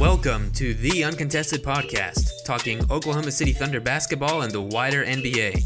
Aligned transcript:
Welcome 0.00 0.52
to 0.52 0.74
the 0.74 1.02
Uncontested 1.02 1.64
Podcast, 1.64 2.44
talking 2.44 2.80
Oklahoma 2.88 3.32
City 3.32 3.52
Thunder 3.52 3.80
basketball 3.80 4.42
and 4.42 4.52
the 4.52 4.60
wider 4.60 5.04
NBA. 5.04 5.58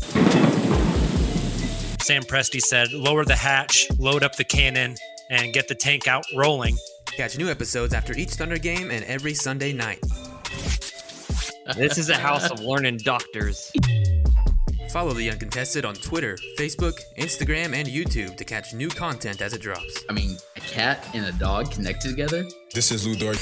Sam 2.03 2.23
Presti 2.23 2.59
said, 2.59 2.95
lower 2.95 3.27
the 3.27 3.37
hatch, 3.37 3.89
load 3.99 4.23
up 4.23 4.35
the 4.37 4.45
cannon, 4.45 4.97
and 5.29 5.53
get 5.53 5.69
the 5.69 5.75
tank 5.75 6.09
out 6.09 6.25
rolling. 6.35 6.79
Catch 7.05 7.37
new 7.37 7.51
episodes 7.51 7.93
after 7.93 8.15
each 8.17 8.31
Thunder 8.31 8.57
game 8.57 8.91
and 8.91 9.05
every 9.05 9.35
Sunday 9.35 9.75
night. 9.75 10.01
This 11.77 11.99
is 11.99 12.09
a 12.09 12.17
house 12.17 12.51
of 12.51 12.59
learning 12.61 13.01
doctors. 13.05 13.71
Follow 14.93 15.13
the 15.13 15.31
Uncontested 15.31 15.85
on 15.85 15.95
Twitter, 15.95 16.39
Facebook, 16.59 16.99
Instagram, 17.19 17.75
and 17.75 17.87
YouTube 17.87 18.39
to 18.39 18.47
catch 18.47 18.73
new 18.73 18.89
content 18.89 19.43
as 19.43 19.53
it 19.53 19.61
drops. 19.61 20.05
I 20.09 20.15
mean, 20.15 20.39
a 20.57 20.61
cat 20.61 21.07
and 21.13 21.27
a 21.27 21.33
dog 21.33 21.71
connected 21.71 22.09
together? 22.09 22.47
This 22.73 22.91
is 22.91 23.07
Lu 23.07 23.15
Dort. 23.15 23.37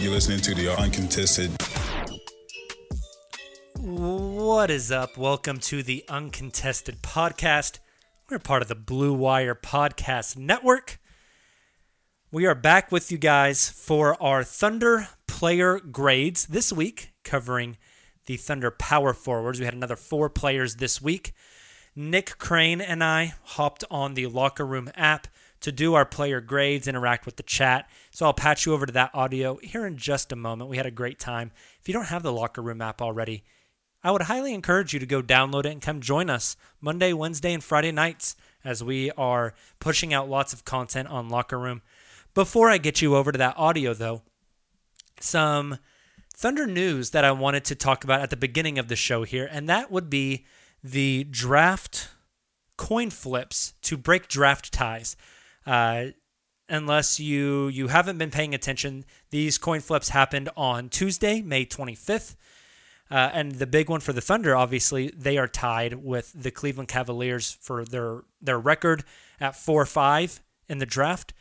You're 0.00 0.12
listening 0.12 0.40
to 0.40 0.54
the 0.54 0.68
Uncontested. 0.68 1.50
What 3.78 4.70
is 4.70 4.90
up? 4.90 5.18
Welcome 5.18 5.58
to 5.58 5.82
the 5.82 6.06
Uncontested 6.08 7.02
Podcast. 7.02 7.80
We're 8.30 8.38
part 8.38 8.62
of 8.62 8.68
the 8.68 8.74
Blue 8.74 9.12
Wire 9.12 9.54
Podcast 9.54 10.38
Network. 10.38 10.98
We 12.32 12.46
are 12.46 12.54
back 12.54 12.90
with 12.90 13.12
you 13.12 13.18
guys 13.18 13.68
for 13.68 14.16
our 14.22 14.42
Thunder 14.42 15.08
player 15.28 15.78
grades 15.78 16.46
this 16.46 16.72
week, 16.72 17.12
covering 17.22 17.76
the 18.24 18.38
Thunder 18.38 18.70
power 18.70 19.12
forwards. 19.12 19.58
We 19.58 19.66
had 19.66 19.74
another 19.74 19.96
four 19.96 20.30
players 20.30 20.76
this 20.76 21.02
week. 21.02 21.34
Nick 21.94 22.38
Crane 22.38 22.80
and 22.80 23.04
I 23.04 23.34
hopped 23.42 23.84
on 23.90 24.14
the 24.14 24.28
locker 24.28 24.64
room 24.64 24.90
app 24.94 25.28
to 25.60 25.72
do 25.72 25.94
our 25.94 26.04
player 26.04 26.40
grades, 26.40 26.88
interact 26.88 27.26
with 27.26 27.36
the 27.36 27.42
chat. 27.42 27.88
So 28.10 28.26
I'll 28.26 28.32
patch 28.32 28.66
you 28.66 28.72
over 28.72 28.86
to 28.86 28.92
that 28.92 29.14
audio 29.14 29.58
here 29.62 29.86
in 29.86 29.96
just 29.96 30.32
a 30.32 30.36
moment. 30.36 30.70
We 30.70 30.76
had 30.76 30.86
a 30.86 30.90
great 30.90 31.18
time. 31.18 31.52
If 31.80 31.88
you 31.88 31.94
don't 31.94 32.06
have 32.06 32.22
the 32.22 32.32
locker 32.32 32.62
room 32.62 32.80
app 32.80 33.02
already, 33.02 33.44
I 34.02 34.10
would 34.10 34.22
highly 34.22 34.54
encourage 34.54 34.94
you 34.94 35.00
to 35.00 35.06
go 35.06 35.22
download 35.22 35.66
it 35.66 35.72
and 35.72 35.82
come 35.82 36.00
join 36.00 36.30
us 36.30 36.56
Monday, 36.80 37.12
Wednesday, 37.12 37.52
and 37.52 37.62
Friday 37.62 37.92
nights 37.92 38.34
as 38.64 38.82
we 38.82 39.10
are 39.12 39.54
pushing 39.78 40.14
out 40.14 40.28
lots 40.28 40.52
of 40.52 40.64
content 40.64 41.08
on 41.08 41.28
Locker 41.28 41.58
Room. 41.58 41.82
Before 42.32 42.70
I 42.70 42.78
get 42.78 43.02
you 43.02 43.16
over 43.16 43.32
to 43.32 43.38
that 43.38 43.58
audio, 43.58 43.92
though, 43.92 44.22
some 45.20 45.78
Thunder 46.34 46.66
news 46.66 47.10
that 47.10 47.24
I 47.24 47.32
wanted 47.32 47.66
to 47.66 47.74
talk 47.74 48.02
about 48.02 48.22
at 48.22 48.30
the 48.30 48.36
beginning 48.36 48.78
of 48.78 48.88
the 48.88 48.96
show 48.96 49.24
here, 49.24 49.46
and 49.50 49.68
that 49.68 49.90
would 49.90 50.08
be 50.08 50.46
the 50.82 51.24
draft 51.24 52.08
coin 52.78 53.10
flips 53.10 53.74
to 53.82 53.98
break 53.98 54.26
draft 54.26 54.72
ties. 54.72 55.16
Uh, 55.70 56.06
unless 56.68 57.20
you 57.20 57.68
you 57.68 57.86
haven't 57.86 58.18
been 58.18 58.32
paying 58.32 58.54
attention, 58.56 59.04
these 59.30 59.56
coin 59.56 59.78
flips 59.78 60.08
happened 60.08 60.48
on 60.56 60.88
Tuesday, 60.88 61.40
May 61.40 61.64
25th. 61.64 62.34
Uh, 63.08 63.30
and 63.32 63.52
the 63.52 63.68
big 63.68 63.88
one 63.88 64.00
for 64.00 64.12
the 64.12 64.20
Thunder, 64.20 64.56
obviously, 64.56 65.12
they 65.16 65.38
are 65.38 65.46
tied 65.46 65.94
with 65.94 66.32
the 66.34 66.50
Cleveland 66.50 66.88
Cavaliers 66.88 67.56
for 67.60 67.84
their 67.84 68.22
their 68.42 68.58
record 68.58 69.04
at 69.38 69.54
four 69.54 69.86
five 69.86 70.40
in 70.68 70.78
the 70.78 70.86
draft. 70.86 71.32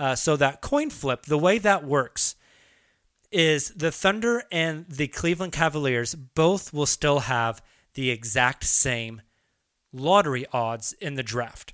Uh, 0.00 0.16
so 0.16 0.36
that 0.36 0.60
coin 0.60 0.90
flip, 0.90 1.22
the 1.22 1.38
way 1.38 1.58
that 1.58 1.84
works 1.84 2.34
is 3.30 3.68
the 3.70 3.92
Thunder 3.92 4.42
and 4.50 4.84
the 4.88 5.06
Cleveland 5.06 5.52
Cavaliers 5.52 6.16
both 6.16 6.72
will 6.72 6.86
still 6.86 7.20
have 7.20 7.62
the 7.94 8.10
exact 8.10 8.64
same 8.64 9.22
lottery 9.92 10.44
odds 10.52 10.92
in 10.94 11.14
the 11.14 11.22
draft. 11.22 11.72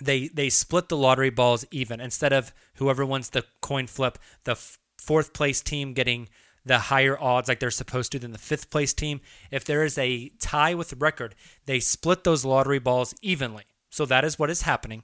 They 0.00 0.28
they 0.28 0.48
split 0.48 0.88
the 0.88 0.96
lottery 0.96 1.30
balls 1.30 1.64
even 1.70 2.00
instead 2.00 2.32
of 2.32 2.52
whoever 2.74 3.04
wins 3.04 3.30
the 3.30 3.44
coin 3.60 3.86
flip, 3.86 4.18
the 4.44 4.52
f- 4.52 4.78
fourth 4.96 5.32
place 5.32 5.60
team 5.60 5.92
getting 5.92 6.28
the 6.64 6.78
higher 6.78 7.18
odds 7.18 7.48
like 7.48 7.60
they're 7.60 7.70
supposed 7.70 8.12
to 8.12 8.18
than 8.18 8.32
the 8.32 8.38
fifth 8.38 8.70
place 8.70 8.92
team. 8.92 9.20
If 9.50 9.64
there 9.64 9.84
is 9.84 9.96
a 9.98 10.30
tie 10.38 10.74
with 10.74 10.92
record, 10.94 11.34
they 11.66 11.80
split 11.80 12.24
those 12.24 12.44
lottery 12.44 12.78
balls 12.78 13.14
evenly. 13.22 13.64
So 13.90 14.04
that 14.06 14.24
is 14.24 14.38
what 14.38 14.50
is 14.50 14.62
happening. 14.62 15.02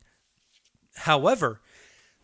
However, 0.97 1.61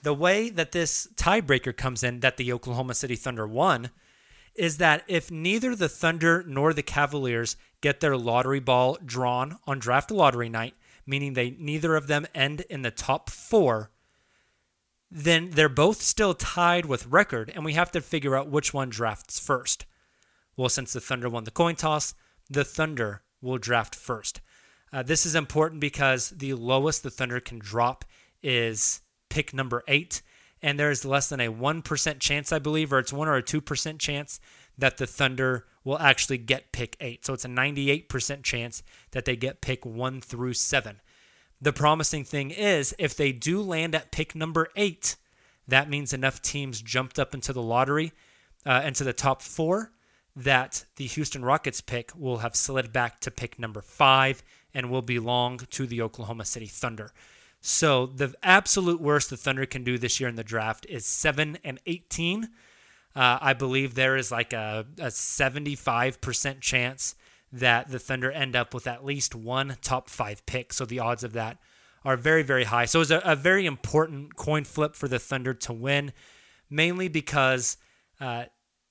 the 0.03 0.15
way 0.15 0.51
that 0.51 0.73
this 0.73 1.09
tiebreaker 1.17 1.77
comes 1.77 2.03
in 2.03 2.21
that 2.21 2.37
the 2.37 2.53
Oklahoma 2.53 2.95
City 2.95 3.17
Thunder 3.17 3.47
won 3.47 3.91
is 4.55 4.79
that 4.79 5.05
if 5.07 5.31
neither 5.31 5.75
the 5.75 5.89
Thunder 5.89 6.45
nor 6.47 6.73
the 6.73 6.83
Cavaliers 6.83 7.57
get 7.81 8.01
their 8.01 8.17
lottery 8.17 8.61
ball 8.61 8.99
drawn 9.05 9.59
on 9.67 9.79
draft 9.79 10.11
lottery 10.11 10.49
night, 10.49 10.75
meaning 11.11 11.35
they 11.35 11.51
neither 11.59 11.97
of 11.97 12.07
them 12.07 12.27
end 12.35 12.63
in 12.71 12.83
the 12.83 12.91
top 12.91 13.29
4, 13.29 13.91
then 15.11 15.51
they're 15.51 15.69
both 15.69 16.01
still 16.01 16.35
tied 16.35 16.87
with 16.87 17.07
record 17.09 17.51
and 17.55 17.65
we 17.65 17.73
have 17.75 17.91
to 17.91 18.01
figure 18.01 18.37
out 18.37 18.49
which 18.49 18.73
one 18.73 18.89
drafts 18.89 19.41
first. 19.41 19.85
Well, 20.57 20.69
since 20.69 20.93
the 20.93 21.01
Thunder 21.01 21.29
won 21.29 21.45
the 21.45 21.51
coin 21.51 21.75
toss, 21.75 22.15
the 22.49 22.65
Thunder 22.65 23.23
will 23.43 23.59
draft 23.59 23.95
first. 23.95 24.41
Uh, 24.93 25.03
this 25.03 25.27
is 25.27 25.35
important 25.35 25.81
because 25.81 26.31
the 26.31 26.55
lowest 26.55 27.03
the 27.03 27.11
Thunder 27.11 27.41
can 27.41 27.59
drop 27.59 28.05
is 28.43 29.03
pick 29.29 29.53
number 29.53 29.83
eight. 29.89 30.23
And 30.63 30.79
there's 30.79 31.05
less 31.07 31.29
than 31.31 31.41
a 31.41 31.51
1% 31.51 32.21
chance, 32.21 32.53
I 32.53 32.59
believe, 32.59 32.93
or 32.93 32.99
it's 32.99 33.13
1 33.13 33.29
or 33.29 33.37
a 33.37 33.43
2% 33.43 33.99
chance 33.99 34.41
that 34.77 34.99
the 34.99 35.07
Thunder 35.07 35.67
will 35.85 35.99
actually 35.99 36.39
get 36.39 36.73
pick 36.73 36.97
eight. 37.01 37.25
So 37.25 37.33
it's 37.33 37.45
a 37.45 37.49
98% 37.49 38.43
chance 38.43 38.83
that 39.13 39.25
they 39.25 39.37
get 39.37 39.61
pick 39.61 39.85
one 39.87 40.21
through 40.21 40.55
seven. 40.55 41.01
The 41.61 41.73
promising 41.73 42.25
thing 42.25 42.51
is 42.51 42.95
if 42.99 43.17
they 43.17 43.33
do 43.33 43.61
land 43.61 43.95
at 43.95 44.11
pick 44.11 44.35
number 44.35 44.69
eight, 44.77 45.17
that 45.69 45.91
means 45.91 46.13
enough 46.13 46.43
teams 46.43 46.83
jumped 46.83 47.19
up 47.19 47.35
into 47.35 47.53
the 47.53 47.63
lottery, 47.63 48.13
uh, 48.67 48.83
into 48.85 49.05
the 49.05 49.13
top 49.13 49.43
four, 49.43 49.93
that 50.35 50.85
the 50.97 51.07
Houston 51.07 51.45
Rockets 51.45 51.81
pick 51.81 52.13
will 52.17 52.39
have 52.39 52.57
slid 52.57 52.93
back 52.93 53.21
to 53.21 53.31
pick 53.31 53.59
number 53.59 53.81
five 53.81 54.43
and 54.73 54.91
will 54.91 55.03
belong 55.03 55.59
to 55.59 55.87
the 55.87 56.01
Oklahoma 56.03 56.45
City 56.45 56.67
Thunder. 56.67 57.13
So 57.61 58.07
the 58.07 58.35
absolute 58.43 59.01
worst 59.01 59.31
the 59.31 59.37
Thunder 59.37 59.67
can 59.67 59.85
do 59.85 59.99
this 59.99 60.19
year 60.19 60.29
in 60.29 60.37
the 60.37 60.45
draft 60.45 60.87
is 60.89 61.05
7 61.05 61.59
and 61.63 61.79
18. 61.87 62.49
Uh, 63.15 63.39
I 63.41 63.55
believe 63.55 63.95
there 63.95 64.17
is 64.17 64.31
like 64.31 64.53
a, 64.53 64.87
a 64.99 65.07
75% 65.07 66.61
chance 66.61 67.15
that 67.53 67.91
the 67.91 67.99
Thunder 67.99 68.31
end 68.31 68.55
up 68.55 68.73
with 68.73 68.87
at 68.87 69.05
least 69.05 69.35
one 69.35 69.77
top 69.83 70.09
five 70.09 70.47
pick. 70.47 70.73
So 70.73 70.85
the 70.85 71.01
odds 71.01 71.25
of 71.25 71.33
that 71.33 71.59
are 72.05 72.17
very, 72.17 72.43
very 72.43 72.65
high. 72.65 72.85
So 72.85 73.01
it's 73.01 73.11
a, 73.11 73.21
a 73.25 73.37
very 73.37 73.67
important 73.67 74.37
coin 74.37 74.65
flip 74.65 74.95
for 74.95 75.09
the 75.09 75.19
Thunder 75.19 75.55
to 75.55 75.73
win, 75.73 76.13
mainly 76.71 77.09
because 77.09 77.77
uh, 78.21 78.45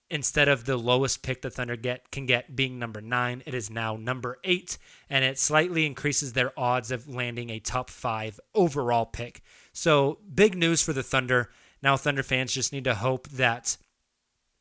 instead 0.10 0.48
of 0.48 0.66
the 0.66 0.78
lowest 0.78 1.24
pick 1.24 1.42
the 1.42 1.50
Thunder 1.50 1.76
get 1.76 2.12
can 2.12 2.26
get 2.26 2.56
being 2.56 2.78
number 2.78 3.02
nine, 3.02 3.42
it 3.46 3.54
is 3.54 3.70
now 3.70 3.96
number 3.96 4.38
eight, 4.44 4.78
and 5.10 5.24
it 5.24 5.40
slightly 5.40 5.86
increases 5.86 6.34
their 6.34 6.58
odds 6.60 6.92
of 6.92 7.08
landing 7.08 7.50
a 7.50 7.60
top 7.60 7.90
five 7.90 8.40
overall 8.54 9.06
pick. 9.06 9.42
So 9.72 10.20
big 10.34 10.56
news 10.56 10.82
for 10.82 10.94
the 10.94 11.04
Thunder. 11.04 11.50
Now 11.82 11.96
Thunder 11.96 12.24
fans 12.24 12.54
just 12.54 12.74
need 12.74 12.84
to 12.84 12.96
hope 12.96 13.30
that 13.30 13.78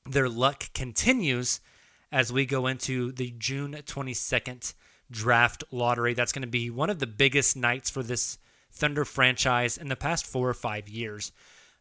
their 0.08 0.28
luck 0.28 0.72
continues 0.74 1.60
as 2.10 2.32
we 2.32 2.46
go 2.46 2.66
into 2.66 3.12
the 3.12 3.34
June 3.38 3.72
22nd 3.74 4.74
draft 5.10 5.64
lottery. 5.70 6.14
That's 6.14 6.32
going 6.32 6.42
to 6.42 6.48
be 6.48 6.70
one 6.70 6.90
of 6.90 6.98
the 6.98 7.06
biggest 7.06 7.56
nights 7.56 7.90
for 7.90 8.02
this 8.02 8.38
Thunder 8.70 9.04
franchise 9.04 9.76
in 9.76 9.88
the 9.88 9.96
past 9.96 10.26
four 10.26 10.48
or 10.48 10.54
five 10.54 10.88
years. 10.88 11.32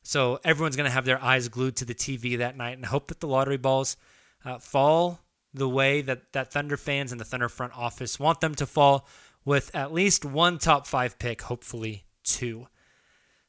So 0.04 0.40
everyone's 0.44 0.76
going 0.76 0.88
to 0.88 0.94
have 0.94 1.06
their 1.06 1.22
eyes 1.22 1.50
glued 1.50 1.76
to 1.78 1.86
the 1.86 1.94
TV 1.94 2.38
that 2.38 2.58
night 2.58 2.78
and 2.78 2.86
hope 2.86 3.08
that 3.08 3.20
the 3.20 3.28
lottery 3.28 3.58
balls 3.58 3.98
uh, 4.46 4.58
fall 4.60 5.20
the 5.54 5.68
way 5.68 6.02
that, 6.02 6.32
that 6.34 6.52
Thunder 6.52 6.78
fans 6.78 7.12
and 7.12 7.20
the 7.20 7.26
Thunder 7.26 7.50
front 7.50 7.78
office 7.78 8.20
want 8.20 8.40
them 8.40 8.56
to 8.56 8.66
fall 8.66 9.08
with 9.44 9.74
at 9.76 9.94
least 9.94 10.24
one 10.24 10.58
top 10.60 10.88
five 10.88 11.20
pick, 11.20 11.42
hopefully 11.44 12.06
two. 12.24 12.68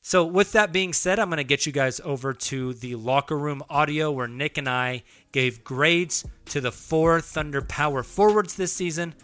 So, 0.01 0.25
with 0.25 0.53
that 0.53 0.73
being 0.73 0.93
said, 0.93 1.19
I'm 1.19 1.29
going 1.29 1.39
to 1.39 1.45
get 1.45 1.67
you 1.67 1.73
guys 1.73 2.01
over 2.05 2.33
to 2.33 2.73
the 2.73 2.95
locker 2.95 3.37
room 3.37 3.63
audio 3.69 4.11
where 4.11 4.29
Nick 4.29 4.57
and 4.57 4.69
I 4.69 5.03
gave 5.33 5.65
grades 5.65 6.25
to 6.47 6.61
the 6.61 6.73
four 6.73 7.21
Thunder 7.21 7.61
power 7.61 8.03
forwards 8.03 8.55
this 8.55 8.73
season. 8.73 9.15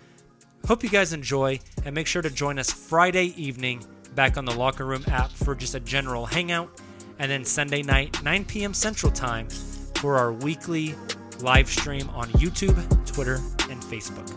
Hope 0.67 0.82
you 0.82 0.91
guys 0.91 1.12
enjoy 1.12 1.61
and 1.85 1.94
make 1.94 2.06
sure 2.06 2.23
to 2.23 2.31
join 2.31 2.59
us 2.59 2.71
Friday 2.71 3.26
evening 3.41 3.85
back 4.15 4.37
on 4.37 4.44
the 4.44 4.55
locker 4.55 4.85
room 4.85 5.05
app 5.09 5.31
for 5.31 5.55
just 5.55 5.75
a 5.75 5.81
general 5.81 6.26
hangout, 6.26 6.71
and 7.19 7.31
then 7.31 7.44
Sunday 7.44 7.82
night, 7.82 8.23
9 8.23 8.44
p.m. 8.44 8.75
Central 8.75 9.12
Time, 9.12 9.49
for 9.97 10.17
our 10.17 10.32
weekly 10.32 10.94
live 11.41 11.69
stream 11.69 12.09
on 12.11 12.29
YouTube, 12.31 12.76
Twitter, 13.06 13.37
and 13.71 13.82
Facebook. 13.82 14.31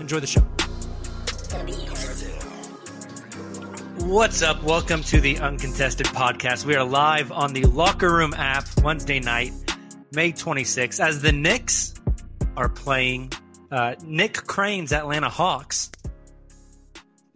Enjoy 0.00 0.20
the 0.20 0.26
show. 0.26 0.42
What's 4.02 4.42
up? 4.42 4.64
Welcome 4.64 5.04
to 5.04 5.20
the 5.20 5.38
Uncontested 5.38 6.06
Podcast. 6.06 6.64
We 6.66 6.74
are 6.74 6.84
live 6.84 7.30
on 7.30 7.52
the 7.52 7.62
Locker 7.62 8.12
Room 8.12 8.34
app 8.34 8.66
Wednesday 8.82 9.20
night, 9.20 9.52
May 10.12 10.32
26th, 10.32 10.98
as 10.98 11.22
the 11.22 11.30
Knicks 11.30 11.94
are 12.56 12.68
playing 12.68 13.32
uh, 13.70 13.94
Nick 14.04 14.34
Crane's 14.34 14.92
Atlanta 14.92 15.28
Hawks. 15.28 15.92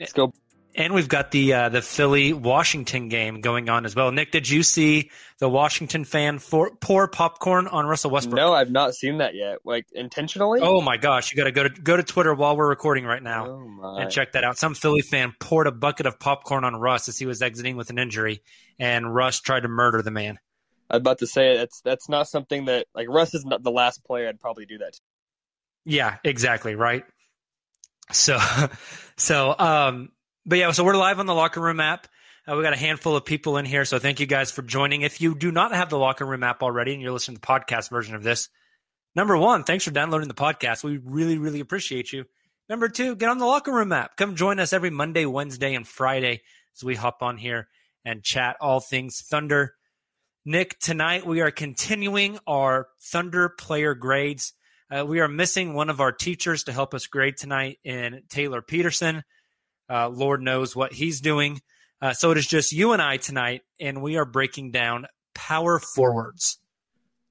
Let's 0.00 0.12
go. 0.12 0.32
And 0.76 0.92
we've 0.92 1.08
got 1.08 1.30
the 1.30 1.54
uh, 1.54 1.68
the 1.70 1.80
Philly 1.80 2.34
Washington 2.34 3.08
game 3.08 3.40
going 3.40 3.70
on 3.70 3.86
as 3.86 3.96
well. 3.96 4.12
Nick, 4.12 4.30
did 4.30 4.46
you 4.46 4.62
see 4.62 5.10
the 5.38 5.48
Washington 5.48 6.04
fan 6.04 6.38
for, 6.38 6.76
pour 6.76 7.08
popcorn 7.08 7.66
on 7.66 7.86
Russell 7.86 8.10
Westbrook? 8.10 8.36
No, 8.36 8.52
I've 8.52 8.70
not 8.70 8.94
seen 8.94 9.18
that 9.18 9.34
yet. 9.34 9.60
Like 9.64 9.86
intentionally? 9.92 10.60
Oh 10.62 10.82
my 10.82 10.98
gosh, 10.98 11.32
you 11.32 11.38
got 11.38 11.44
to 11.44 11.50
go 11.50 11.62
to 11.62 11.70
go 11.70 11.96
to 11.96 12.02
Twitter 12.02 12.34
while 12.34 12.58
we're 12.58 12.68
recording 12.68 13.06
right 13.06 13.22
now 13.22 13.46
Oh 13.46 13.96
and 13.96 14.10
check 14.10 14.32
that 14.32 14.44
out. 14.44 14.58
Some 14.58 14.74
Philly 14.74 15.00
fan 15.00 15.32
poured 15.40 15.66
a 15.66 15.72
bucket 15.72 16.04
of 16.04 16.20
popcorn 16.20 16.62
on 16.64 16.76
Russ 16.76 17.08
as 17.08 17.18
he 17.18 17.24
was 17.24 17.40
exiting 17.40 17.78
with 17.78 17.88
an 17.88 17.98
injury, 17.98 18.42
and 18.78 19.14
Russ 19.14 19.40
tried 19.40 19.60
to 19.60 19.68
murder 19.68 20.02
the 20.02 20.10
man. 20.10 20.38
I 20.90 20.96
was 20.96 21.00
about 21.00 21.18
to 21.20 21.26
say 21.26 21.56
that's 21.56 21.80
that's 21.80 22.10
not 22.10 22.28
something 22.28 22.66
that 22.66 22.86
like 22.94 23.08
Russ 23.08 23.32
is 23.32 23.46
not 23.46 23.62
the 23.62 23.70
last 23.70 24.04
player 24.04 24.28
I'd 24.28 24.40
probably 24.40 24.66
do 24.66 24.76
that. 24.78 24.92
To. 24.92 25.00
Yeah, 25.86 26.16
exactly, 26.22 26.74
right? 26.74 27.04
So 28.12 28.38
so 29.16 29.54
um 29.58 30.10
but 30.46 30.58
yeah, 30.58 30.70
so 30.70 30.84
we're 30.84 30.96
live 30.96 31.18
on 31.18 31.26
the 31.26 31.34
locker 31.34 31.60
room 31.60 31.80
app. 31.80 32.06
Uh, 32.48 32.54
we 32.56 32.62
got 32.62 32.72
a 32.72 32.78
handful 32.78 33.16
of 33.16 33.24
people 33.24 33.56
in 33.56 33.64
here, 33.64 33.84
so 33.84 33.98
thank 33.98 34.20
you 34.20 34.26
guys 34.26 34.52
for 34.52 34.62
joining. 34.62 35.02
If 35.02 35.20
you 35.20 35.34
do 35.34 35.50
not 35.50 35.74
have 35.74 35.90
the 35.90 35.98
locker 35.98 36.24
room 36.24 36.44
app 36.44 36.62
already 36.62 36.92
and 36.92 37.02
you're 37.02 37.12
listening 37.12 37.36
to 37.36 37.40
the 37.40 37.46
podcast 37.46 37.90
version 37.90 38.14
of 38.14 38.22
this, 38.22 38.48
number 39.16 39.36
one, 39.36 39.64
thanks 39.64 39.84
for 39.84 39.90
downloading 39.90 40.28
the 40.28 40.34
podcast. 40.34 40.84
We 40.84 40.98
really, 40.98 41.38
really 41.38 41.58
appreciate 41.58 42.12
you. 42.12 42.24
Number 42.68 42.88
two, 42.88 43.16
get 43.16 43.28
on 43.28 43.38
the 43.38 43.44
locker 43.46 43.72
room 43.72 43.90
app. 43.90 44.16
Come 44.16 44.36
join 44.36 44.60
us 44.60 44.72
every 44.72 44.90
Monday, 44.90 45.26
Wednesday, 45.26 45.74
and 45.74 45.86
Friday 45.86 46.42
as 46.76 46.84
we 46.84 46.94
hop 46.94 47.22
on 47.22 47.36
here 47.36 47.68
and 48.04 48.22
chat 48.22 48.56
all 48.60 48.78
things 48.78 49.20
Thunder. 49.20 49.74
Nick, 50.44 50.78
tonight 50.78 51.26
we 51.26 51.40
are 51.40 51.50
continuing 51.50 52.38
our 52.46 52.86
Thunder 53.00 53.48
player 53.48 53.94
grades. 53.94 54.52
Uh, 54.88 55.04
we 55.04 55.18
are 55.18 55.26
missing 55.26 55.74
one 55.74 55.90
of 55.90 56.00
our 56.00 56.12
teachers 56.12 56.64
to 56.64 56.72
help 56.72 56.94
us 56.94 57.08
grade 57.08 57.36
tonight 57.36 57.78
in 57.82 58.22
Taylor 58.28 58.62
Peterson. 58.62 59.24
Uh, 59.88 60.08
Lord 60.08 60.42
knows 60.42 60.74
what 60.74 60.92
he's 60.92 61.20
doing. 61.20 61.60
Uh, 62.00 62.12
so 62.12 62.30
it 62.30 62.38
is 62.38 62.46
just 62.46 62.72
you 62.72 62.92
and 62.92 63.00
I 63.00 63.16
tonight, 63.16 63.62
and 63.80 64.02
we 64.02 64.16
are 64.16 64.24
breaking 64.24 64.70
down 64.70 65.06
power 65.34 65.78
forwards. 65.78 66.58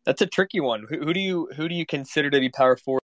That's 0.05 0.21
a 0.21 0.27
tricky 0.27 0.59
one. 0.59 0.85
Who, 0.89 0.99
who 0.99 1.13
do 1.13 1.19
you 1.19 1.49
who 1.55 1.67
do 1.67 1.75
you 1.75 1.85
consider 1.85 2.29
to 2.29 2.39
be 2.39 2.49
power 2.49 2.77
forward? 2.77 3.01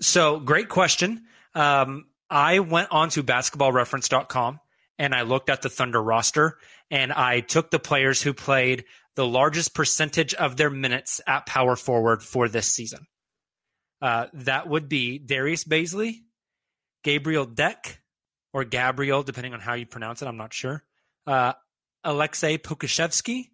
So 0.00 0.38
great 0.38 0.68
question. 0.68 1.24
Um, 1.54 2.06
I 2.30 2.60
went 2.60 2.92
on 2.92 3.08
to 3.10 3.22
basketballreference.com 3.22 4.60
and 4.98 5.14
I 5.14 5.22
looked 5.22 5.50
at 5.50 5.62
the 5.62 5.70
Thunder 5.70 6.02
roster 6.02 6.58
and 6.90 7.12
I 7.12 7.40
took 7.40 7.70
the 7.70 7.78
players 7.78 8.22
who 8.22 8.34
played 8.34 8.84
the 9.16 9.26
largest 9.26 9.74
percentage 9.74 10.34
of 10.34 10.56
their 10.56 10.70
minutes 10.70 11.20
at 11.26 11.46
power 11.46 11.74
forward 11.74 12.22
for 12.22 12.48
this 12.48 12.72
season. 12.72 13.06
Uh, 14.00 14.26
that 14.32 14.68
would 14.68 14.88
be 14.88 15.18
Darius 15.18 15.64
Bazley, 15.64 16.18
Gabriel 17.02 17.46
Deck, 17.46 18.00
or 18.52 18.64
Gabriel, 18.64 19.22
depending 19.22 19.54
on 19.54 19.60
how 19.60 19.74
you 19.74 19.86
pronounce 19.86 20.22
it. 20.22 20.26
I'm 20.26 20.36
not 20.36 20.52
sure. 20.52 20.82
Uh, 21.26 21.52
Aleksej 22.04 22.58
Pokusevski 22.60 23.50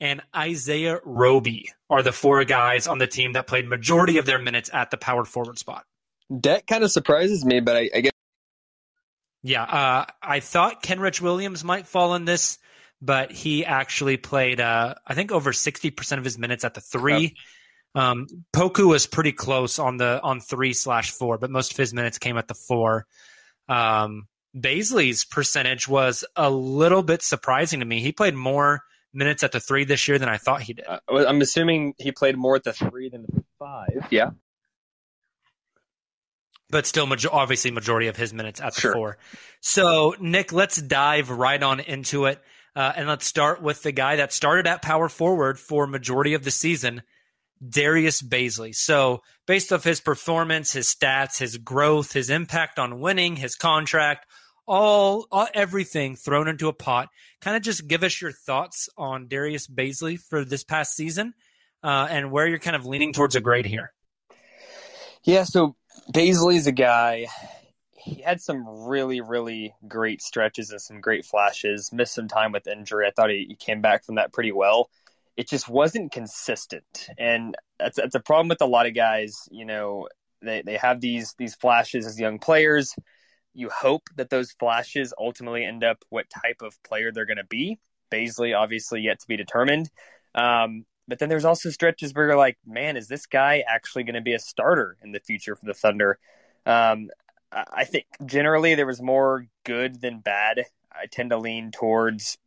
and 0.00 0.20
Isaiah 0.34 0.98
Roby 1.04 1.70
are 1.88 2.02
the 2.02 2.12
four 2.12 2.44
guys 2.44 2.88
on 2.88 2.98
the 2.98 3.06
team 3.06 3.34
that 3.34 3.46
played 3.46 3.68
majority 3.68 4.18
of 4.18 4.26
their 4.26 4.38
minutes 4.38 4.70
at 4.72 4.90
the 4.90 4.96
power 4.96 5.24
forward 5.24 5.58
spot. 5.58 5.84
That 6.30 6.66
kind 6.66 6.82
of 6.82 6.90
surprises 6.90 7.44
me, 7.44 7.60
but 7.60 7.76
I, 7.76 7.90
I 7.94 8.00
guess 8.00 8.12
Yeah, 9.42 9.62
uh, 9.62 10.06
I 10.22 10.40
thought 10.40 10.82
Kenrich 10.82 11.20
Williams 11.20 11.62
might 11.62 11.86
fall 11.86 12.14
in 12.14 12.24
this, 12.24 12.58
but 13.00 13.30
he 13.30 13.64
actually 13.64 14.16
played, 14.16 14.60
uh, 14.60 14.94
I 15.06 15.14
think, 15.14 15.30
over 15.30 15.52
sixty 15.52 15.90
percent 15.90 16.18
of 16.18 16.24
his 16.24 16.38
minutes 16.38 16.64
at 16.64 16.74
the 16.74 16.80
three. 16.80 17.36
Um, 17.94 18.26
Poku 18.56 18.88
was 18.88 19.06
pretty 19.06 19.32
close 19.32 19.78
on 19.78 19.98
the 19.98 20.20
on 20.22 20.40
three 20.40 20.72
slash 20.72 21.10
four, 21.10 21.38
but 21.38 21.50
most 21.50 21.72
of 21.72 21.76
his 21.76 21.92
minutes 21.92 22.18
came 22.18 22.38
at 22.38 22.48
the 22.48 22.54
four. 22.54 23.06
Um, 23.68 24.26
Bazley's 24.56 25.24
percentage 25.24 25.88
was 25.88 26.24
a 26.36 26.50
little 26.50 27.02
bit 27.02 27.22
surprising 27.22 27.80
to 27.80 27.86
me. 27.86 28.00
He 28.00 28.12
played 28.12 28.34
more 28.34 28.82
minutes 29.14 29.42
at 29.42 29.52
the 29.52 29.60
three 29.60 29.84
this 29.84 30.06
year 30.08 30.18
than 30.18 30.28
I 30.28 30.36
thought 30.36 30.62
he 30.62 30.74
did. 30.74 30.86
uh, 30.86 30.98
I'm 31.08 31.40
assuming 31.40 31.94
he 31.98 32.12
played 32.12 32.36
more 32.36 32.56
at 32.56 32.64
the 32.64 32.72
three 32.72 33.08
than 33.08 33.22
the 33.22 33.44
five. 33.58 34.06
Yeah. 34.10 34.30
but 36.70 36.86
still 36.86 37.06
major- 37.06 37.28
obviously 37.30 37.70
majority 37.70 38.06
of 38.08 38.16
his 38.16 38.32
minutes 38.32 38.58
at 38.60 38.74
the 38.74 38.80
Sure. 38.80 38.92
four. 38.94 39.18
So 39.60 40.14
Nick, 40.18 40.52
let's 40.52 40.76
dive 40.80 41.28
right 41.28 41.62
on 41.62 41.80
into 41.80 42.24
it, 42.24 42.42
uh, 42.74 42.92
and 42.96 43.06
let's 43.08 43.26
start 43.26 43.60
with 43.60 43.82
the 43.82 43.92
guy 43.92 44.16
that 44.16 44.32
started 44.32 44.66
at 44.66 44.80
power 44.80 45.10
forward 45.10 45.60
for 45.60 45.86
majority 45.86 46.32
of 46.32 46.44
the 46.44 46.50
season, 46.50 47.02
Darius 47.66 48.22
Bazley. 48.22 48.74
So 48.74 49.22
based 49.46 49.70
off 49.70 49.84
his 49.84 50.00
performance, 50.00 50.72
his 50.72 50.88
stats, 50.88 51.38
his 51.38 51.58
growth, 51.58 52.14
his 52.14 52.30
impact 52.30 52.78
on 52.78 53.00
winning, 53.00 53.36
his 53.36 53.54
contract, 53.54 54.24
all, 54.66 55.26
all 55.30 55.48
everything 55.54 56.16
thrown 56.16 56.48
into 56.48 56.68
a 56.68 56.72
pot. 56.72 57.08
Kind 57.40 57.56
of 57.56 57.62
just 57.62 57.86
give 57.86 58.02
us 58.02 58.20
your 58.20 58.32
thoughts 58.32 58.88
on 58.96 59.28
Darius 59.28 59.66
Bazley 59.66 60.18
for 60.18 60.44
this 60.44 60.64
past 60.64 60.94
season, 60.94 61.34
uh, 61.82 62.06
and 62.10 62.30
where 62.30 62.46
you're 62.46 62.58
kind 62.58 62.76
of 62.76 62.86
leaning 62.86 63.12
towards 63.12 63.36
a 63.36 63.40
grade 63.40 63.66
here. 63.66 63.92
Yeah, 65.24 65.44
so 65.44 65.76
Bazley's 66.12 66.66
a 66.66 66.72
guy. 66.72 67.26
He 67.96 68.20
had 68.20 68.40
some 68.40 68.66
really, 68.66 69.20
really 69.20 69.74
great 69.86 70.22
stretches 70.22 70.70
and 70.70 70.80
some 70.80 71.00
great 71.00 71.24
flashes. 71.24 71.92
Missed 71.92 72.14
some 72.14 72.28
time 72.28 72.50
with 72.50 72.66
injury. 72.66 73.06
I 73.06 73.12
thought 73.12 73.30
he, 73.30 73.46
he 73.48 73.54
came 73.54 73.80
back 73.80 74.04
from 74.04 74.16
that 74.16 74.32
pretty 74.32 74.52
well. 74.52 74.90
It 75.36 75.48
just 75.48 75.68
wasn't 75.68 76.12
consistent, 76.12 77.08
and 77.16 77.56
that's 77.78 77.96
that's 77.96 78.14
a 78.14 78.20
problem 78.20 78.48
with 78.48 78.60
a 78.60 78.66
lot 78.66 78.86
of 78.86 78.94
guys. 78.94 79.48
You 79.50 79.64
know, 79.64 80.08
they 80.42 80.62
they 80.62 80.76
have 80.76 81.00
these 81.00 81.34
these 81.38 81.54
flashes 81.54 82.06
as 82.06 82.20
young 82.20 82.38
players. 82.38 82.94
You 83.54 83.68
hope 83.68 84.08
that 84.16 84.30
those 84.30 84.52
flashes 84.52 85.12
ultimately 85.18 85.64
end 85.64 85.84
up 85.84 86.04
what 86.08 86.26
type 86.30 86.62
of 86.62 86.82
player 86.82 87.12
they're 87.12 87.26
going 87.26 87.36
to 87.36 87.44
be. 87.44 87.78
Bazley, 88.10 88.56
obviously, 88.56 89.00
yet 89.00 89.20
to 89.20 89.28
be 89.28 89.36
determined. 89.36 89.90
Um, 90.34 90.84
but 91.08 91.18
then 91.18 91.28
there's 91.28 91.44
also 91.44 91.70
stretches 91.70 92.14
where 92.14 92.26
you're 92.26 92.36
like, 92.36 92.58
man, 92.66 92.96
is 92.96 93.08
this 93.08 93.26
guy 93.26 93.64
actually 93.66 94.04
going 94.04 94.14
to 94.14 94.20
be 94.20 94.34
a 94.34 94.38
starter 94.38 94.96
in 95.02 95.12
the 95.12 95.20
future 95.20 95.56
for 95.56 95.66
the 95.66 95.74
Thunder? 95.74 96.18
Um, 96.64 97.10
I 97.52 97.84
think 97.84 98.06
generally 98.24 98.74
there 98.74 98.86
was 98.86 99.02
more 99.02 99.46
good 99.64 100.00
than 100.00 100.20
bad. 100.20 100.64
I 100.90 101.06
tend 101.10 101.30
to 101.30 101.38
lean 101.38 101.70
towards 101.70 102.38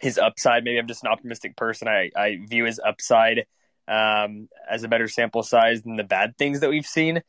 his 0.00 0.18
upside. 0.18 0.64
Maybe 0.64 0.78
I'm 0.78 0.88
just 0.88 1.04
an 1.04 1.10
optimistic 1.10 1.56
person. 1.56 1.88
I, 1.88 2.10
I 2.16 2.38
view 2.46 2.64
his 2.64 2.80
upside 2.84 3.46
um, 3.88 4.48
as 4.68 4.82
a 4.82 4.88
better 4.88 5.08
sample 5.08 5.42
size 5.42 5.82
than 5.82 5.96
the 5.96 6.04
bad 6.04 6.36
things 6.36 6.60
that 6.60 6.70
we've 6.70 6.86
seen. 6.86 7.22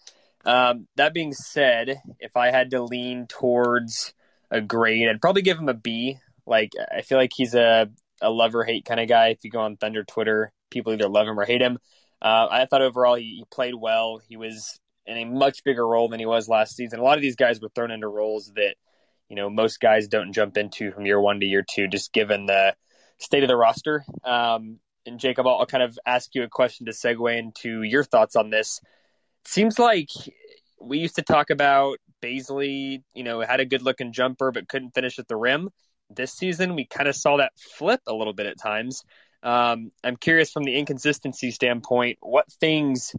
Um, 0.46 0.88
that 0.96 1.14
being 1.14 1.34
said, 1.34 2.02
if 2.20 2.36
I 2.36 2.52
had 2.52 2.72
to 2.72 2.84
lean 2.84 3.28
towards 3.28 4.14
a 4.52 4.62
grade, 4.62 5.08
I'd 5.08 5.22
probably 5.22 5.42
give 5.42 5.58
him 5.58 5.70
a 5.70 5.74
B. 5.74 6.18
Like 6.46 6.74
I 6.92 7.02
feel 7.02 7.18
like 7.18 7.32
he's 7.34 7.56
a 7.56 7.90
a 8.22 8.30
love 8.30 8.56
or 8.56 8.64
hate 8.64 8.86
kind 8.86 9.00
of 9.00 9.08
guy. 9.08 9.30
If 9.30 9.44
you 9.44 9.52
go 9.52 9.62
on 9.62 9.78
Thunder 9.78 10.04
Twitter, 10.04 10.52
people 10.70 10.94
either 10.94 11.08
love 11.08 11.28
him 11.28 11.40
or 11.40 11.46
hate 11.46 11.62
him. 11.62 11.78
Uh, 12.22 12.48
I 12.50 12.66
thought 12.66 12.82
overall 12.82 13.16
he, 13.16 13.36
he, 13.38 13.46
played 13.52 13.76
well. 13.76 14.22
He 14.30 14.38
was 14.38 14.80
in 15.06 15.18
a 15.18 15.26
much 15.26 15.64
bigger 15.66 15.86
role 15.86 16.08
than 16.08 16.22
he 16.22 16.26
was 16.26 16.48
last 16.48 16.76
season. 16.76 17.00
A 17.00 17.04
lot 17.04 17.18
of 17.18 17.22
these 17.22 17.36
guys 17.36 17.60
were 17.60 17.70
thrown 17.76 17.92
into 17.92 18.08
roles 18.08 18.52
that 18.56 18.76
you 19.30 19.36
know 19.36 19.50
most 19.50 19.80
guys 19.80 20.08
don't 20.08 20.34
jump 20.34 20.58
into 20.58 20.92
from 20.92 21.06
year 21.06 21.20
one 21.20 21.40
to 21.40 21.46
year 21.46 21.66
two, 21.70 21.88
just 21.88 22.14
given 22.14 22.46
the 22.46 22.76
state 23.18 23.44
of 23.44 23.50
the 23.50 23.58
roster. 23.58 24.06
Um, 24.24 24.80
and 25.06 25.20
Jacob, 25.20 25.48
I'll, 25.48 25.60
I'll 25.60 25.66
kind 25.66 25.84
of 25.84 25.98
ask 26.06 26.34
you 26.34 26.44
a 26.44 26.50
question 26.50 26.86
to 26.86 26.94
segue 26.94 27.38
into 27.38 27.82
your 27.82 28.04
thoughts 28.04 28.36
on 28.36 28.50
this. 28.50 28.80
Seems 29.46 29.78
like 29.78 30.10
we 30.80 31.00
used 31.00 31.16
to 31.16 31.22
talk 31.22 31.50
about 31.50 31.98
Bazley, 32.22 33.04
you 33.14 33.24
know, 33.24 33.42
had 33.42 33.60
a 33.60 33.66
good 33.66 33.82
looking 33.82 34.14
jumper 34.14 34.52
but 34.52 34.68
couldn't 34.68 34.92
finish 34.92 35.20
at 35.20 35.28
the 35.28 35.36
rim. 35.36 35.70
This 36.10 36.34
season, 36.34 36.76
we 36.76 36.86
kind 36.86 37.08
of 37.08 37.16
saw 37.16 37.38
that 37.38 37.54
flip 37.58 38.02
a 38.08 38.14
little 38.14 38.34
bit 38.34 38.46
at 38.46 38.60
times. 38.60 39.04
Um, 39.42 39.92
I'm 40.04 40.16
curious 40.16 40.52
from 40.52 40.64
the 40.64 40.76
inconsistency 40.76 41.52
standpoint, 41.52 42.18
what 42.22 42.52
things 42.60 43.14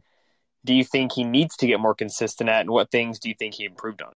do 0.65 0.75
you 0.75 0.85
think 0.85 1.13
he 1.13 1.25
needs 1.25 1.57
to 1.57 1.67
get 1.67 1.81
more 1.81 1.95
consistent 1.95 2.49
at, 2.49 2.63
and 2.63 2.71
what 2.71 2.91
things 2.91 3.19
do 3.19 3.29
you 3.29 3.35
think 3.39 3.55
he 3.55 3.65
improved 3.65 4.01
on? 4.01 4.13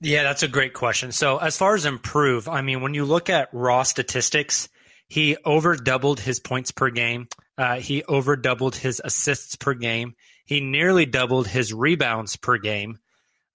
Yeah, 0.00 0.22
that's 0.22 0.42
a 0.42 0.48
great 0.48 0.72
question. 0.72 1.12
So, 1.12 1.36
as 1.36 1.56
far 1.56 1.74
as 1.74 1.84
improve, 1.84 2.48
I 2.48 2.62
mean, 2.62 2.80
when 2.80 2.94
you 2.94 3.04
look 3.04 3.30
at 3.30 3.50
raw 3.52 3.82
statistics, 3.82 4.68
he 5.06 5.36
over 5.44 5.76
doubled 5.76 6.18
his 6.18 6.40
points 6.40 6.70
per 6.70 6.90
game. 6.90 7.28
Uh, 7.58 7.76
he 7.76 8.02
over 8.04 8.36
doubled 8.36 8.76
his 8.76 9.00
assists 9.04 9.56
per 9.56 9.74
game. 9.74 10.14
He 10.46 10.60
nearly 10.60 11.06
doubled 11.06 11.48
his 11.48 11.72
rebounds 11.72 12.36
per 12.36 12.58
game. 12.58 12.98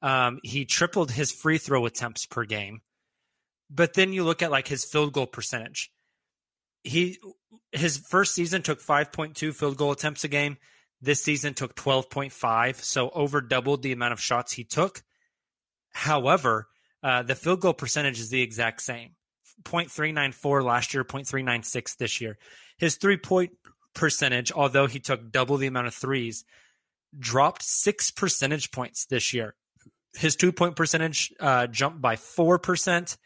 Um, 0.02 0.40
he 0.44 0.66
tripled 0.66 1.12
his 1.12 1.32
free 1.32 1.58
throw 1.58 1.86
attempts 1.86 2.26
per 2.26 2.46
game. 2.46 2.82
But 3.70 3.94
then 3.94 4.14
you 4.14 4.24
look 4.24 4.42
at 4.42 4.52
like 4.52 4.68
his 4.68 4.86
field 4.86 5.14
goal 5.14 5.28
percentage. 5.28 5.92
He 6.84 7.18
his 7.72 7.98
first 7.98 8.34
season 8.34 8.62
took 8.62 8.82
5.2 8.82 9.54
field 9.54 9.78
goal 9.78 9.92
attempts 9.92 10.24
a 10.24 10.28
game. 10.28 10.58
This 11.02 11.22
season 11.22 11.54
took 11.54 11.76
12.5, 11.76 12.76
so 12.82 13.10
over 13.10 13.42
doubled 13.42 13.84
the 13.84 13.92
amount 13.92 14.14
of 14.14 14.22
shots 14.22 14.54
he 14.54 14.64
took. 14.64 15.04
However, 15.92 16.68
uh, 17.04 17.24
the 17.24 17.36
field 17.36 17.60
goal 17.60 17.74
percentage 17.74 18.20
is 18.20 18.30
the 18.30 18.42
exact 18.42 18.82
same 18.82 19.16
0.394 19.64 20.64
last 20.64 20.94
year, 20.94 21.04
0.396 21.04 21.98
this 21.98 22.22
year. 22.22 22.38
His 22.78 22.96
three 22.96 23.18
point 23.18 23.52
percentage, 23.98 24.54
although 24.54 24.88
he 24.88 25.00
took 25.00 25.32
double 25.32 25.58
the 25.58 25.68
amount 25.68 25.88
of 25.88 25.94
threes, 25.94 26.46
dropped 27.18 27.64
six 27.64 28.12
percentage 28.12 28.72
points 28.72 29.06
this 29.06 29.34
year. 29.34 29.56
His 30.16 30.38
two 30.38 30.54
point 30.54 30.78
percentage 30.78 31.34
uh, 31.40 31.68
jumped 31.68 32.02
by 32.02 32.16
4%. 32.16 33.18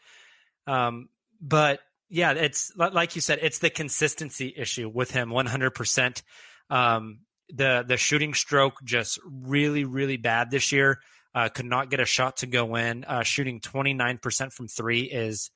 Um, 0.66 1.08
but 1.40 1.80
yeah, 2.08 2.32
it's 2.32 2.72
like 2.76 3.14
you 3.14 3.20
said, 3.20 3.38
it's 3.42 3.60
the 3.60 3.70
consistency 3.70 4.52
issue 4.56 4.88
with 4.88 5.10
him 5.10 5.30
100%. 5.30 6.22
Um, 6.68 7.20
the, 7.48 7.84
the 7.86 7.96
shooting 7.96 8.34
stroke 8.34 8.82
just 8.82 9.18
really, 9.24 9.84
really 9.84 10.16
bad 10.16 10.50
this 10.50 10.72
year. 10.72 11.00
Uh, 11.34 11.48
could 11.48 11.66
not 11.66 11.88
get 11.88 12.00
a 12.00 12.04
shot 12.04 12.38
to 12.38 12.46
go 12.46 12.76
in. 12.76 13.04
Uh, 13.04 13.22
shooting 13.22 13.60
29% 13.60 14.52
from 14.52 14.68
three 14.68 15.02
is 15.02 15.50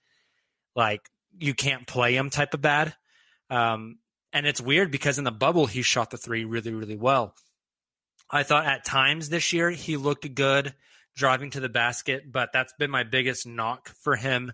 like 0.75 1.03
you 1.39 1.55
can't 1.55 1.87
play 1.87 2.17
him 2.17 2.31
type 2.31 2.55
of 2.55 2.63
bad. 2.63 2.95
Um, 3.51 3.99
and 4.33 4.47
it's 4.47 4.61
weird 4.61 4.91
because 4.91 5.19
in 5.19 5.25
the 5.25 5.31
bubble, 5.31 5.67
he 5.67 5.83
shot 5.83 6.11
the 6.11 6.17
three 6.17 6.45
really, 6.45 6.73
really 6.73 6.97
well. 6.97 7.35
I 8.31 8.43
thought 8.43 8.67
at 8.67 8.85
times 8.85 9.29
this 9.29 9.53
year 9.53 9.71
he 9.71 9.97
looked 9.97 10.35
good 10.35 10.75
driving 11.17 11.51
to 11.51 11.61
the 11.61 11.69
basket, 11.69 12.31
but 12.31 12.51
that's 12.53 12.73
been 12.79 12.91
my 12.91 13.05
biggest 13.05 13.47
knock 13.47 13.89
for 13.89 14.17
him 14.17 14.53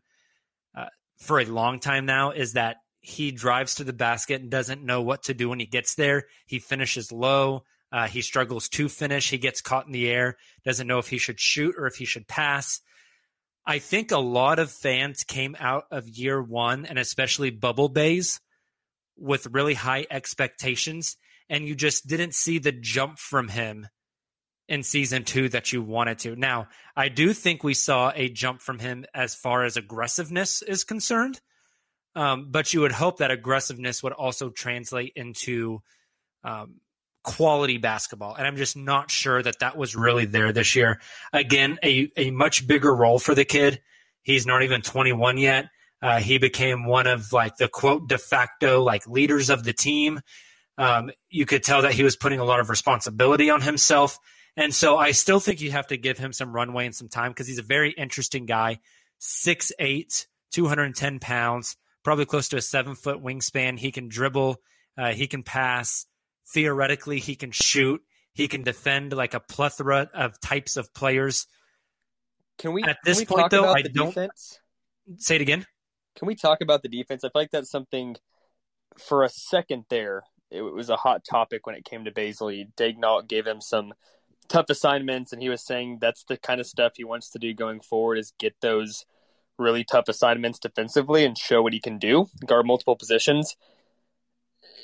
uh, 0.77 0.87
for 1.19 1.41
a 1.41 1.45
long 1.45 1.81
time 1.81 2.07
now 2.07 2.31
is 2.31 2.53
that 2.53 2.77
he 3.01 3.33
drives 3.33 3.77
to 3.77 3.85
the 3.85 3.93
basket 3.93 4.41
and 4.41 4.51
doesn't 4.51 4.85
know 4.85 5.03
what 5.03 5.25
to 5.25 5.35
do 5.35 5.49
when 5.49 5.59
he 5.59 5.67
gets 5.67 5.97
there. 5.97 6.27
He 6.47 6.61
finishes 6.61 7.11
low. 7.11 7.65
Uh, 7.91 8.07
he 8.07 8.23
struggles 8.23 8.69
to 8.71 8.89
finish. 8.89 9.31
He 9.31 9.39
gets 9.39 9.61
caught 9.61 9.87
in 9.87 9.93
the 9.93 10.09
air, 10.09 10.37
doesn't 10.65 10.87
know 10.87 10.99
if 10.99 11.09
he 11.09 11.19
should 11.19 11.41
shoot 11.41 11.75
or 11.77 11.87
if 11.87 11.97
he 11.97 12.05
should 12.05 12.29
pass. 12.29 12.81
I 13.67 13.81
think 13.81 14.11
a 14.11 14.19
lot 14.19 14.59
of 14.59 14.71
fans 14.71 15.25
came 15.25 15.57
out 15.59 15.85
of 15.91 16.09
year 16.09 16.41
one 16.41 16.87
and 16.87 16.99
especially 16.99 17.51
bubble 17.51 17.89
days 17.89 18.41
with 19.23 19.47
really 19.53 19.75
high 19.75 20.07
expectations, 20.11 21.17
and 21.49 21.67
you 21.67 21.75
just 21.75 22.07
didn't 22.07 22.35
see 22.35 22.59
the 22.59 22.73
jump 22.73 23.19
from 23.19 23.49
him 23.49 23.87
in 24.69 24.83
season 24.83 25.25
two 25.25 25.49
that 25.51 25.73
you 25.73 25.83
wanted 25.83 26.19
to. 26.21 26.37
Now, 26.37 26.69
I 26.97 27.09
do 27.09 27.33
think 27.33 27.63
we 27.63 27.75
saw 27.75 28.13
a 28.15 28.29
jump 28.29 28.61
from 28.61 28.79
him 28.79 29.05
as 29.15 29.35
far 29.35 29.65
as 29.65 29.77
aggressiveness 29.77 30.63
is 30.63 30.85
concerned, 30.85 31.41
um, 32.15 32.49
but 32.51 32.75
you 32.75 32.81
would 32.81 32.93
hope 32.93 33.19
that 33.19 33.31
aggressiveness 33.31 34.03
would 34.03 34.13
also 34.13 34.51
translate 34.51 35.13
into 35.15 35.83
um, 36.45 36.81
quality 37.23 37.79
basketball. 37.79 38.35
And 38.35 38.47
I'm 38.47 38.57
just 38.57 38.77
not 38.77 39.11
sure 39.11 39.43
that 39.43 39.61
that 39.61 39.77
was 39.77 39.95
really 39.95 40.25
there 40.25 40.53
this 40.53 40.75
year. 40.75 41.01
Again, 41.33 41.79
a, 41.83 42.11
a 42.17 42.31
much 42.31 42.67
bigger 42.67 42.95
role 42.95 43.19
for 43.19 43.35
the 43.35 43.45
kid. 43.45 43.81
He's 44.23 44.47
not 44.47 44.63
even 44.63 44.83
21 44.83 45.39
yet. 45.39 45.67
Uh, 46.03 46.19
he 46.19 46.39
became 46.39 46.85
one 46.85 47.07
of 47.07 47.33
like 47.33 47.57
the 47.57 47.69
quote 47.69 48.09
de 48.09 48.19
facto 48.19 48.83
like 48.83 49.07
leaders 49.07 49.51
of 49.51 49.63
the 49.63 49.73
team. 49.73 50.21
Um, 50.77 51.11
you 51.31 51.47
could 51.47 51.63
tell 51.63 51.83
that 51.83 51.93
he 51.93 52.03
was 52.03 52.17
putting 52.17 52.41
a 52.41 52.45
lot 52.45 52.61
of 52.61 52.71
responsibility 52.71 53.51
on 53.51 53.61
himself. 53.61 54.19
And 54.57 54.75
so 54.75 54.99
I 54.99 55.13
still 55.13 55.39
think 55.41 55.61
you 55.61 55.71
have 55.71 55.87
to 55.89 55.97
give 55.97 56.19
him 56.19 56.33
some 56.33 56.53
runway 56.53 56.87
and 56.87 56.95
some 56.95 57.09
time 57.09 57.31
because 57.31 57.47
he's 57.47 57.59
a 57.59 57.63
very 57.63 57.93
interesting 57.93 58.47
guy. 58.47 58.81
6'8, 59.21 60.27
210 60.51 61.21
pounds, 61.21 61.77
probably 62.03 62.25
close 62.25 62.49
to 62.49 62.57
a 62.57 62.63
seven 62.63 62.95
foot 62.97 63.23
wingspan. 63.23 63.79
He 63.79 63.93
can 63.93 64.09
dribble, 64.09 64.57
uh, 64.99 65.13
he 65.13 65.29
can 65.29 65.43
pass 65.43 66.07
theoretically 66.53 67.19
he 67.19 67.37
can 67.37 67.51
shoot, 67.51 68.01
he 68.33 68.49
can 68.49 68.63
defend 68.63 69.13
like 69.13 69.35
a 69.35 69.41
plethora 69.41 70.11
of 70.13 70.41
types 70.41 70.77
of 70.77 70.93
players. 70.95 71.47
Can 72.59 72.73
we 72.73 72.83
at 72.83 72.99
this 73.05 73.25
point 73.25 73.51
though? 73.51 73.73
I 73.73 73.83
don't 73.83 74.09
defense? 74.09 74.59
say 75.19 75.37
it 75.37 75.43
again. 75.43 75.67
Can 76.17 76.27
we 76.27 76.35
talk 76.35 76.61
about 76.61 76.83
the 76.83 76.89
defense? 76.89 77.25
I 77.25 77.29
feel 77.29 77.43
like 77.43 77.51
that's 77.51 77.71
something. 77.71 78.17
For 78.99 79.23
a 79.23 79.29
second 79.31 79.85
there, 79.89 80.23
it 80.51 80.61
was 80.61 80.91
a 80.91 80.97
hot 80.97 81.25
topic 81.25 81.67
when 81.67 81.75
it 81.75 81.85
came 81.85 82.05
to 82.05 82.11
Bazley. 82.11 82.67
Daigneault 82.77 83.27
gave 83.27 83.47
him 83.47 83.63
some 83.63 83.95
tough 84.49 84.67
assignments, 84.69 85.33
and 85.33 85.41
he 85.41 85.49
was 85.49 85.65
saying 85.65 85.99
that's 86.01 86.25
the 86.25 86.37
kind 86.37 86.61
of 86.61 86.67
stuff 86.67 86.93
he 86.97 87.05
wants 87.05 87.31
to 87.31 87.39
do 87.39 87.55
going 87.55 87.81
forward 87.81 88.19
is 88.19 88.35
get 88.39 88.55
those 88.61 89.07
really 89.59 89.85
tough 89.85 90.09
assignments 90.09 90.59
defensively 90.59 91.25
and 91.25 91.39
show 91.39 91.63
what 91.63 91.73
he 91.73 91.81
can 91.81 91.99
do, 91.99 92.27
guard 92.47 92.67
multiple 92.67 92.97
positions 92.97 93.57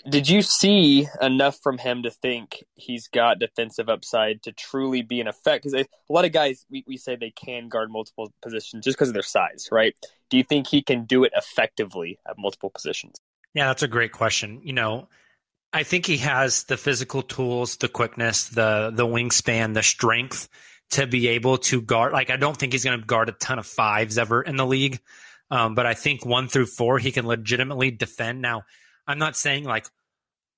did 0.09 0.29
you 0.29 0.43
see 0.43 1.09
enough 1.21 1.59
from 1.63 1.79
him 1.79 2.03
to 2.03 2.11
think 2.11 2.65
he's 2.75 3.09
got 3.09 3.39
defensive 3.39 3.89
upside 3.89 4.43
to 4.43 4.53
truly 4.53 5.03
be 5.03 5.21
an 5.21 5.29
effect? 5.29 5.65
Because 5.65 5.75
a 5.75 6.13
lot 6.13 6.25
of 6.25 6.33
guys, 6.33 6.65
we, 6.71 6.85
we 6.87 6.97
say 6.97 7.17
they 7.17 7.31
can 7.31 7.69
guard 7.69 7.91
multiple 7.91 8.33
positions 8.43 8.85
just 8.85 8.97
because 8.97 9.09
of 9.09 9.15
their 9.15 9.23
size, 9.23 9.69
right? 9.73 9.95
Do 10.31 10.37
you 10.37 10.45
think 10.45 10.67
he 10.67 10.83
can 10.83 11.05
do 11.05 11.25
it 11.25 11.33
effectively 11.35 12.19
at 12.29 12.37
multiple 12.39 12.71
positions? 12.71 13.17
Yeah, 13.55 13.67
that's 13.69 13.83
a 13.83 13.89
great 13.89 14.13
question. 14.13 14.61
You 14.63 14.73
know, 14.73 15.09
I 15.73 15.83
think 15.83 16.07
he 16.07 16.19
has 16.19 16.65
the 16.65 16.77
physical 16.77 17.23
tools, 17.23 17.77
the 17.77 17.89
quickness, 17.89 18.49
the 18.49 18.91
the 18.95 19.07
wingspan, 19.07 19.75
the 19.75 19.83
strength 19.83 20.49
to 20.91 21.07
be 21.07 21.29
able 21.29 21.59
to 21.59 21.81
guard. 21.81 22.13
Like, 22.13 22.31
I 22.31 22.37
don't 22.37 22.57
think 22.57 22.73
he's 22.73 22.85
going 22.85 22.99
to 22.99 23.07
guard 23.07 23.29
a 23.29 23.33
ton 23.33 23.59
of 23.59 23.67
fives 23.67 24.17
ever 24.17 24.43
in 24.43 24.57
the 24.57 24.67
league, 24.67 25.01
um, 25.51 25.75
but 25.75 25.87
I 25.87 25.95
think 25.95 26.25
one 26.25 26.49
through 26.49 26.67
four 26.67 26.99
he 26.99 27.13
can 27.13 27.27
legitimately 27.27 27.91
defend. 27.91 28.41
Now, 28.41 28.65
I'm 29.07 29.19
not 29.19 29.37
saying 29.37 29.65
like 29.65 29.87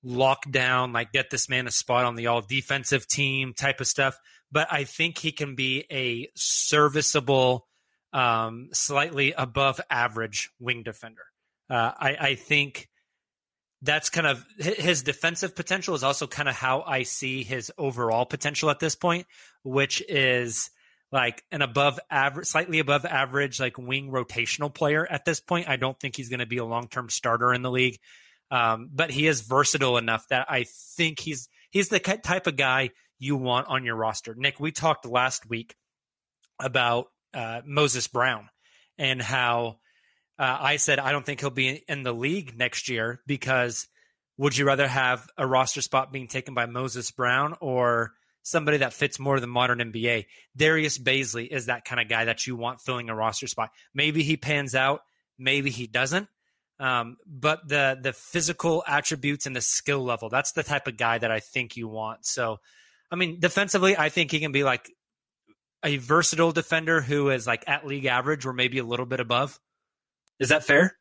lock 0.03 0.50
down, 0.50 0.93
like 0.93 1.12
get 1.12 1.31
this 1.31 1.49
man 1.49 1.67
a 1.67 1.71
spot 1.71 2.05
on 2.05 2.15
the 2.15 2.29
all 2.29 2.41
defensive 2.41 3.07
team 3.07 3.53
type 3.55 3.81
of 3.81 3.87
stuff, 3.87 4.19
but 4.50 4.69
I 4.71 4.85
think 4.85 5.19
he 5.19 5.33
can 5.33 5.55
be 5.55 5.85
a 5.91 6.29
serviceable, 6.35 7.67
um, 8.12 8.69
slightly 8.73 9.33
above 9.33 9.81
average 9.90 10.50
wing 10.59 10.83
defender. 10.83 11.23
Uh, 11.69 11.93
I, 11.99 12.17
I 12.21 12.35
think 12.35 12.88
that's 13.83 14.11
kind 14.11 14.26
of 14.26 14.45
his 14.59 15.02
defensive 15.02 15.55
potential 15.55 15.95
is 15.95 16.02
also 16.02 16.26
kind 16.26 16.49
of 16.49 16.55
how 16.55 16.83
I 16.83 17.05
see 17.05 17.45
his 17.45 17.73
overall 17.79 18.26
potential 18.26 18.71
at 18.71 18.81
this 18.81 18.95
point, 18.95 19.26
which 19.62 20.02
is 20.09 20.71
like 21.12 21.43
an 21.50 21.62
above 21.62 21.99
average, 22.11 22.47
slightly 22.47 22.79
above 22.79 23.05
average, 23.05 23.59
like 23.59 23.79
wing 23.79 24.11
rotational 24.11 24.73
player 24.73 25.07
at 25.09 25.25
this 25.25 25.40
point. 25.40 25.69
I 25.69 25.76
don't 25.76 25.99
think 25.99 26.17
he's 26.17 26.29
going 26.29 26.40
to 26.40 26.47
be 26.47 26.59
a 26.59 26.64
long 26.64 26.88
term 26.88 27.09
starter 27.09 27.55
in 27.55 27.62
the 27.62 27.71
league. 27.71 27.99
Um, 28.50 28.90
but 28.93 29.11
he 29.11 29.26
is 29.26 29.43
versatile 29.43 29.97
enough 29.97 30.26
that 30.29 30.47
I 30.50 30.64
think 30.97 31.21
he's 31.21 31.49
he's 31.71 31.88
the 31.88 32.00
type 32.00 32.47
of 32.47 32.57
guy 32.57 32.90
you 33.19 33.37
want 33.37 33.69
on 33.69 33.85
your 33.85 33.97
roster. 33.97 34.35
Nick, 34.37 34.59
we 34.59 34.73
talked 34.73 35.07
last 35.07 35.49
week 35.49 35.75
about 36.59 37.07
uh, 37.35 37.63
Moses 37.65 38.07
Brown 38.07 38.49
and 38.99 39.21
how 39.21 39.79
uh, 40.39 40.59
I 40.61 40.77
said 40.77 40.99
I 40.99 41.13
don't 41.13 41.25
think 41.25 41.41
he'll 41.41 41.51
be 41.51 41.83
in 41.89 42.03
the 42.03 42.13
league 42.13 42.57
next 42.57 42.89
year 42.89 43.21
because 43.27 43.87
would 44.39 44.57
you 44.57 44.67
rather 44.67 44.89
have 44.89 45.29
a 45.37 45.47
roster 45.47 45.83
spot 45.83 46.13
being 46.13 46.27
taken 46.27 46.55
by 46.55 46.67
Moses 46.67 47.11
Brown 47.11 47.57
or 47.61 48.13
somebody 48.43 48.79
that 48.79 48.95
fits 48.95 49.19
more 49.19 49.39
the 49.39 49.47
modern 49.47 49.81
NBA? 49.81 50.27
Darius 50.57 50.97
Bazley 50.97 51.47
is 51.47 51.67
that 51.67 51.85
kind 51.85 52.01
of 52.01 52.09
guy 52.09 52.25
that 52.25 52.47
you 52.47 52.57
want 52.57 52.81
filling 52.81 53.11
a 53.11 53.15
roster 53.15 53.47
spot. 53.47 53.71
Maybe 53.95 54.23
he 54.23 54.39
pans 54.39 54.75
out, 54.75 55.03
maybe 55.39 55.71
he 55.71 55.87
doesn't. 55.87 56.27
Um, 56.79 57.19
but 57.27 57.69
the 57.69 57.99
the 58.01 58.15
physical 58.15 58.83
attributes 58.89 59.45
and 59.45 59.55
the 59.55 59.61
skill 59.61 60.03
level, 60.03 60.31
that's 60.31 60.53
the 60.53 60.63
type 60.63 60.87
of 60.87 60.97
guy 60.97 61.19
that 61.19 61.31
I 61.31 61.41
think 61.41 61.77
you 61.77 61.87
want. 61.87 62.25
So, 62.25 62.61
I 63.11 63.17
mean, 63.17 63.39
defensively, 63.39 63.99
I 63.99 64.09
think 64.09 64.31
he 64.31 64.41
can 64.41 64.53
be 64.53 64.65
like 64.65 64.91
a 65.85 65.97
versatile 65.97 66.53
defender 66.53 67.01
who 67.01 67.31
is 67.31 67.47
like 67.47 67.65
at 67.67 67.87
league 67.87 68.07
average 68.07 68.47
or 68.47 68.53
maybe 68.53 68.79
a 68.79 68.85
little 68.85 69.07
bit 69.07 69.21
above. 69.21 69.59
Is 70.39 70.51
that 70.51 70.65
fair? 70.65 70.97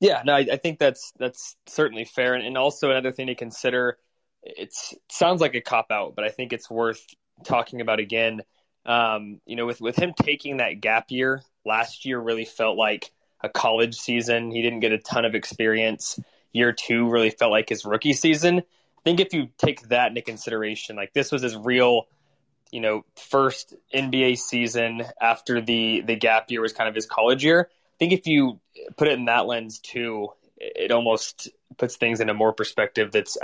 Yeah, 0.00 0.22
no, 0.24 0.34
I, 0.34 0.46
I 0.52 0.56
think 0.56 0.78
that's 0.78 1.12
that's 1.18 1.56
certainly 1.66 2.04
fair, 2.04 2.34
and, 2.34 2.44
and 2.44 2.58
also 2.58 2.90
another 2.90 3.12
thing 3.12 3.28
to 3.28 3.34
consider. 3.34 3.98
It's 4.42 4.92
it 4.92 5.00
sounds 5.10 5.40
like 5.40 5.54
a 5.54 5.60
cop 5.60 5.86
out, 5.90 6.14
but 6.14 6.24
I 6.24 6.30
think 6.30 6.52
it's 6.52 6.70
worth 6.70 7.04
talking 7.44 7.80
about 7.80 8.00
again. 8.00 8.42
Um, 8.84 9.40
you 9.46 9.56
know, 9.56 9.66
with 9.66 9.80
with 9.80 9.96
him 9.96 10.12
taking 10.20 10.58
that 10.58 10.80
gap 10.80 11.10
year 11.10 11.42
last 11.64 12.04
year, 12.04 12.20
really 12.20 12.44
felt 12.44 12.76
like 12.76 13.10
a 13.42 13.48
college 13.48 13.94
season. 13.94 14.50
He 14.50 14.62
didn't 14.62 14.80
get 14.80 14.92
a 14.92 14.98
ton 14.98 15.24
of 15.24 15.34
experience. 15.34 16.18
Year 16.52 16.72
two 16.72 17.08
really 17.08 17.30
felt 17.30 17.50
like 17.50 17.68
his 17.68 17.84
rookie 17.84 18.12
season. 18.12 18.58
I 18.58 19.02
think 19.04 19.20
if 19.20 19.32
you 19.32 19.48
take 19.58 19.88
that 19.88 20.08
into 20.08 20.22
consideration, 20.22 20.96
like 20.96 21.12
this 21.12 21.30
was 21.30 21.42
his 21.42 21.56
real, 21.56 22.08
you 22.74 22.80
know, 22.80 23.04
first 23.14 23.72
NBA 23.94 24.36
season 24.36 25.04
after 25.20 25.60
the 25.60 26.00
the 26.00 26.16
gap 26.16 26.50
year 26.50 26.60
was 26.60 26.72
kind 26.72 26.88
of 26.88 26.94
his 26.96 27.06
college 27.06 27.44
year. 27.44 27.68
I 27.70 27.96
think 28.00 28.12
if 28.12 28.26
you 28.26 28.58
put 28.96 29.06
it 29.06 29.16
in 29.16 29.26
that 29.26 29.46
lens 29.46 29.78
too, 29.78 30.30
it 30.56 30.90
almost 30.90 31.48
puts 31.78 31.94
things 31.94 32.18
in 32.18 32.28
a 32.28 32.34
more 32.34 32.52
perspective 32.52 33.12
that's 33.12 33.38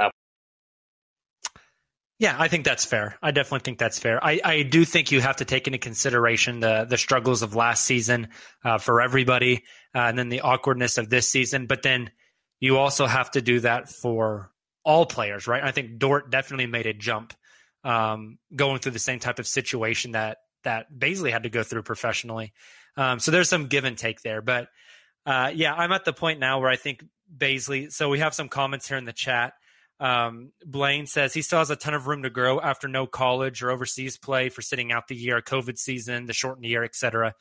yeah, 2.18 2.34
I 2.37 2.49
think 2.49 2.64
that's 2.64 2.84
fair. 2.84 3.16
I 3.22 3.30
definitely 3.30 3.60
think 3.60 3.78
that's 3.78 4.00
fair. 4.00 4.22
I, 4.22 4.40
I 4.44 4.62
do 4.64 4.84
think 4.84 5.12
you 5.12 5.20
have 5.20 5.37
to 5.37 5.44
take 5.44 5.68
into 5.68 5.78
consideration 5.78 6.58
the 6.58 6.84
the 6.84 6.99
struggles 6.99 7.42
of 7.42 7.54
last 7.54 7.84
season 7.84 8.30
uh, 8.64 8.78
for 8.78 9.00
everybody, 9.00 9.62
uh, 9.94 10.00
and 10.00 10.18
then 10.18 10.28
the 10.28 10.40
awkwardness 10.40 10.99
of 10.99 11.08
this 11.08 11.28
season. 11.28 11.66
But 11.66 11.82
then 11.82 12.10
you 12.58 12.78
also 12.78 13.06
have 13.06 13.30
to 13.30 13.40
do 13.40 13.60
that 13.60 13.88
for 13.88 14.50
all 14.84 15.06
players, 15.06 15.46
right? 15.46 15.62
I 15.62 15.70
think 15.70 15.99
Dort 15.99 16.32
definitely 16.32 16.66
made 16.66 16.87
a 16.87 16.92
jump 16.92 17.32
um, 17.84 18.38
going 18.54 18.78
through 18.78 18.92
the 18.92 18.99
same 18.99 19.18
type 19.18 19.38
of 19.38 19.46
situation 19.46 20.12
that 20.12 20.38
that 20.64 20.92
Bazley 20.92 21.32
had 21.32 21.44
to 21.44 21.50
go 21.50 21.62
through 21.62 21.82
professionally. 21.82 22.52
Um, 22.96 23.18
so 23.18 23.30
there's 23.30 23.49
some 23.49 23.66
give 23.66 23.84
and 23.84 23.96
take 23.96 24.20
there. 24.20 24.42
But 24.42 24.68
uh, 25.25 25.52
yeah, 25.54 25.75
I'm 25.75 25.92
at 25.92 26.04
the 26.04 26.12
point 26.12 26.38
now 26.38 26.60
where 26.60 26.68
I 26.68 26.76
think 26.76 27.04
Bazley. 27.34 27.92
So 27.92 28.08
we 28.08 28.18
have 28.18 28.34
some 28.34 28.49
comments 28.49 28.88
here 28.88 28.99
in 28.99 29.04
the 29.04 29.12
chat. 29.12 29.54
Um, 29.99 30.52
Blaine 30.64 31.06
says 31.06 31.34
he 31.34 31.42
still 31.42 31.58
has 31.58 31.70
a 31.70 31.76
ton 31.76 31.92
of 31.92 32.06
room 32.06 32.22
to 32.22 32.30
grow 32.30 32.58
after 32.58 32.88
no 32.88 33.06
college 33.06 33.62
or 33.62 33.70
overseas 33.70 34.16
play 34.16 34.49
for 34.49 34.62
sitting 34.62 34.92
out 34.92 35.08
the 35.08 35.14
year, 35.14 35.42
COVID 35.42 35.78
season, 35.78 36.26
the 36.26 36.32
shortened 36.32 36.64
year, 36.64 36.82
etc. 36.84 37.34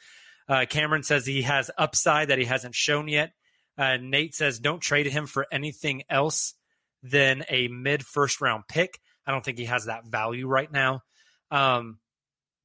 Uh, 0.48 0.66
Cameron 0.70 1.04
says 1.04 1.26
he 1.26 1.44
has 1.44 1.72
upside 1.78 2.28
that 2.28 2.38
he 2.38 2.46
hasn't 2.46 2.76
shown 2.76 3.08
yet. 3.08 3.32
Uh, 3.78 3.98
Nate 3.98 4.36
says 4.36 4.60
don't 4.60 4.82
trade 4.82 5.08
him 5.08 5.26
for 5.26 5.48
anything 5.52 6.04
else 6.10 6.54
than 7.02 7.46
a 7.50 7.70
mid 7.70 8.06
first 8.06 8.42
round 8.42 8.66
pick. 8.68 9.00
I 9.30 9.32
don't 9.32 9.46
think 9.46 9.60
he 9.60 9.66
has 9.66 9.86
that 9.86 10.08
value 10.08 10.48
right 10.48 10.72
now. 10.72 11.04
Um, 11.52 12.00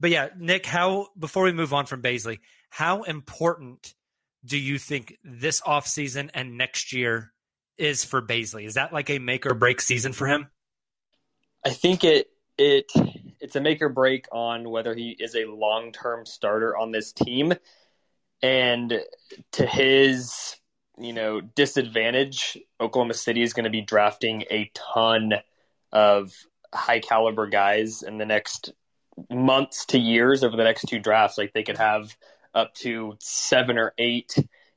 but 0.01 0.11
yeah, 0.11 0.31
Nick, 0.39 0.65
how 0.65 1.09
before 1.19 1.45
we 1.45 1.53
move 1.53 1.75
on 1.75 1.85
from 1.85 2.01
Bazley, 2.01 2.39
how 2.71 3.03
important 3.03 3.93
do 4.47 4.57
you 4.57 4.79
think 4.79 5.19
this 5.23 5.61
offseason 5.61 6.31
and 6.33 6.57
next 6.57 6.95
year 6.95 7.35
is 7.77 8.03
for 8.03 8.23
Bazley? 8.23 8.65
Is 8.65 8.75
that 8.75 8.95
like 8.95 9.11
a 9.11 9.19
make 9.19 9.45
or 9.45 9.53
break 9.53 9.83
season 9.83 10.15
for 10.15 10.27
him? 10.27 10.47
I 11.67 11.69
think 11.69 12.03
it 12.03 12.29
it 12.57 12.91
it's 13.41 13.57
a 13.57 13.61
make 13.61 13.83
or 13.83 13.91
break 13.91 14.25
on 14.33 14.71
whether 14.71 14.95
he 14.95 15.15
is 15.21 15.35
a 15.35 15.45
long 15.45 15.93
term 15.93 16.25
starter 16.25 16.75
on 16.75 16.93
this 16.93 17.13
team. 17.13 17.53
And 18.43 19.01
to 19.53 19.67
his, 19.67 20.57
you 20.97 21.13
know, 21.13 21.43
disadvantage, 21.43 22.57
Oklahoma 22.81 23.13
City 23.13 23.43
is 23.43 23.53
going 23.53 23.65
to 23.65 23.71
be 23.71 23.83
drafting 23.83 24.45
a 24.51 24.71
ton 24.73 25.35
of 25.93 26.33
high 26.75 27.01
caliber 27.01 27.47
guys 27.47 28.03
in 28.03 28.19
the 28.19 28.27
next 28.27 28.73
months 29.31 29.87
to 29.87 29.99
years 29.99 30.43
over 30.43 30.57
the 30.57 30.65
next 30.65 30.87
two 30.89 30.99
drafts. 30.99 31.39
Like 31.39 31.53
they 31.53 31.63
could 31.63 31.79
have 31.79 32.17
up 32.55 32.75
to 32.77 33.17
seven 33.21 33.79
or 33.79 33.95
eight 33.99 34.37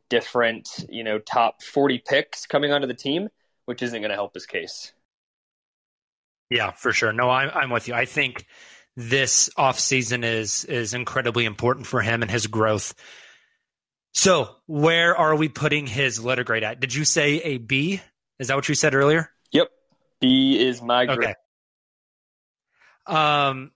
different, 0.09 0.85
you 0.89 1.03
know, 1.03 1.19
top 1.19 1.61
40 1.61 2.01
picks 2.05 2.45
coming 2.45 2.71
onto 2.71 2.87
the 2.87 2.93
team, 2.93 3.29
which 3.65 3.81
isn't 3.81 3.99
going 3.99 4.09
to 4.09 4.15
help 4.15 4.33
his 4.33 4.45
case. 4.45 4.91
Yeah, 6.49 6.71
for 6.71 6.93
sure. 6.93 7.11
No, 7.11 7.29
I'm, 7.29 7.49
I'm 7.53 7.69
with 7.69 7.87
you. 7.87 7.93
I 7.93 8.05
think 8.05 8.45
this 8.95 9.49
offseason 9.57 10.23
is 10.23 10.63
is 10.65 10.93
incredibly 10.93 11.45
important 11.45 11.85
for 11.85 12.01
him 12.01 12.21
and 12.21 12.31
his 12.31 12.47
growth. 12.47 12.95
So, 14.13 14.55
where 14.65 15.15
are 15.15 15.35
we 15.35 15.49
putting 15.49 15.85
his 15.85 16.23
letter 16.23 16.43
grade 16.43 16.63
at? 16.63 16.79
Did 16.79 16.93
you 16.93 17.05
say 17.05 17.35
a 17.39 17.57
B? 17.57 18.01
Is 18.39 18.47
that 18.47 18.55
what 18.55 18.67
you 18.69 18.75
said 18.75 18.95
earlier? 18.95 19.29
Yep. 19.51 19.67
B 20.19 20.57
is 20.59 20.81
my 20.81 21.05
grade. 21.05 21.19
Okay. 21.19 21.33
Um 23.07 23.71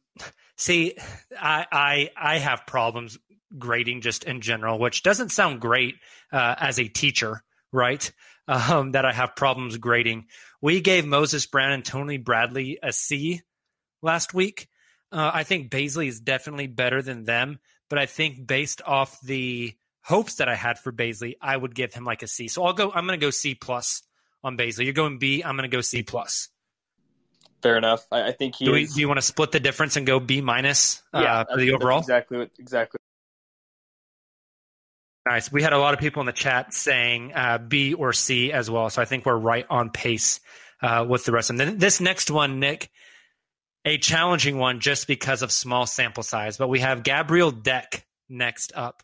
see, 0.58 0.96
I 1.40 1.66
I 1.72 2.10
I 2.16 2.38
have 2.38 2.68
problems 2.68 3.18
grading 3.58 4.02
just 4.02 4.24
in 4.24 4.42
general, 4.42 4.80
which 4.80 5.04
doesn't 5.04 5.30
sound 5.30 5.62
great 5.62 5.96
uh, 6.32 6.56
as 6.58 6.80
a 6.80 6.88
teacher, 6.88 7.44
right? 7.72 8.12
Um, 8.48 8.94
that 8.94 9.06
I 9.06 9.14
have 9.14 9.36
problems 9.36 9.78
grading. 9.78 10.26
We 10.62 10.82
gave 10.82 11.06
Moses 11.06 11.46
Brown 11.46 11.72
and 11.72 11.86
Tony 11.86 12.18
Bradley 12.18 12.80
a 12.82 12.92
C 12.92 13.42
last 14.02 14.34
week. 14.34 14.68
Uh, 15.12 15.32
I 15.34 15.44
think 15.44 15.70
Bazley 15.70 16.08
is 16.08 16.20
definitely 16.20 16.68
better 16.68 17.02
than 17.02 17.24
them, 17.24 17.60
but 17.90 18.00
I 18.00 18.06
think 18.06 18.48
based 18.48 18.82
off 18.86 19.20
the 19.22 19.74
hopes 20.04 20.36
that 20.36 20.50
I 20.50 20.56
had 20.56 20.80
for 20.80 20.92
Bazley, 20.92 21.36
I 21.42 21.56
would 21.56 21.76
give 21.76 21.94
him 21.94 22.06
like 22.06 22.24
a 22.24 22.28
C. 22.28 22.48
So 22.48 22.64
I'll 22.64 22.74
go. 22.74 22.92
I'm 22.92 23.06
going 23.06 23.20
to 23.20 23.26
go 23.26 23.30
C 23.30 23.56
plus 23.56 24.02
on 24.44 24.58
Bazley. 24.58 24.86
You're 24.86 24.94
going 24.94 25.20
B. 25.20 25.44
I'm 25.44 25.56
going 25.56 25.70
to 25.70 25.76
go 25.76 25.82
C 25.82 26.04
plus. 26.04 26.50
Fair 27.62 27.78
enough. 27.78 28.06
I, 28.12 28.30
I 28.30 28.32
think 28.32 28.56
he. 28.56 28.66
Do, 28.66 28.76
is, 28.76 28.94
do 28.94 29.02
you 29.02 29.08
want 29.08 29.20
to 29.20 29.26
split 29.26 29.52
the 29.52 29.60
difference 29.60 29.96
and 29.96 30.06
go 30.06 30.20
B 30.20 30.42
minus 30.42 31.02
uh, 31.14 31.22
yeah, 31.22 31.44
for 31.44 31.58
the 31.58 31.74
overall? 31.74 32.00
exactly. 32.00 32.50
Exactly. 32.60 32.98
Nice. 35.28 35.52
We 35.52 35.62
had 35.62 35.74
a 35.74 35.78
lot 35.78 35.94
of 35.94 36.00
people 36.00 36.22
in 36.22 36.26
the 36.26 36.32
chat 36.34 36.74
saying 36.74 37.34
uh, 37.36 37.60
B 37.60 37.94
or 37.94 38.12
C 38.12 38.52
as 38.52 38.72
well. 38.72 38.90
So 38.90 39.02
I 39.02 39.06
think 39.06 39.26
we're 39.26 39.38
right 39.38 39.66
on 39.70 39.92
pace 39.92 40.40
uh, 40.82 41.06
with 41.08 41.26
the 41.26 41.32
rest 41.32 41.52
of 41.52 41.58
them. 41.58 41.78
This 41.78 42.02
next 42.02 42.32
one, 42.32 42.60
Nick, 42.60 42.90
a 43.86 44.00
challenging 44.00 44.58
one 44.58 44.80
just 44.80 45.06
because 45.06 45.44
of 45.44 45.52
small 45.52 45.86
sample 45.86 46.24
size. 46.24 46.58
But 46.58 46.70
we 46.70 46.80
have 46.80 47.04
Gabriel 47.04 47.52
Deck 47.52 48.06
next 48.30 48.74
up. 48.76 49.04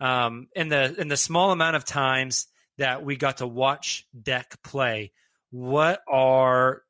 Um, 0.00 0.48
in 0.56 0.68
the 0.68 0.98
in 0.98 1.08
the 1.08 1.16
small 1.18 1.52
amount 1.52 1.76
of 1.76 1.84
times 1.84 2.46
that 2.78 3.04
we 3.04 3.16
got 3.16 3.38
to 3.38 3.46
watch 3.46 4.06
Deck 4.18 4.62
play, 4.64 5.12
what 5.50 6.00
are 6.08 6.82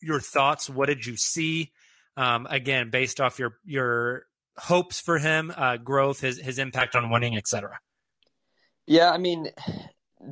your 0.00 0.20
thoughts? 0.20 0.68
What 0.68 0.86
did 0.86 1.06
you 1.06 1.16
see? 1.16 1.72
Um, 2.16 2.46
again, 2.50 2.90
based 2.90 3.20
off 3.20 3.38
your 3.38 3.58
your 3.64 4.24
hopes 4.56 5.00
for 5.00 5.18
him, 5.18 5.52
uh, 5.56 5.76
growth, 5.76 6.20
his 6.20 6.38
his 6.38 6.58
impact 6.58 6.96
on 6.96 7.10
winning, 7.10 7.36
etc. 7.36 7.78
Yeah, 8.86 9.10
I 9.10 9.18
mean, 9.18 9.50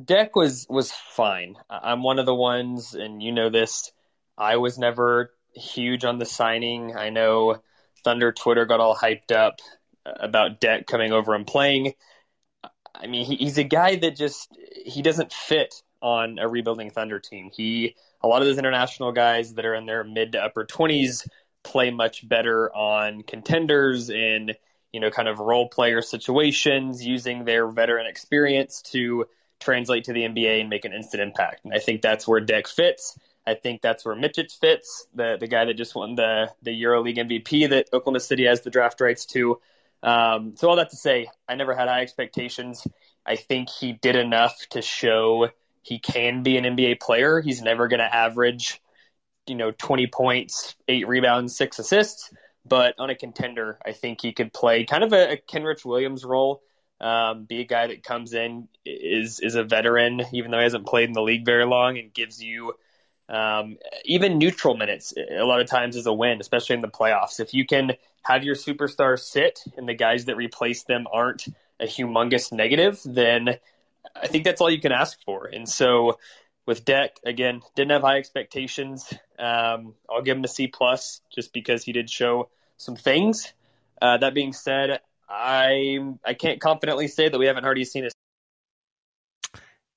Deck 0.03 0.35
was 0.35 0.65
was 0.69 0.91
fine. 0.91 1.55
I'm 1.69 2.03
one 2.03 2.19
of 2.19 2.25
the 2.25 2.35
ones, 2.35 2.93
and 2.93 3.21
you 3.21 3.31
know 3.31 3.49
this. 3.49 3.91
I 4.37 4.57
was 4.57 4.77
never 4.77 5.31
huge 5.53 6.03
on 6.03 6.19
the 6.19 6.25
signing. 6.25 6.95
I 6.95 7.09
know 7.09 7.61
Thunder 8.03 8.31
Twitter 8.31 8.65
got 8.65 8.79
all 8.79 8.95
hyped 8.95 9.31
up 9.31 9.59
about 10.05 10.59
Deck 10.59 10.87
coming 10.87 11.11
over 11.11 11.33
and 11.33 11.45
playing. 11.45 11.93
I 12.93 13.07
mean, 13.07 13.25
he, 13.25 13.35
he's 13.35 13.57
a 13.57 13.63
guy 13.63 13.95
that 13.97 14.15
just 14.15 14.49
he 14.85 15.01
doesn't 15.01 15.31
fit 15.31 15.81
on 16.01 16.39
a 16.39 16.47
rebuilding 16.47 16.89
Thunder 16.89 17.19
team. 17.19 17.49
He 17.53 17.95
a 18.21 18.27
lot 18.27 18.41
of 18.41 18.47
those 18.47 18.57
international 18.57 19.11
guys 19.11 19.53
that 19.55 19.65
are 19.65 19.75
in 19.75 19.85
their 19.85 20.03
mid 20.03 20.33
to 20.33 20.43
upper 20.43 20.65
twenties 20.65 21.27
play 21.63 21.91
much 21.91 22.27
better 22.27 22.73
on 22.75 23.23
contenders 23.23 24.09
in 24.09 24.51
you 24.93 24.99
know, 24.99 25.11
kind 25.11 25.27
of 25.27 25.39
role 25.39 25.69
player 25.69 26.01
situations 26.01 27.05
using 27.05 27.45
their 27.45 27.67
veteran 27.67 28.07
experience 28.07 28.81
to 28.81 29.25
translate 29.59 30.05
to 30.05 30.13
the 30.13 30.21
NBA 30.21 30.61
and 30.61 30.69
make 30.69 30.85
an 30.85 30.93
instant 30.93 31.21
impact. 31.21 31.65
And 31.65 31.73
I 31.73 31.79
think 31.79 32.01
that's 32.01 32.27
where 32.27 32.39
Deck 32.39 32.67
fits. 32.67 33.17
I 33.45 33.53
think 33.53 33.81
that's 33.81 34.03
where 34.03 34.15
Micic 34.15 34.57
fits, 34.59 35.07
the 35.13 35.37
the 35.39 35.47
guy 35.47 35.65
that 35.65 35.75
just 35.75 35.95
won 35.95 36.15
the 36.15 36.51
the 36.61 36.71
EuroLeague 36.71 37.17
MVP 37.17 37.69
that 37.69 37.87
Oklahoma 37.93 38.19
City 38.19 38.45
has 38.45 38.61
the 38.61 38.69
draft 38.69 38.99
rights 38.99 39.25
to. 39.27 39.59
Um, 40.03 40.55
so 40.55 40.69
all 40.69 40.75
that 40.75 40.89
to 40.89 40.95
say, 40.95 41.29
I 41.47 41.55
never 41.55 41.75
had 41.75 41.87
high 41.87 42.01
expectations. 42.01 42.85
I 43.25 43.35
think 43.35 43.69
he 43.69 43.93
did 43.93 44.15
enough 44.15 44.57
to 44.71 44.81
show 44.81 45.49
he 45.87 45.99
can 45.99 46.43
be 46.43 46.57
an 46.57 46.65
NBA 46.65 46.99
player. 46.99 47.41
He's 47.41 47.61
never 47.61 47.87
going 47.87 47.99
to 47.99 48.15
average, 48.15 48.81
you 49.47 49.55
know, 49.55 49.71
20 49.71 50.07
points, 50.07 50.75
eight 50.87 51.07
rebounds, 51.07 51.55
six 51.57 51.79
assists. 51.79 52.31
But 52.65 52.95
on 52.99 53.09
a 53.09 53.15
contender, 53.15 53.79
I 53.85 53.93
think 53.93 54.21
he 54.21 54.33
could 54.33 54.53
play 54.53 54.85
kind 54.85 55.03
of 55.03 55.13
a, 55.13 55.33
a 55.33 55.37
Kenrich 55.37 55.85
Williams 55.85 56.25
role. 56.25 56.61
Um, 56.99 57.45
be 57.45 57.61
a 57.61 57.65
guy 57.65 57.87
that 57.87 58.03
comes 58.03 58.33
in 58.33 58.67
is 58.85 59.39
is 59.39 59.55
a 59.55 59.63
veteran, 59.63 60.21
even 60.33 60.51
though 60.51 60.57
he 60.57 60.63
hasn't 60.63 60.87
played 60.87 61.07
in 61.09 61.13
the 61.13 61.21
league 61.21 61.45
very 61.45 61.65
long, 61.65 61.97
and 61.97 62.13
gives 62.13 62.41
you 62.43 62.73
Um, 63.29 63.77
even 64.05 64.37
neutral 64.37 64.75
minutes, 64.77 65.13
a 65.17 65.43
lot 65.43 65.61
of 65.61 65.67
times, 65.69 65.95
is 65.97 66.05
a 66.05 66.13
win, 66.13 66.39
especially 66.39 66.75
in 66.75 66.81
the 66.81 66.87
playoffs. 66.87 67.39
If 67.39 67.53
you 67.53 67.65
can 67.65 67.93
have 68.23 68.43
your 68.43 68.55
superstar 68.55 69.19
sit 69.19 69.63
and 69.77 69.87
the 69.87 69.93
guys 69.93 70.25
that 70.25 70.37
replace 70.37 70.83
them 70.83 71.07
aren't 71.11 71.47
a 71.79 71.85
humongous 71.85 72.51
negative, 72.51 73.01
then 73.05 73.57
I 74.15 74.27
think 74.27 74.43
that's 74.43 74.61
all 74.61 74.69
you 74.69 74.81
can 74.81 74.91
ask 74.91 75.17
for. 75.25 75.45
And 75.45 75.67
so 75.67 76.19
with 76.65 76.85
Deck, 76.85 77.17
again, 77.25 77.61
didn't 77.75 77.91
have 77.91 78.01
high 78.01 78.17
expectations. 78.17 79.11
Um, 79.39 79.93
I'll 80.09 80.21
give 80.21 80.37
him 80.37 80.43
a 80.43 80.47
C 80.47 80.67
plus 80.67 81.21
just 81.33 81.53
because 81.53 81.83
he 81.83 81.93
did 81.93 82.09
show 82.09 82.49
some 82.77 82.95
things. 82.95 83.53
Uh, 84.01 84.17
that 84.17 84.33
being 84.33 84.53
said, 84.53 84.99
I 85.27 85.99
I 86.23 86.33
can't 86.33 86.61
confidently 86.61 87.07
say 87.07 87.29
that 87.29 87.37
we 87.37 87.47
haven't 87.47 87.65
already 87.65 87.85
seen 87.85 88.05
a. 88.05 88.09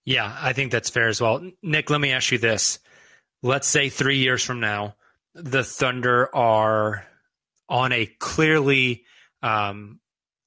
Yeah, 0.05 0.35
I 0.41 0.55
think 0.55 0.73
that's 0.73 0.91
fair 0.91 1.09
as 1.09 1.21
well. 1.21 1.51
Nick, 1.63 1.91
let 1.91 2.01
me 2.01 2.13
ask 2.13 2.33
you 2.33 2.39
this: 2.39 2.79
Let's 3.43 3.69
say 3.69 3.91
three 3.91 4.19
years 4.19 4.43
from 4.43 4.61
now, 4.61 4.97
the 5.35 5.63
Thunder 5.63 6.35
are 6.35 7.07
on 7.69 7.93
a 7.93 8.07
clearly 8.07 9.05
um, 9.43 10.01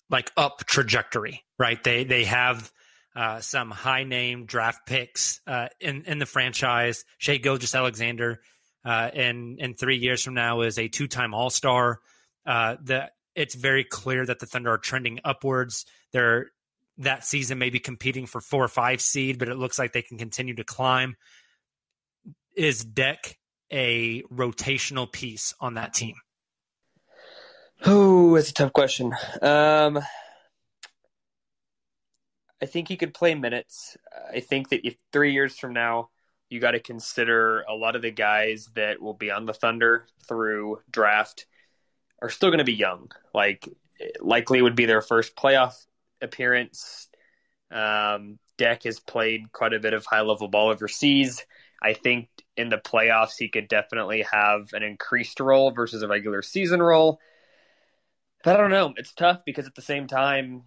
like 0.09 0.31
up 0.35 0.65
trajectory, 0.65 1.43
right? 1.59 1.81
They 1.83 2.03
they 2.03 2.25
have 2.25 2.71
uh, 3.15 3.39
some 3.39 3.71
high 3.71 4.03
name 4.03 4.45
draft 4.45 4.85
picks 4.85 5.39
uh, 5.47 5.67
in 5.79 6.03
in 6.05 6.19
the 6.19 6.25
franchise. 6.25 7.05
Shai 7.17 7.37
Gilgeous-Alexander, 7.37 8.41
uh, 8.83 9.09
in 9.13 9.57
in 9.59 9.73
three 9.73 9.97
years 9.97 10.23
from 10.23 10.33
now, 10.33 10.61
is 10.61 10.79
a 10.79 10.87
two 10.87 11.07
time 11.07 11.33
All 11.33 11.49
Star. 11.49 11.99
Uh, 12.45 12.75
that 12.83 13.13
it's 13.35 13.55
very 13.55 13.83
clear 13.83 14.25
that 14.25 14.39
the 14.39 14.45
Thunder 14.45 14.71
are 14.71 14.77
trending 14.77 15.19
upwards. 15.23 15.85
They're 16.11 16.47
that 16.99 17.25
season 17.25 17.57
maybe 17.57 17.79
competing 17.79 18.25
for 18.25 18.41
four 18.41 18.63
or 18.63 18.67
five 18.67 19.01
seed, 19.01 19.39
but 19.39 19.49
it 19.49 19.55
looks 19.55 19.79
like 19.79 19.93
they 19.93 20.01
can 20.01 20.17
continue 20.17 20.55
to 20.55 20.63
climb. 20.63 21.15
Is 22.55 22.83
Deck 22.83 23.39
a 23.71 24.21
rotational 24.23 25.11
piece 25.11 25.55
on 25.59 25.75
that 25.75 25.93
team? 25.93 26.15
Oh, 27.85 28.35
it's 28.35 28.51
a 28.51 28.53
tough 28.53 28.73
question. 28.73 29.13
Um, 29.41 29.99
I 32.61 32.65
think 32.65 32.87
he 32.87 32.97
could 32.97 33.13
play 33.13 33.35
minutes. 33.35 33.97
I 34.33 34.39
think 34.39 34.69
that 34.69 34.87
if 34.87 34.95
three 35.11 35.33
years 35.33 35.57
from 35.57 35.73
now, 35.73 36.09
you 36.49 36.59
got 36.59 36.71
to 36.71 36.79
consider 36.79 37.61
a 37.61 37.73
lot 37.73 37.95
of 37.95 38.01
the 38.01 38.11
guys 38.11 38.69
that 38.75 39.01
will 39.01 39.13
be 39.13 39.31
on 39.31 39.45
the 39.45 39.53
Thunder 39.53 40.07
through 40.27 40.79
draft 40.89 41.45
are 42.21 42.29
still 42.29 42.49
going 42.49 42.59
to 42.59 42.63
be 42.63 42.73
young. 42.73 43.11
Like, 43.33 43.67
likely 44.19 44.61
would 44.61 44.75
be 44.75 44.85
their 44.85 45.01
first 45.01 45.35
playoff 45.35 45.73
appearance. 46.21 47.09
Um, 47.71 48.37
Deck 48.57 48.83
has 48.83 48.99
played 48.99 49.51
quite 49.51 49.73
a 49.73 49.79
bit 49.79 49.93
of 49.93 50.05
high 50.05 50.21
level 50.21 50.47
ball 50.47 50.69
overseas. 50.69 51.43
I 51.81 51.93
think 51.93 52.29
in 52.55 52.69
the 52.69 52.77
playoffs, 52.77 53.37
he 53.37 53.49
could 53.49 53.67
definitely 53.67 54.25
have 54.31 54.69
an 54.73 54.83
increased 54.83 55.39
role 55.39 55.71
versus 55.71 56.01
a 56.01 56.07
regular 56.07 56.41
season 56.41 56.81
role. 56.81 57.19
But 58.43 58.55
I 58.55 58.59
don't 58.59 58.71
know. 58.71 58.93
It's 58.95 59.13
tough 59.13 59.39
because 59.45 59.67
at 59.67 59.75
the 59.75 59.81
same 59.81 60.07
time, 60.07 60.63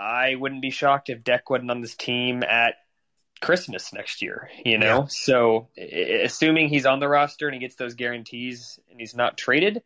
I 0.00 0.34
wouldn't 0.34 0.62
be 0.62 0.70
shocked 0.70 1.10
if 1.10 1.22
Deck 1.22 1.50
wasn't 1.50 1.70
on 1.70 1.82
this 1.82 1.94
team 1.94 2.42
at 2.42 2.76
Christmas 3.42 3.92
next 3.92 4.22
year, 4.22 4.48
you 4.64 4.78
know? 4.78 5.00
Yeah. 5.00 5.06
So, 5.08 5.68
assuming 5.76 6.68
he's 6.70 6.86
on 6.86 7.00
the 7.00 7.08
roster 7.08 7.46
and 7.46 7.54
he 7.54 7.60
gets 7.60 7.76
those 7.76 7.94
guarantees 7.94 8.78
and 8.90 8.98
he's 8.98 9.14
not 9.14 9.36
traded, 9.36 9.82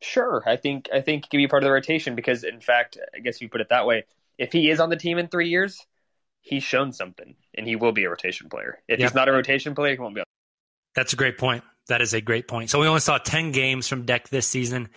sure. 0.00 0.42
I 0.46 0.56
think 0.56 0.88
I 0.92 1.02
think 1.02 1.24
he 1.24 1.28
can 1.28 1.38
be 1.38 1.48
part 1.48 1.62
of 1.62 1.66
the 1.66 1.72
rotation 1.72 2.14
because 2.14 2.44
in 2.44 2.60
fact, 2.60 2.96
I 3.14 3.18
guess 3.18 3.36
if 3.36 3.42
you 3.42 3.48
put 3.50 3.60
it 3.60 3.68
that 3.68 3.86
way, 3.86 4.04
if 4.38 4.52
he 4.52 4.70
is 4.70 4.80
on 4.80 4.88
the 4.88 4.96
team 4.96 5.18
in 5.18 5.28
3 5.28 5.48
years, 5.48 5.86
he's 6.40 6.62
shown 6.62 6.92
something 6.92 7.34
and 7.54 7.66
he 7.66 7.76
will 7.76 7.92
be 7.92 8.04
a 8.04 8.10
rotation 8.10 8.48
player. 8.48 8.78
If 8.88 8.98
yeah. 8.98 9.06
he's 9.06 9.14
not 9.14 9.28
a 9.28 9.32
rotation 9.32 9.74
player, 9.74 9.92
he 9.92 10.00
won't 10.00 10.14
be. 10.14 10.20
On. 10.22 10.26
That's 10.94 11.12
a 11.12 11.16
great 11.16 11.36
point. 11.36 11.62
That 11.88 12.00
is 12.00 12.14
a 12.14 12.20
great 12.20 12.48
point. 12.48 12.70
So 12.70 12.80
we 12.80 12.86
only 12.86 13.00
saw 13.00 13.18
10 13.18 13.52
games 13.52 13.86
from 13.88 14.06
Deck 14.06 14.28
this 14.28 14.46
season. 14.46 14.88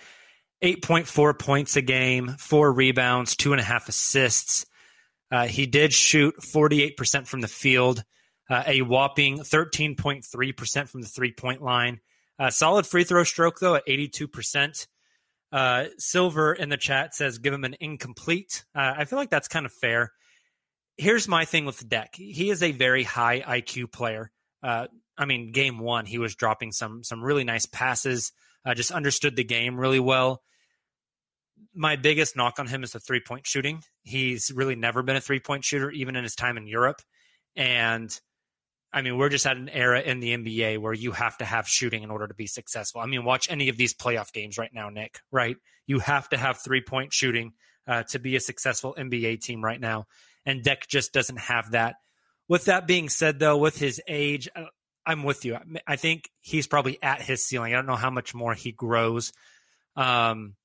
8.4 0.63 1.39
points 1.39 1.76
a 1.76 1.82
game, 1.82 2.36
four 2.38 2.71
rebounds, 2.71 3.36
two 3.36 3.52
and 3.52 3.60
a 3.60 3.63
half 3.63 3.89
assists. 3.89 4.65
Uh, 5.32 5.47
he 5.47 5.65
did 5.65 5.91
shoot 5.91 6.36
48% 6.39 7.26
from 7.26 7.41
the 7.41 7.47
field, 7.47 8.04
uh, 8.50 8.63
a 8.67 8.82
whopping 8.82 9.39
13.3% 9.39 10.89
from 10.89 11.02
the 11.02 11.08
three 11.08 11.32
point 11.32 11.62
line. 11.63 12.00
Uh, 12.38 12.50
solid 12.50 12.86
free 12.86 13.04
throw 13.04 13.24
stroke, 13.24 13.60
though, 13.60 13.76
at 13.76 13.88
82%. 13.88 14.88
Uh, 15.52 15.86
Silver 15.97 16.54
in 16.54 16.69
the 16.69 16.78
chat 16.78 17.15
says 17.15 17.39
give 17.39 17.54
him 17.54 17.63
an 17.63 17.76
incomplete. 17.80 18.63
Uh, 18.76 18.93
I 18.97 19.06
feel 19.06 19.17
like 19.17 19.30
that's 19.30 19.47
kind 19.47 19.65
of 19.65 19.74
fair. 19.74 20.12
Here's 20.97 21.28
my 21.28 21.45
thing 21.45 21.65
with 21.65 21.80
the 21.80 21.86
Deck. 21.86 22.15
He 22.15 22.50
is 22.52 22.62
a 22.62 22.71
very 22.71 23.04
high 23.04 23.41
IQ 23.41 23.91
player. 23.91 24.32
Uh, 24.62 24.88
I 25.17 25.26
mean, 25.26 25.52
game 25.52 25.80
one, 25.80 26.06
he 26.06 26.19
was 26.19 26.36
dropping 26.36 26.71
some 26.71 27.04
some 27.04 27.24
really 27.24 27.43
nice 27.43 27.65
passes. 27.65 28.32
just 28.76 28.91
understood 28.91 29.36
the 29.36 29.43
game 29.43 29.80
really 29.80 30.00
well 30.00 30.41
my 31.74 31.95
biggest 31.95 32.36
knock 32.36 32.60
on 32.60 32.67
him 32.67 32.84
is 32.84 32.91
the 32.91 33.00
three 33.00 33.21
point 33.21 33.45
shooting. 33.45 33.84
He's 34.04 34.52
really 34.54 34.76
never 34.76 35.04
been 35.04 35.15
a 35.15 35.21
three 35.21 35.39
point 35.39 35.63
shooter, 35.63 35.91
even 35.91 36.15
in 36.15 36.24
his 36.24 36.36
time 36.36 36.58
in 36.58 36.67
Europe. 36.67 37.02
And 37.56 38.17
I 38.93 39.02
mean, 39.02 39.17
we're 39.17 39.30
just 39.30 39.45
at 39.45 39.58
an 39.58 39.69
era 39.69 40.02
in 40.02 40.19
the 40.19 40.36
NBA 40.36 40.80
where 40.80 40.93
you 40.93 41.12
have 41.13 41.38
to 41.38 41.45
have 41.45 41.67
shooting 41.67 42.04
in 42.04 42.12
order 42.12 42.28
to 42.28 42.34
be 42.34 42.47
successful. 42.47 43.02
I 43.02 43.06
mean, 43.06 43.24
watch 43.24 43.50
any 43.50 43.69
of 43.69 43.78
these 43.78 43.93
playoff 43.93 44.34
games 44.34 44.58
right 44.58 44.74
now, 44.74 44.89
Nick, 44.89 45.19
right? 45.32 45.56
You 45.88 46.00
have 46.00 46.28
to 46.30 46.38
have 46.38 46.58
three 46.58 46.82
point 46.82 47.13
shooting 47.13 47.54
uh, 47.88 48.04
to 48.10 48.19
be 48.19 48.36
a 48.36 48.39
successful 48.39 48.95
NBA 48.97 49.41
team 49.41 49.63
right 49.63 49.80
now. 49.80 50.08
And 50.45 50.63
Deck 50.63 50.88
just 50.88 51.13
doesn't 51.13 51.39
have 51.39 51.71
that. 51.71 51.95
With 52.47 52.65
that 52.65 52.88
being 52.88 53.08
said, 53.08 53.39
though, 53.39 53.58
with 53.58 53.78
his 53.78 54.02
age, 54.08 54.50
uh, 54.56 54.65
I'm 55.06 55.24
with 55.24 55.45
you. 55.45 55.58
I 55.88 55.95
think 55.95 56.30
he's 56.41 56.67
probably 56.67 57.02
at 57.02 57.21
his 57.21 57.45
ceiling. 57.45 57.74
I 57.74 57.78
don't 57.78 57.86
know 57.86 57.95
how 57.95 58.10
much 58.10 58.36
more 58.36 58.54
he 58.54 58.71
grows. 58.71 59.32
Um, 59.95 60.56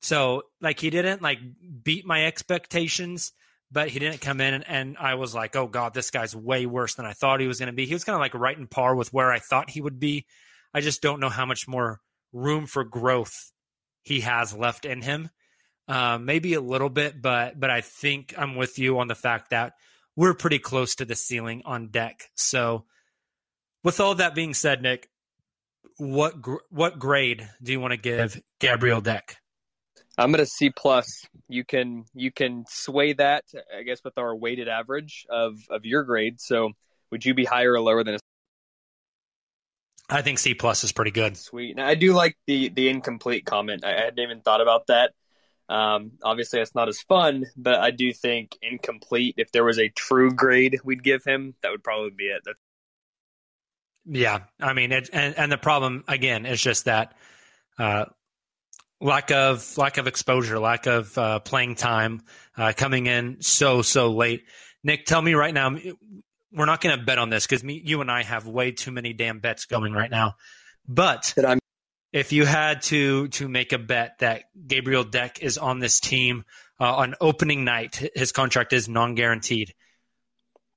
so 0.00 0.42
like 0.60 0.80
he 0.80 0.90
didn't 0.90 1.22
like 1.22 1.38
beat 1.82 2.06
my 2.06 2.26
expectations, 2.26 3.32
but 3.70 3.88
he 3.88 3.98
didn't 3.98 4.20
come 4.20 4.40
in 4.40 4.54
and, 4.54 4.64
and 4.66 4.96
I 4.98 5.14
was 5.14 5.34
like, 5.34 5.54
oh 5.56 5.66
god, 5.66 5.94
this 5.94 6.10
guy's 6.10 6.34
way 6.34 6.66
worse 6.66 6.94
than 6.94 7.06
I 7.06 7.12
thought 7.12 7.40
he 7.40 7.46
was 7.46 7.58
going 7.58 7.68
to 7.68 7.72
be. 7.72 7.86
He 7.86 7.94
was 7.94 8.04
kind 8.04 8.14
of 8.14 8.20
like 8.20 8.34
right 8.34 8.56
in 8.56 8.66
par 8.66 8.94
with 8.94 9.12
where 9.12 9.30
I 9.30 9.38
thought 9.38 9.70
he 9.70 9.80
would 9.80 10.00
be. 10.00 10.26
I 10.72 10.80
just 10.80 11.02
don't 11.02 11.20
know 11.20 11.28
how 11.28 11.46
much 11.46 11.68
more 11.68 12.00
room 12.32 12.66
for 12.66 12.84
growth 12.84 13.52
he 14.02 14.20
has 14.20 14.54
left 14.54 14.84
in 14.84 15.02
him. 15.02 15.30
Uh, 15.88 16.18
maybe 16.18 16.54
a 16.54 16.60
little 16.60 16.88
bit, 16.88 17.20
but 17.20 17.58
but 17.58 17.68
I 17.70 17.80
think 17.80 18.32
I'm 18.38 18.54
with 18.54 18.78
you 18.78 19.00
on 19.00 19.08
the 19.08 19.16
fact 19.16 19.50
that 19.50 19.72
we're 20.14 20.34
pretty 20.34 20.60
close 20.60 20.94
to 20.96 21.04
the 21.04 21.16
ceiling 21.16 21.62
on 21.64 21.88
Deck. 21.88 22.30
So, 22.36 22.84
with 23.82 23.98
all 23.98 24.14
that 24.14 24.34
being 24.34 24.54
said, 24.54 24.82
Nick, 24.82 25.08
what 25.96 26.40
gr- 26.40 26.62
what 26.70 27.00
grade 27.00 27.48
do 27.60 27.72
you 27.72 27.80
want 27.80 27.92
to 27.92 27.96
give 27.96 28.40
Gabriel 28.60 29.00
Deck? 29.00 29.36
I'm 30.20 30.30
going 30.32 30.44
to 30.44 30.46
C 30.46 30.70
plus. 30.70 31.26
You 31.48 31.64
can 31.64 32.04
you 32.14 32.30
can 32.30 32.64
sway 32.68 33.14
that, 33.14 33.44
I 33.76 33.82
guess, 33.82 34.00
with 34.04 34.18
our 34.18 34.34
weighted 34.36 34.68
average 34.68 35.26
of 35.30 35.58
of 35.70 35.84
your 35.84 36.04
grade. 36.04 36.40
So, 36.40 36.72
would 37.10 37.24
you 37.24 37.34
be 37.34 37.44
higher 37.44 37.72
or 37.72 37.80
lower 37.80 38.04
than 38.04 38.16
a? 38.16 38.18
I 40.08 40.22
think 40.22 40.38
C 40.38 40.54
plus 40.54 40.84
is 40.84 40.92
pretty 40.92 41.12
good. 41.12 41.36
Sweet. 41.36 41.76
Now, 41.76 41.86
I 41.86 41.94
do 41.94 42.12
like 42.12 42.36
the 42.46 42.68
the 42.68 42.88
incomplete 42.88 43.46
comment. 43.46 43.84
I 43.84 43.92
hadn't 43.92 44.18
even 44.18 44.40
thought 44.40 44.60
about 44.60 44.88
that. 44.88 45.12
Um, 45.68 46.12
obviously, 46.22 46.60
it's 46.60 46.74
not 46.74 46.88
as 46.88 47.00
fun, 47.00 47.46
but 47.56 47.76
I 47.76 47.92
do 47.92 48.12
think 48.12 48.58
incomplete. 48.60 49.36
If 49.38 49.52
there 49.52 49.64
was 49.64 49.78
a 49.78 49.88
true 49.88 50.32
grade 50.32 50.80
we'd 50.84 51.04
give 51.04 51.24
him, 51.24 51.54
that 51.62 51.70
would 51.70 51.84
probably 51.84 52.10
be 52.10 52.24
it. 52.24 52.42
That's- 52.44 52.60
yeah, 54.04 54.40
I 54.60 54.72
mean, 54.72 54.92
it, 54.92 55.08
and 55.12 55.38
and 55.38 55.52
the 55.52 55.58
problem 55.58 56.04
again 56.08 56.44
is 56.44 56.60
just 56.60 56.86
that 56.86 57.14
uh, 57.78 58.06
lack 59.00 59.30
of 59.30 59.76
lack 59.78 59.98
of 59.98 60.06
exposure, 60.06 60.58
lack 60.58 60.86
of 60.86 61.16
uh, 61.16 61.40
playing 61.40 61.74
time, 61.74 62.22
uh, 62.56 62.72
coming 62.76 63.06
in 63.06 63.40
so 63.40 63.82
so 63.82 64.12
late. 64.12 64.44
Nick, 64.84 65.06
tell 65.06 65.20
me 65.20 65.34
right 65.34 65.54
now. 65.54 65.76
We're 66.52 66.66
not 66.66 66.80
going 66.80 66.98
to 66.98 67.04
bet 67.04 67.18
on 67.18 67.30
this 67.30 67.46
because 67.46 67.62
you 67.64 68.00
and 68.00 68.10
I 68.10 68.24
have 68.24 68.46
way 68.46 68.72
too 68.72 68.90
many 68.90 69.12
damn 69.12 69.38
bets 69.38 69.66
going 69.66 69.92
right 69.92 70.10
now. 70.10 70.34
But 70.88 71.32
if 72.12 72.32
you 72.32 72.44
had 72.44 72.82
to 72.82 73.28
to 73.28 73.48
make 73.48 73.72
a 73.72 73.78
bet 73.78 74.18
that 74.18 74.44
Gabriel 74.66 75.04
Deck 75.04 75.42
is 75.42 75.58
on 75.58 75.78
this 75.78 76.00
team 76.00 76.44
uh, 76.80 76.92
on 76.96 77.14
opening 77.20 77.64
night, 77.64 78.10
his 78.14 78.32
contract 78.32 78.72
is 78.72 78.88
non 78.88 79.14
guaranteed. 79.14 79.74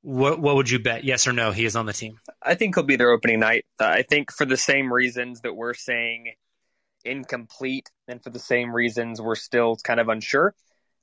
What 0.02 0.40
what 0.40 0.56
would 0.56 0.70
you 0.70 0.80
bet? 0.80 1.04
Yes 1.04 1.28
or 1.28 1.34
no? 1.34 1.52
He 1.52 1.66
is 1.66 1.76
on 1.76 1.86
the 1.86 1.94
team. 1.94 2.20
I 2.42 2.56
think 2.56 2.76
he'll 2.76 2.84
be 2.84 2.98
there 2.98 3.12
opening 3.12 3.40
night. 3.40 3.66
I 3.80 4.04
think 4.04 4.32
for 4.32 4.46
the 4.46 4.58
same 4.58 4.94
reasons 4.94 5.42
that 5.42 5.56
we're 5.56 5.74
saying 5.74 6.34
incomplete, 7.06 7.89
and 8.08 8.24
for 8.24 8.30
the 8.30 8.39
same 8.39 8.74
reasons, 8.74 9.22
we're 9.22 9.36
still 9.36 9.76
kind 9.78 10.00
of 10.00 10.10
unsure. 10.10 10.54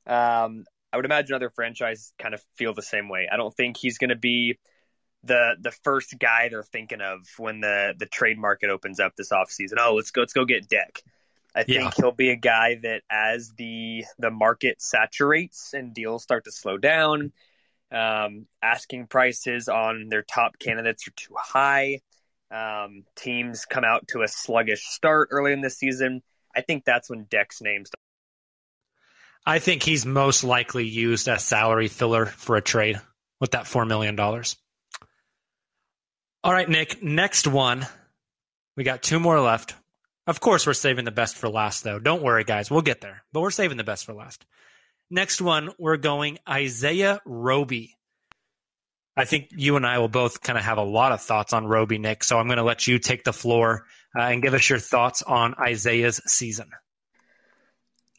Um, 0.06 0.64
I 0.92 0.96
would 0.96 1.04
imagine 1.04 1.34
other 1.34 1.50
franchises 1.50 2.12
kind 2.18 2.34
of 2.34 2.42
feel 2.56 2.74
the 2.74 2.82
same 2.82 3.08
way. 3.08 3.28
I 3.30 3.36
don't 3.36 3.54
think 3.54 3.76
he's 3.76 3.98
going 3.98 4.10
to 4.10 4.16
be 4.16 4.58
the 5.22 5.54
the 5.60 5.70
first 5.84 6.18
guy 6.18 6.48
they're 6.48 6.62
thinking 6.62 7.00
of 7.00 7.20
when 7.36 7.60
the 7.60 7.94
the 7.98 8.06
trade 8.06 8.38
market 8.38 8.70
opens 8.70 9.00
up 9.00 9.14
this 9.16 9.30
offseason. 9.30 9.74
Oh, 9.78 9.94
let's 9.94 10.10
go 10.10 10.22
let's 10.22 10.32
go 10.32 10.44
get 10.44 10.68
Deck. 10.68 11.02
I 11.54 11.64
think 11.64 11.82
yeah. 11.82 11.90
he'll 11.96 12.12
be 12.12 12.30
a 12.30 12.36
guy 12.36 12.78
that 12.82 13.02
as 13.10 13.52
the 13.56 14.04
the 14.18 14.30
market 14.30 14.80
saturates 14.80 15.74
and 15.74 15.92
deals 15.92 16.22
start 16.22 16.44
to 16.44 16.52
slow 16.52 16.78
down, 16.78 17.32
um, 17.92 18.46
asking 18.62 19.08
prices 19.08 19.68
on 19.68 20.08
their 20.08 20.22
top 20.22 20.58
candidates 20.58 21.06
are 21.06 21.12
too 21.12 21.34
high 21.36 22.00
um, 22.50 23.04
teams 23.16 23.64
come 23.64 23.84
out 23.84 24.08
to 24.08 24.22
a 24.22 24.28
sluggish 24.28 24.84
start 24.84 25.28
early 25.30 25.52
in 25.52 25.60
the 25.60 25.70
season, 25.70 26.22
I 26.54 26.62
think 26.62 26.84
that's 26.84 27.08
when 27.08 27.24
Deck's 27.24 27.60
name's. 27.60 27.90
I 29.46 29.58
think 29.58 29.82
he's 29.82 30.04
most 30.04 30.44
likely 30.44 30.86
used 30.86 31.28
as 31.28 31.44
salary 31.44 31.88
filler 31.88 32.26
for 32.26 32.56
a 32.56 32.62
trade 32.62 33.00
with 33.40 33.52
that 33.52 33.64
$4 33.64 33.86
million. 33.86 34.18
All 36.42 36.52
right, 36.52 36.68
Nick, 36.68 37.02
next 37.02 37.46
one. 37.46 37.86
We 38.76 38.84
got 38.84 39.02
two 39.02 39.20
more 39.20 39.40
left. 39.40 39.74
Of 40.26 40.40
course, 40.40 40.66
we're 40.66 40.74
saving 40.74 41.04
the 41.04 41.10
best 41.10 41.36
for 41.36 41.48
last, 41.48 41.84
though. 41.84 41.98
Don't 41.98 42.22
worry, 42.22 42.44
guys. 42.44 42.70
We'll 42.70 42.82
get 42.82 43.00
there, 43.00 43.22
but 43.32 43.40
we're 43.40 43.50
saving 43.50 43.78
the 43.78 43.84
best 43.84 44.04
for 44.04 44.12
last. 44.12 44.44
Next 45.10 45.40
one, 45.40 45.70
we're 45.78 45.96
going 45.96 46.38
Isaiah 46.48 47.20
Roby. 47.24 47.96
I 49.16 49.24
think 49.24 49.48
you 49.50 49.76
and 49.76 49.86
I 49.86 49.98
will 49.98 50.08
both 50.08 50.40
kind 50.40 50.58
of 50.58 50.64
have 50.64 50.78
a 50.78 50.84
lot 50.84 51.12
of 51.12 51.20
thoughts 51.20 51.52
on 51.52 51.66
Roby, 51.66 51.98
Nick. 51.98 52.24
So 52.24 52.38
I'm 52.38 52.46
going 52.46 52.58
to 52.58 52.64
let 52.64 52.86
you 52.86 52.98
take 52.98 53.24
the 53.24 53.32
floor 53.32 53.84
uh, 54.16 54.22
and 54.22 54.42
give 54.42 54.54
us 54.54 54.68
your 54.68 54.78
thoughts 54.78 55.22
on 55.22 55.54
Isaiah's 55.58 56.20
season. 56.26 56.70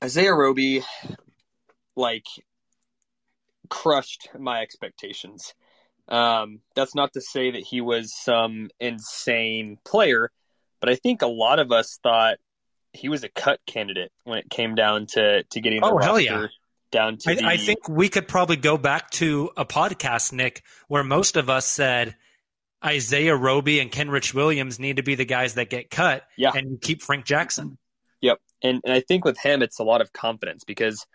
Isaiah 0.03 0.33
Roby, 0.33 0.83
like, 1.95 2.25
crushed 3.69 4.29
my 4.37 4.61
expectations. 4.61 5.53
Um, 6.07 6.59
that's 6.75 6.93
not 6.93 7.13
to 7.13 7.21
say 7.21 7.51
that 7.51 7.63
he 7.63 7.81
was 7.81 8.13
some 8.13 8.69
insane 8.79 9.77
player, 9.85 10.29
but 10.81 10.89
I 10.89 10.95
think 10.95 11.21
a 11.21 11.27
lot 11.27 11.59
of 11.59 11.71
us 11.71 11.99
thought 12.03 12.37
he 12.93 13.07
was 13.07 13.23
a 13.23 13.29
cut 13.29 13.59
candidate 13.65 14.11
when 14.25 14.39
it 14.39 14.49
came 14.49 14.75
down 14.75 15.05
to 15.05 15.43
to 15.43 15.61
getting 15.61 15.79
the 15.79 15.87
oh, 15.87 15.93
roster 15.93 16.05
hell 16.05 16.19
yeah. 16.19 16.47
Down 16.91 17.17
to 17.17 17.31
I, 17.31 17.35
the. 17.35 17.45
I 17.45 17.57
think 17.57 17.87
we 17.89 18.09
could 18.09 18.27
probably 18.27 18.57
go 18.57 18.77
back 18.77 19.09
to 19.11 19.49
a 19.57 19.65
podcast, 19.65 20.33
Nick, 20.33 20.63
where 20.87 21.03
most 21.03 21.37
of 21.37 21.49
us 21.49 21.65
said 21.65 22.15
Isaiah 22.83 23.35
Roby 23.35 23.79
and 23.79 23.91
Kenrich 23.91 24.33
Williams 24.33 24.79
need 24.79 24.97
to 24.97 25.03
be 25.03 25.15
the 25.15 25.25
guys 25.25 25.55
that 25.55 25.69
get 25.69 25.89
cut, 25.89 26.23
Yeah. 26.37 26.51
and 26.53 26.71
you 26.71 26.77
keep 26.79 27.01
Frank 27.01 27.25
Jackson. 27.25 27.77
Yep, 28.21 28.39
and 28.61 28.81
and 28.83 28.93
I 28.93 28.99
think 29.01 29.25
with 29.25 29.39
him, 29.39 29.61
it's 29.61 29.79
a 29.79 29.83
lot 29.83 30.01
of 30.01 30.13
confidence 30.13 30.63
because 30.63 31.05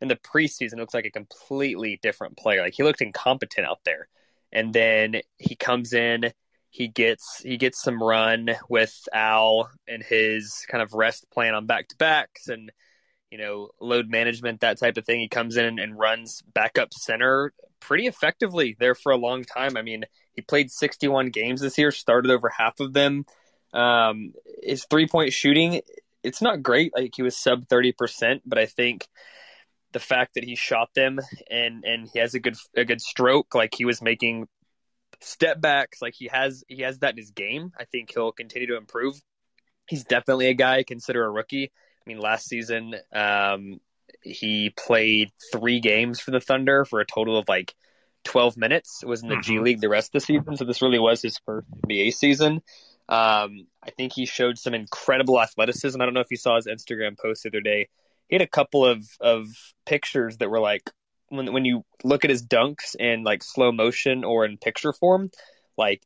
in 0.00 0.08
the 0.08 0.16
preseason, 0.16 0.74
it 0.74 0.78
looks 0.78 0.94
like 0.94 1.06
a 1.06 1.10
completely 1.10 1.98
different 2.02 2.36
player. 2.36 2.62
Like 2.62 2.74
he 2.74 2.82
looked 2.82 3.00
incompetent 3.00 3.66
out 3.66 3.80
there, 3.84 4.08
and 4.52 4.72
then 4.72 5.20
he 5.38 5.56
comes 5.56 5.92
in, 5.92 6.32
he 6.70 6.88
gets 6.88 7.40
he 7.42 7.56
gets 7.56 7.82
some 7.82 8.02
run 8.02 8.50
with 8.68 8.94
Al 9.12 9.70
and 9.88 10.02
his 10.02 10.64
kind 10.68 10.82
of 10.82 10.92
rest 10.94 11.30
plan 11.30 11.54
on 11.54 11.66
back 11.66 11.88
to 11.88 11.96
backs 11.96 12.48
and 12.48 12.70
you 13.30 13.38
know 13.38 13.70
load 13.80 14.08
management 14.08 14.60
that 14.60 14.78
type 14.78 14.96
of 14.96 15.04
thing. 15.04 15.20
He 15.20 15.28
comes 15.28 15.56
in 15.56 15.78
and 15.78 15.98
runs 15.98 16.42
backup 16.54 16.92
center 16.94 17.52
pretty 17.80 18.06
effectively 18.06 18.76
there 18.78 18.94
for 18.94 19.10
a 19.12 19.16
long 19.16 19.44
time. 19.44 19.76
I 19.76 19.82
mean, 19.82 20.04
he 20.34 20.42
played 20.42 20.70
61 20.70 21.30
games 21.30 21.60
this 21.60 21.78
year, 21.78 21.90
started 21.90 22.30
over 22.30 22.48
half 22.48 22.78
of 22.80 22.92
them. 22.92 23.24
Um, 23.72 24.34
his 24.62 24.86
three 24.88 25.08
point 25.08 25.32
shooting, 25.32 25.80
it's 26.22 26.42
not 26.42 26.62
great. 26.62 26.92
Like 26.94 27.12
he 27.16 27.22
was 27.22 27.36
sub 27.36 27.66
30%, 27.66 28.42
but 28.44 28.58
I 28.58 28.66
think 28.66 29.08
the 29.92 29.98
fact 29.98 30.34
that 30.34 30.44
he 30.44 30.54
shot 30.54 30.90
them 30.94 31.18
and 31.50 31.84
and 31.84 32.08
he 32.12 32.20
has 32.20 32.34
a 32.34 32.40
good 32.40 32.56
a 32.76 32.84
good 32.84 33.00
stroke, 33.00 33.54
like 33.54 33.74
he 33.74 33.84
was 33.84 34.00
making 34.00 34.46
step 35.20 35.60
backs, 35.60 36.00
like 36.00 36.14
he 36.16 36.28
has 36.32 36.62
he 36.68 36.82
has 36.82 36.98
that 37.00 37.12
in 37.12 37.18
his 37.18 37.30
game. 37.30 37.72
I 37.78 37.84
think 37.84 38.12
he'll 38.12 38.32
continue 38.32 38.68
to 38.68 38.76
improve. 38.76 39.20
He's 39.88 40.04
definitely 40.04 40.46
a 40.46 40.54
guy 40.54 40.76
I 40.78 40.82
consider 40.84 41.24
a 41.24 41.30
rookie. 41.30 41.72
I 42.06 42.10
mean, 42.10 42.18
last 42.18 42.48
season 42.48 42.94
um, 43.12 43.80
he 44.22 44.70
played 44.70 45.30
three 45.52 45.80
games 45.80 46.20
for 46.20 46.30
the 46.30 46.40
Thunder 46.40 46.84
for 46.84 47.00
a 47.00 47.06
total 47.06 47.38
of 47.38 47.48
like 47.48 47.74
12 48.24 48.56
minutes. 48.56 49.00
It 49.02 49.06
was 49.06 49.22
in 49.22 49.28
the 49.28 49.40
G 49.40 49.58
League 49.58 49.80
the 49.80 49.88
rest 49.88 50.08
of 50.08 50.12
the 50.12 50.20
season, 50.20 50.56
so 50.56 50.64
this 50.64 50.82
really 50.82 50.98
was 50.98 51.22
his 51.22 51.38
first 51.44 51.66
NBA 51.86 52.12
season. 52.14 52.62
Um, 53.08 53.66
I 53.82 53.90
think 53.96 54.12
he 54.12 54.24
showed 54.26 54.58
some 54.58 54.74
incredible 54.74 55.40
athleticism. 55.40 56.00
I 56.00 56.04
don't 56.04 56.14
know 56.14 56.20
if 56.20 56.30
you 56.30 56.36
saw 56.36 56.56
his 56.56 56.66
Instagram 56.66 57.18
post 57.18 57.42
the 57.42 57.48
other 57.48 57.60
day. 57.60 57.88
He 58.28 58.36
had 58.36 58.42
a 58.42 58.46
couple 58.46 58.86
of, 58.86 59.04
of 59.20 59.48
pictures 59.84 60.36
that 60.36 60.50
were 60.50 60.60
like 60.60 60.88
when 61.28 61.52
when 61.52 61.64
you 61.64 61.84
look 62.04 62.24
at 62.24 62.30
his 62.30 62.46
dunks 62.46 62.94
in 62.96 63.24
like 63.24 63.42
slow 63.42 63.72
motion 63.72 64.22
or 64.24 64.44
in 64.44 64.58
picture 64.58 64.92
form, 64.92 65.30
like 65.76 66.02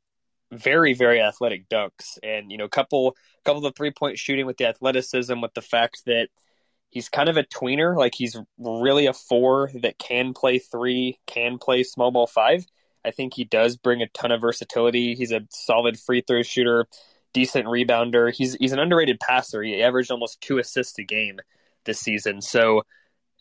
very 0.53 0.95
very 0.95 1.21
athletic 1.21 1.69
dunks, 1.69 2.19
and 2.23 2.51
you 2.51 2.59
know 2.59 2.69
couple 2.69 3.17
couple 3.45 3.65
of 3.65 3.75
three 3.77 3.91
point 3.91 4.19
shooting 4.19 4.47
with 4.47 4.57
the 4.57 4.67
athleticism, 4.67 5.41
with 5.41 5.55
the 5.55 5.63
fact 5.63 6.03
that 6.07 6.29
he's 6.91 7.09
kind 7.09 7.29
of 7.29 7.37
a 7.37 7.45
tweener, 7.45 7.97
like 7.97 8.15
he's 8.15 8.37
really 8.59 9.07
a 9.07 9.13
four 9.13 9.71
that 9.83 9.99
can 9.99 10.33
play 10.33 10.59
three, 10.59 11.19
can 11.27 11.59
play 11.59 11.83
small 11.83 12.11
ball 12.11 12.27
five. 12.27 12.65
I 13.05 13.11
think 13.11 13.35
he 13.35 13.45
does 13.45 13.77
bring 13.77 14.01
a 14.01 14.09
ton 14.09 14.33
of 14.33 14.41
versatility. 14.41 15.15
He's 15.15 15.33
a 15.33 15.43
solid 15.51 15.99
free 15.99 16.23
throw 16.27 16.43
shooter, 16.43 16.87
decent 17.33 17.67
rebounder. 17.67 18.33
He's 18.33 18.55
he's 18.55 18.73
an 18.73 18.79
underrated 18.79 19.21
passer. 19.21 19.63
He 19.63 19.83
averaged 19.83 20.11
almost 20.11 20.41
two 20.41 20.59
assists 20.59 20.99
a 20.99 21.05
game 21.05 21.41
this 21.85 22.01
season. 22.01 22.41
So 22.41 22.83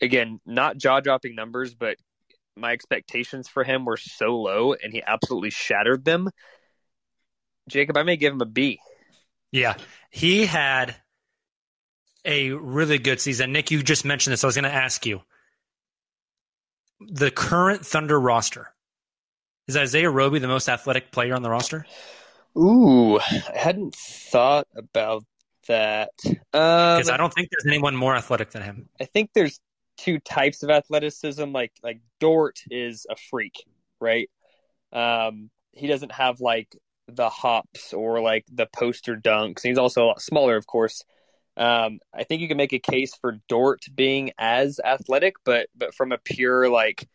again, 0.01 0.39
not 0.45 0.77
jaw 0.77 0.99
dropping 0.99 1.35
numbers, 1.35 1.75
but 1.75 1.97
my 2.55 2.71
expectations 2.71 3.47
for 3.47 3.63
him 3.63 3.85
were 3.85 3.97
so 3.97 4.35
low, 4.35 4.73
and 4.73 4.93
he 4.93 5.01
absolutely 5.05 5.49
shattered 5.49 6.05
them. 6.05 6.29
Jacob, 7.69 7.97
I 7.97 8.03
may 8.03 8.17
give 8.17 8.33
him 8.33 8.41
a 8.41 8.45
B. 8.45 8.79
Yeah, 9.51 9.75
he 10.09 10.45
had 10.45 10.95
a 12.25 12.51
really 12.51 12.97
good 12.97 13.19
season. 13.21 13.51
Nick, 13.51 13.71
you 13.71 13.83
just 13.83 14.05
mentioned 14.05 14.33
this. 14.33 14.43
I 14.43 14.47
was 14.47 14.55
going 14.55 14.63
to 14.63 14.73
ask 14.73 15.05
you 15.05 15.21
the 16.99 17.31
current 17.31 17.85
Thunder 17.85 18.19
roster. 18.19 18.69
Is 19.67 19.77
Isaiah 19.77 20.09
Roby 20.09 20.39
the 20.39 20.47
most 20.47 20.67
athletic 20.67 21.11
player 21.11 21.35
on 21.35 21.41
the 21.41 21.49
roster? 21.49 21.85
Ooh, 22.57 23.19
I 23.19 23.43
hadn't 23.55 23.95
thought 23.95 24.67
about 24.75 25.23
that. 25.67 26.09
Because 26.23 27.07
Um, 27.09 27.13
I 27.13 27.17
don't 27.17 27.33
think 27.33 27.49
there's 27.49 27.65
anyone 27.65 27.95
more 27.95 28.15
athletic 28.15 28.51
than 28.51 28.61
him. 28.61 28.89
I 28.99 29.05
think 29.05 29.31
there's 29.33 29.59
two 29.97 30.19
types 30.19 30.63
of 30.63 30.69
athleticism. 30.69 31.51
Like 31.51 31.71
like 31.81 32.01
Dort 32.19 32.59
is 32.69 33.05
a 33.09 33.15
freak, 33.29 33.63
right? 34.01 34.29
Um, 34.91 35.49
he 35.71 35.87
doesn't 35.87 36.11
have 36.11 36.41
like 36.41 36.75
the 37.07 37.29
hops 37.29 37.93
or 37.93 38.21
like 38.21 38.45
the 38.51 38.67
poster 38.67 39.15
dunks. 39.15 39.61
He's 39.61 39.77
also 39.77 40.05
a 40.05 40.07
lot 40.07 40.21
smaller, 40.21 40.55
of 40.55 40.67
course. 40.67 41.03
Um, 41.55 41.99
I 42.13 42.23
think 42.23 42.41
you 42.41 42.47
can 42.47 42.57
make 42.57 42.73
a 42.73 42.79
case 42.79 43.13
for 43.15 43.39
Dort 43.47 43.85
being 43.93 44.31
as 44.37 44.79
athletic, 44.83 45.35
but 45.43 45.67
but 45.75 45.93
from 45.93 46.11
a 46.11 46.17
pure 46.17 46.69
like 46.69 47.07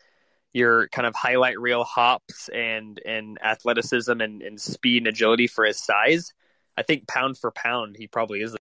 your 0.53 0.89
kind 0.89 1.07
of 1.07 1.15
highlight 1.15 1.59
reel 1.59 1.85
hops 1.85 2.49
and 2.49 3.01
and 3.05 3.39
athleticism 3.43 4.21
and, 4.21 4.43
and 4.43 4.61
speed 4.61 4.99
and 4.99 5.09
agility 5.09 5.47
for 5.47 5.65
his 5.65 5.83
size, 5.83 6.33
I 6.77 6.83
think 6.83 7.09
pound 7.09 7.39
for 7.39 7.51
pound 7.51 7.97
he 7.99 8.07
probably 8.07 8.43
is. 8.43 8.57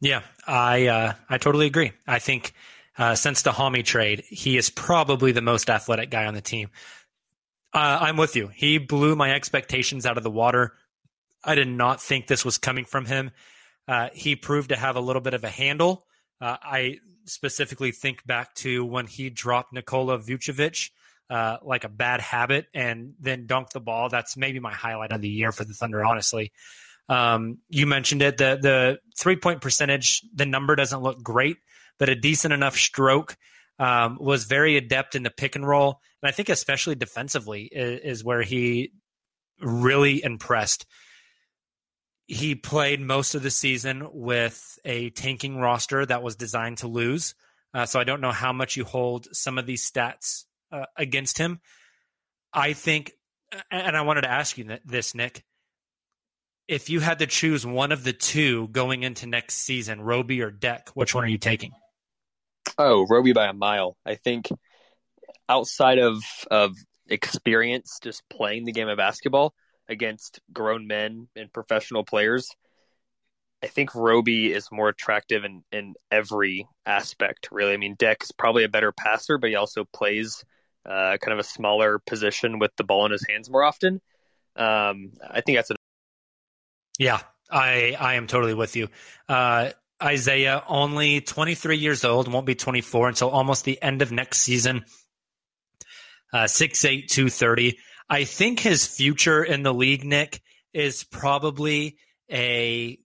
Yeah, 0.00 0.22
I 0.46 0.86
uh, 0.86 1.12
I 1.28 1.38
totally 1.38 1.66
agree. 1.66 1.92
I 2.06 2.20
think 2.20 2.52
uh, 2.96 3.14
since 3.14 3.42
the 3.42 3.50
Hami 3.50 3.84
trade, 3.84 4.24
he 4.28 4.56
is 4.56 4.70
probably 4.70 5.32
the 5.32 5.40
most 5.40 5.70
athletic 5.70 6.10
guy 6.10 6.26
on 6.26 6.34
the 6.34 6.40
team. 6.40 6.70
Uh, 7.72 7.98
I'm 8.00 8.16
with 8.16 8.36
you. 8.36 8.48
He 8.48 8.78
blew 8.78 9.14
my 9.14 9.32
expectations 9.34 10.06
out 10.06 10.16
of 10.16 10.24
the 10.24 10.30
water. 10.30 10.74
I 11.44 11.54
did 11.54 11.68
not 11.68 12.00
think 12.02 12.26
this 12.26 12.44
was 12.44 12.58
coming 12.58 12.84
from 12.84 13.04
him. 13.04 13.30
Uh, 13.86 14.08
he 14.12 14.36
proved 14.36 14.70
to 14.70 14.76
have 14.76 14.96
a 14.96 15.00
little 15.00 15.22
bit 15.22 15.34
of 15.34 15.44
a 15.44 15.48
handle. 15.48 16.06
Uh, 16.40 16.56
I 16.62 16.98
specifically 17.26 17.92
think 17.92 18.26
back 18.26 18.54
to 18.56 18.84
when 18.84 19.06
he 19.06 19.30
dropped 19.30 19.72
Nikola 19.72 20.18
Vucevic 20.18 20.90
uh, 21.30 21.58
like 21.62 21.84
a 21.84 21.88
bad 21.88 22.20
habit 22.20 22.66
and 22.74 23.14
then 23.20 23.46
dunked 23.46 23.70
the 23.70 23.80
ball. 23.80 24.08
That's 24.08 24.36
maybe 24.36 24.60
my 24.60 24.72
highlight 24.72 25.12
of 25.12 25.20
the 25.20 25.28
year 25.28 25.52
for 25.52 25.64
the 25.64 25.74
Thunder, 25.74 26.04
honestly. 26.04 26.52
Um, 27.08 27.58
you 27.68 27.86
mentioned 27.86 28.22
it. 28.22 28.36
The 28.36 28.58
the 28.60 28.98
three 29.16 29.36
point 29.36 29.60
percentage, 29.60 30.22
the 30.34 30.46
number 30.46 30.76
doesn't 30.76 31.02
look 31.02 31.22
great, 31.22 31.56
but 31.98 32.08
a 32.08 32.14
decent 32.14 32.52
enough 32.52 32.76
stroke. 32.76 33.36
Um, 33.80 34.18
was 34.20 34.44
very 34.44 34.76
adept 34.76 35.14
in 35.14 35.22
the 35.22 35.30
pick 35.30 35.54
and 35.54 35.66
roll, 35.66 36.00
and 36.22 36.28
I 36.28 36.32
think 36.32 36.48
especially 36.48 36.94
defensively 36.94 37.62
is, 37.64 38.18
is 38.18 38.24
where 38.24 38.42
he 38.42 38.92
really 39.60 40.22
impressed. 40.22 40.86
He 42.26 42.54
played 42.54 43.00
most 43.00 43.34
of 43.34 43.42
the 43.42 43.50
season 43.50 44.06
with 44.12 44.78
a 44.84 45.10
tanking 45.10 45.58
roster 45.58 46.04
that 46.04 46.22
was 46.22 46.36
designed 46.36 46.78
to 46.78 46.88
lose. 46.88 47.34
Uh, 47.72 47.86
so 47.86 47.98
I 48.00 48.04
don't 48.04 48.20
know 48.20 48.32
how 48.32 48.52
much 48.52 48.76
you 48.76 48.84
hold 48.84 49.28
some 49.32 49.58
of 49.58 49.66
these 49.66 49.88
stats 49.88 50.44
uh, 50.70 50.84
against 50.96 51.38
him. 51.38 51.60
I 52.52 52.72
think, 52.74 53.12
and 53.70 53.96
I 53.96 54.02
wanted 54.02 54.22
to 54.22 54.30
ask 54.30 54.58
you 54.58 54.78
this, 54.84 55.14
Nick 55.14 55.44
if 56.68 56.90
you 56.90 57.00
had 57.00 57.18
to 57.20 57.26
choose 57.26 57.66
one 57.66 57.90
of 57.92 58.04
the 58.04 58.12
two 58.12 58.68
going 58.68 59.02
into 59.02 59.26
next 59.26 59.54
season, 59.54 60.02
Roby 60.02 60.42
or 60.42 60.50
Deck, 60.50 60.90
which 60.94 61.14
one 61.14 61.24
are 61.24 61.28
you 61.28 61.38
taking? 61.38 61.72
Oh, 62.76 63.06
Roby 63.08 63.32
by 63.32 63.46
a 63.46 63.54
mile. 63.54 63.96
I 64.04 64.16
think 64.16 64.50
outside 65.48 65.98
of 65.98 66.22
of 66.50 66.76
experience 67.08 67.98
just 68.02 68.22
playing 68.28 68.64
the 68.64 68.72
game 68.72 68.88
of 68.88 68.98
basketball 68.98 69.54
against 69.88 70.40
grown 70.52 70.86
men 70.86 71.28
and 71.34 71.52
professional 71.52 72.04
players, 72.04 72.50
I 73.62 73.66
think 73.66 73.94
Roby 73.94 74.52
is 74.52 74.70
more 74.70 74.88
attractive 74.88 75.44
in, 75.44 75.62
in 75.72 75.94
every 76.10 76.68
aspect, 76.86 77.48
really. 77.50 77.72
I 77.72 77.76
mean, 77.76 77.96
Deck's 77.98 78.30
probably 78.30 78.64
a 78.64 78.68
better 78.68 78.92
passer, 78.92 79.38
but 79.38 79.50
he 79.50 79.56
also 79.56 79.84
plays 79.92 80.44
uh, 80.86 81.16
kind 81.20 81.32
of 81.32 81.38
a 81.38 81.44
smaller 81.44 81.98
position 81.98 82.58
with 82.58 82.70
the 82.76 82.84
ball 82.84 83.06
in 83.06 83.12
his 83.12 83.26
hands 83.28 83.50
more 83.50 83.64
often. 83.64 84.00
Um, 84.54 85.12
I 85.28 85.40
think 85.40 85.58
that's 85.58 85.70
a 85.70 85.76
Yeah, 86.98 87.20
I 87.50 87.96
I 87.98 88.14
am 88.14 88.26
totally 88.26 88.54
with 88.54 88.76
you. 88.76 88.88
Uh, 89.28 89.70
Isaiah 90.00 90.62
only 90.68 91.20
23 91.20 91.76
years 91.78 92.04
old, 92.04 92.32
won't 92.32 92.46
be 92.46 92.54
24 92.54 93.08
until 93.08 93.30
almost 93.30 93.64
the 93.64 93.80
end 93.82 94.02
of 94.02 94.12
next 94.12 94.38
season. 94.38 94.84
Uh, 96.32 96.44
6'8", 96.44 97.08
230. 97.08 97.78
I 98.08 98.24
think 98.24 98.60
his 98.60 98.86
future 98.86 99.42
in 99.42 99.62
the 99.62 99.72
league, 99.72 100.04
Nick, 100.04 100.42
is 100.72 101.04
probably 101.04 101.98
a. 102.30 102.98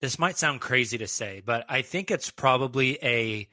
This 0.00 0.18
might 0.18 0.38
sound 0.38 0.62
crazy 0.62 0.98
to 0.98 1.06
say, 1.06 1.42
but 1.44 1.66
I 1.68 1.82
think 1.82 2.10
it's 2.10 2.30
probably 2.30 2.98
a, 3.02 3.48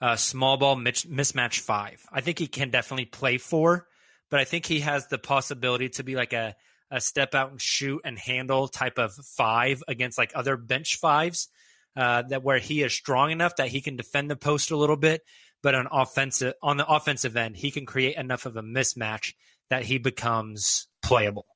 a 0.00 0.18
small 0.18 0.56
ball 0.56 0.74
mis- 0.74 1.04
mismatch 1.04 1.60
five. 1.60 2.04
I 2.10 2.20
think 2.20 2.40
he 2.40 2.48
can 2.48 2.70
definitely 2.70 3.04
play 3.04 3.38
four, 3.38 3.86
but 4.28 4.40
I 4.40 4.44
think 4.44 4.66
he 4.66 4.80
has 4.80 5.06
the 5.06 5.18
possibility 5.18 5.88
to 5.90 6.02
be 6.02 6.16
like 6.16 6.32
a 6.32 6.56
a 6.92 7.00
step 7.00 7.34
out 7.34 7.50
and 7.50 7.60
shoot 7.60 8.02
and 8.04 8.18
handle 8.18 8.68
type 8.68 8.98
of 8.98 9.14
five 9.14 9.82
against 9.88 10.18
like 10.18 10.30
other 10.34 10.58
bench 10.58 10.98
fives 10.98 11.48
uh, 11.96 12.22
that 12.28 12.42
where 12.42 12.58
he 12.58 12.82
is 12.82 12.92
strong 12.92 13.30
enough 13.30 13.56
that 13.56 13.68
he 13.68 13.80
can 13.80 13.96
defend 13.96 14.30
the 14.30 14.36
post 14.36 14.70
a 14.70 14.76
little 14.76 14.96
bit, 14.96 15.22
but 15.62 15.74
on 15.74 15.88
offensive 15.90 16.54
on 16.62 16.76
the 16.76 16.86
offensive 16.86 17.36
end 17.36 17.56
he 17.56 17.70
can 17.70 17.86
create 17.86 18.16
enough 18.16 18.46
of 18.46 18.56
a 18.56 18.62
mismatch 18.62 19.34
that 19.70 19.84
he 19.84 19.98
becomes 19.98 20.86
playable. 21.02 21.46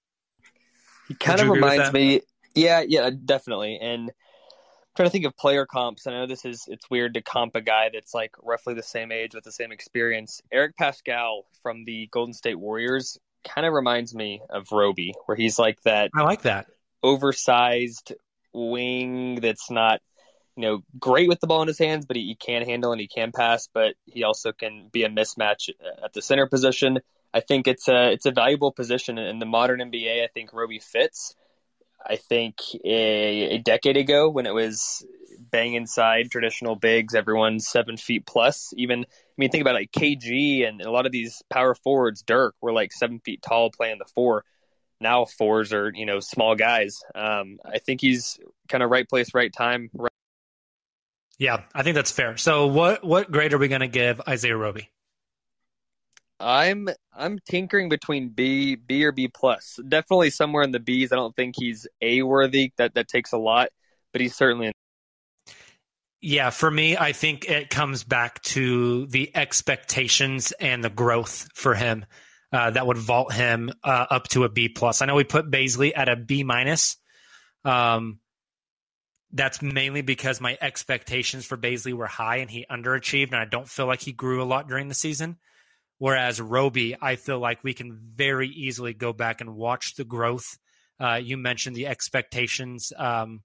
He 1.09 1.15
kind 1.15 1.41
of 1.41 1.49
reminds 1.49 1.93
me, 1.93 2.23
yeah, 2.55 2.83
yeah, 2.87 3.11
definitely. 3.11 3.79
And 3.81 4.09
I'm 4.09 4.95
trying 4.97 5.09
to 5.09 5.11
think 5.11 5.27
of 5.27 5.37
player 5.37 5.67
comps. 5.67 6.07
I 6.07 6.13
know 6.13 6.27
this 6.27 6.45
is 6.45 6.65
it's 6.67 6.89
weird 6.89 7.15
to 7.15 7.23
comp 7.23 7.55
a 7.55 7.61
guy 7.61 7.91
that's 7.93 8.15
like 8.15 8.33
roughly 8.43 8.75
the 8.75 8.83
same 8.83 9.13
age 9.13 9.35
with 9.35 9.45
the 9.45 9.53
same 9.53 9.71
experience. 9.71 10.41
Eric 10.51 10.77
Paschall 10.81 11.43
from 11.63 11.85
the 11.85 12.09
Golden 12.11 12.33
State 12.33 12.59
Warriors 12.59 13.19
kind 13.47 13.67
of 13.67 13.73
reminds 13.73 14.15
me 14.15 14.41
of 14.49 14.73
Roby, 14.73 15.15
where 15.27 15.37
he's 15.37 15.59
like 15.59 15.81
that. 15.83 16.11
I 16.15 16.23
like 16.23 16.43
that 16.43 16.67
oversized 17.03 18.15
wing 18.53 19.37
that's 19.37 19.71
not, 19.71 20.01
you 20.57 20.63
know, 20.63 20.83
great 20.99 21.29
with 21.29 21.41
the 21.41 21.47
ball 21.47 21.63
in 21.63 21.69
his 21.69 21.79
hands, 21.79 22.07
but 22.07 22.17
he, 22.17 22.25
he 22.25 22.35
can 22.35 22.63
handle 22.63 22.93
and 22.93 23.01
he 23.01 23.09
can 23.09 23.31
pass, 23.31 23.69
but 23.73 23.95
he 24.07 24.25
also 24.25 24.53
can 24.53 24.89
be 24.91 25.05
a 25.05 25.09
mismatch 25.09 25.69
at 26.03 26.13
the 26.15 26.23
center 26.23 26.47
position. 26.47 26.99
I 27.35 27.41
think 27.41 27.69
it's 27.69 27.89
a 27.89 28.13
it's 28.13 28.25
a 28.27 28.31
valuable 28.31 28.73
position 28.73 29.19
in 29.19 29.39
the 29.39 29.47
modern 29.47 29.81
NBA. 29.81 30.25
I 30.25 30.29
think 30.33 30.53
Roby 30.55 30.79
fits. 30.79 31.35
I 32.05 32.17
think 32.17 32.57
a, 32.85 33.57
a 33.57 33.59
decade 33.59 33.97
ago 33.97 34.31
when 34.31 34.47
it 34.47 34.55
was 34.55 35.05
bang 35.51 35.75
inside 35.75 36.31
traditional 36.31 36.77
bigs, 36.77 37.15
everyone's 37.15 37.67
seven 37.69 37.97
feet 37.97 38.27
plus. 38.27 38.73
Even 38.77 39.01
I 39.01 39.35
mean, 39.37 39.51
think 39.51 39.63
about 39.63 39.75
like 39.75 39.93
KG 39.93 40.67
and 40.67 40.81
a 40.81 40.91
lot 40.91 41.05
of 41.05 41.13
these 41.13 41.43
power 41.51 41.75
forwards. 41.75 42.23
Dirk 42.23 42.55
were 42.63 42.73
like 42.73 42.93
seven 42.93 43.21
feet 43.21 43.43
tall 43.43 43.71
playing 43.71 43.99
the 43.99 44.11
four. 44.15 44.45
Now 45.01 45.27
fours 45.27 45.75
are 45.75 45.93
you 45.95 46.07
know 46.07 46.21
small 46.21 46.55
guys. 46.55 47.01
Um, 47.15 47.59
I 47.65 47.79
think 47.79 48.01
he's 48.01 48.39
kind 48.69 48.83
of 48.83 48.91
right 48.91 49.09
place, 49.09 49.35
right 49.35 49.53
time. 49.53 49.91
Right- 49.93 50.11
yeah, 51.39 51.63
I 51.75 51.83
think 51.83 51.95
that's 51.95 52.11
fair. 52.11 52.37
So 52.37 52.67
what 52.67 53.05
what 53.05 53.31
grade 53.31 53.53
are 53.53 53.59
we 53.59 53.69
going 53.69 53.81
to 53.81 53.89
give 53.89 54.21
Isaiah 54.27 54.57
Roby? 54.57 54.91
I'm 56.39 56.89
I'm 57.15 57.39
tinkering 57.49 57.89
between 57.89 58.29
B 58.29 58.75
B 58.77 59.05
or 59.05 59.13
B 59.13 59.29
plus. 59.29 59.79
Definitely 59.89 60.31
somewhere 60.31 60.63
in 60.63 60.73
the 60.73 60.81
B's. 60.81 61.13
I 61.13 61.17
don't 61.17 61.35
think 61.35 61.55
he's 61.59 61.87
A 62.03 62.23
worthy. 62.23 62.73
That 62.77 62.95
that 62.95 63.09
takes 63.09 63.33
a 63.33 63.39
lot, 63.39 63.71
but 64.13 64.21
he's 64.21 64.37
certainly. 64.37 64.69
In- 64.69 64.73
yeah, 66.21 66.51
for 66.51 66.71
me, 66.71 66.97
I 66.97 67.13
think 67.13 67.49
it 67.49 67.71
comes 67.71 68.03
back 68.03 68.43
to 68.43 69.07
the 69.07 69.31
expectations 69.35 70.53
and 70.53 70.83
the 70.83 70.91
growth 70.91 71.49
for 71.55 71.75
him 71.75 72.05
uh, 72.53 72.71
that 72.71 72.87
would 72.87 72.97
vault 72.97 73.33
him 73.33 73.71
uh, 73.85 74.07
up 74.11 74.29
to 74.29 74.45
a 74.45 74.49
B 74.49 74.69
plus. 74.69 75.03
I 75.03 75.07
know 75.07 75.15
we 75.15 75.25
put 75.25 75.51
Bazley 75.51 75.93
at 75.95 76.09
a 76.09 76.17
B 76.17 76.43
minus. 76.43 76.97
Um, 77.65 78.19
that's 79.33 79.61
mainly 79.61 80.03
because 80.03 80.41
my 80.41 80.57
expectations 80.61 81.45
for 81.45 81.57
Bazley 81.57 81.93
were 81.93 82.07
high 82.07 82.37
and 82.37 82.51
he 82.51 82.67
underachieved, 82.71 83.29
and 83.29 83.37
I 83.37 83.45
don't 83.45 83.69
feel 83.69 83.87
like 83.87 84.01
he 84.01 84.13
grew 84.13 84.43
a 84.43 84.45
lot 84.45 84.69
during 84.69 84.89
the 84.89 84.95
season. 84.95 85.39
Whereas 85.99 86.41
Roby, 86.41 86.97
I 87.01 87.17
feel 87.17 87.39
like 87.39 87.65
we 87.65 87.75
can 87.75 87.99
very 88.15 88.49
easily 88.49 88.93
go 88.93 89.13
back 89.13 89.41
and 89.41 89.55
watch 89.55 89.95
the 89.95 90.05
growth. 90.05 90.59
Uh, 91.01 91.21
you 91.23 91.37
mentioned 91.37 91.75
the 91.75 91.87
expectations 91.87 92.93
um, 92.97 93.43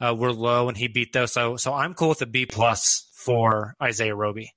uh, 0.00 0.14
were 0.14 0.32
low, 0.32 0.68
and 0.68 0.76
he 0.76 0.88
beat 0.88 1.12
those. 1.12 1.32
So, 1.32 1.56
so 1.56 1.74
I'm 1.74 1.94
cool 1.94 2.10
with 2.10 2.22
a 2.22 2.26
B 2.26 2.46
plus 2.46 3.08
for 3.14 3.74
Isaiah 3.82 4.14
Roby. 4.14 4.52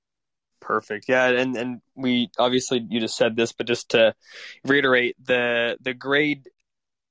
Perfect. 0.59 1.05
Yeah, 1.07 1.27
and 1.29 1.55
and 1.55 1.81
we 1.95 2.29
obviously 2.37 2.85
you 2.89 2.99
just 2.99 3.15
said 3.15 3.35
this, 3.35 3.51
but 3.51 3.67
just 3.67 3.89
to 3.89 4.13
reiterate, 4.65 5.15
the 5.23 5.77
the 5.81 5.93
grade 5.93 6.49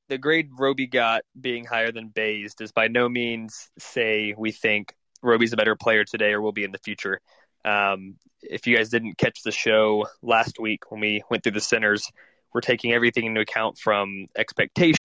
the 0.09 0.19
grade 0.19 0.51
Roby 0.57 0.87
got 0.87 1.23
being 1.40 1.64
higher 1.64 1.90
than 1.90 2.09
Bays 2.09 2.55
does 2.55 2.73
by 2.73 2.88
no 2.88 3.09
means 3.09 3.71
say 3.79 4.35
we 4.37 4.53
think 4.53 4.95
Roby's 5.23 5.53
a 5.53 5.57
better 5.57 5.75
player 5.75 6.05
today 6.05 6.33
or 6.33 6.40
will 6.40 6.53
be 6.53 6.64
in 6.64 6.73
the 6.73 6.79
future. 6.79 7.21
Um, 7.64 8.16
if 8.42 8.66
you 8.66 8.77
guys 8.77 8.88
didn't 8.88 9.19
catch 9.19 9.42
the 9.42 9.51
show 9.51 10.07
last 10.23 10.61
week 10.61 10.90
when 10.90 11.01
we 11.01 11.23
went 11.31 11.42
through 11.42 11.53
the 11.53 11.61
centers, 11.61 12.11
we're 12.55 12.61
taking 12.61 12.92
everything 12.92 13.27
into 13.27 13.40
account 13.40 13.79
from 13.79 14.27
expectation. 14.37 14.99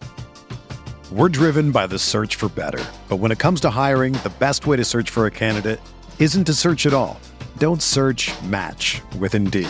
We're 1.11 1.29
driven 1.29 1.71
by 1.71 1.87
the 1.87 1.99
search 1.99 2.35
for 2.35 2.49
better. 2.49 2.83
But 3.09 3.17
when 3.17 3.31
it 3.31 3.39
comes 3.39 3.61
to 3.61 3.69
hiring, 3.69 4.13
the 4.13 4.31
best 4.39 4.67
way 4.67 4.77
to 4.77 4.85
search 4.85 5.09
for 5.09 5.25
a 5.25 5.31
candidate 5.31 5.81
isn't 6.19 6.45
to 6.45 6.53
search 6.53 6.85
at 6.85 6.93
all. 6.93 7.19
Don't 7.57 7.81
search 7.81 8.31
match 8.43 9.01
with 9.17 9.35
Indeed. 9.35 9.69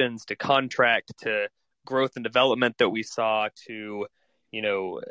To 0.00 0.36
contract, 0.36 1.12
to 1.20 1.48
growth 1.84 2.12
and 2.16 2.24
development 2.24 2.78
that 2.78 2.88
we 2.88 3.02
saw, 3.02 3.48
to 3.66 4.06
you 4.50 4.62
know 4.62 5.02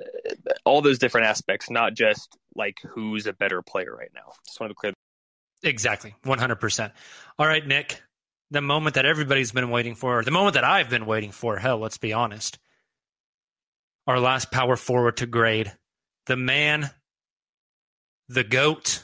all 0.65 0.81
those 0.81 0.97
different 0.97 1.27
aspects, 1.27 1.69
not 1.69 1.93
just 1.93 2.35
like 2.55 2.77
who's 2.95 3.27
a 3.27 3.33
better 3.33 3.61
player 3.61 3.95
right 3.95 4.09
now. 4.15 4.31
Just 4.47 4.59
wanted 4.59 4.73
to 4.73 4.75
clear. 4.75 4.93
Exactly, 5.61 6.15
one 6.23 6.39
hundred 6.39 6.55
percent. 6.55 6.91
All 7.37 7.45
right, 7.45 7.65
Nick. 7.65 8.01
The 8.49 8.61
moment 8.61 8.95
that 8.95 9.05
everybody's 9.05 9.51
been 9.51 9.69
waiting 9.69 9.93
for, 9.93 10.23
the 10.23 10.31
moment 10.31 10.55
that 10.55 10.63
I've 10.63 10.89
been 10.89 11.05
waiting 11.05 11.29
for. 11.29 11.57
Hell, 11.57 11.77
let's 11.77 11.99
be 11.99 12.13
honest. 12.13 12.57
Our 14.07 14.19
last 14.19 14.49
power 14.49 14.75
forward 14.75 15.17
to 15.17 15.27
grade, 15.27 15.71
the 16.25 16.35
man, 16.35 16.89
the 18.27 18.43
goat, 18.43 19.03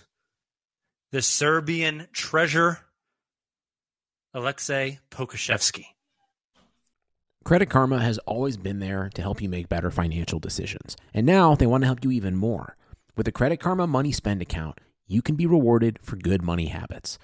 the 1.11 1.21
Serbian 1.21 2.07
treasure, 2.11 2.79
Aleksej 4.35 4.99
Pokusevski. 5.09 5.85
Credit 7.45 7.69
Karma 7.69 8.01
has 8.01 8.17
always 8.17 8.57
been 8.57 8.79
there 8.79 9.09
to 9.13 9.21
help 9.21 9.41
you 9.41 9.47
make 9.47 9.69
better 9.69 9.89
financial 9.89 10.39
decisions. 10.39 10.97
And 11.13 11.25
now 11.25 11.55
they 11.55 11.65
want 11.65 11.83
to 11.83 11.85
help 11.85 12.03
you 12.03 12.11
even 12.11 12.35
more. 12.35 12.75
With 13.15 13.27
the 13.27 13.31
Credit 13.31 13.61
Karma 13.61 13.87
Money 13.87 14.11
Spend 14.11 14.41
account, 14.41 14.79
you 15.07 15.21
can 15.21 15.35
be 15.35 15.45
rewarded 15.45 15.99
for 16.01 16.17
good 16.17 16.41
money 16.41 16.65
habits. 16.65 17.17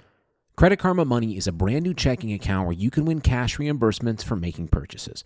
Credit 0.55 0.79
Karma 0.79 1.03
Money 1.03 1.35
is 1.35 1.47
a 1.47 1.51
brand 1.51 1.83
new 1.83 1.93
checking 1.93 2.31
account 2.31 2.65
where 2.65 2.77
you 2.77 2.89
can 2.89 3.03
win 3.03 3.19
cash 3.19 3.57
reimbursements 3.57 4.23
for 4.23 4.37
making 4.37 4.69
purchases. 4.69 5.25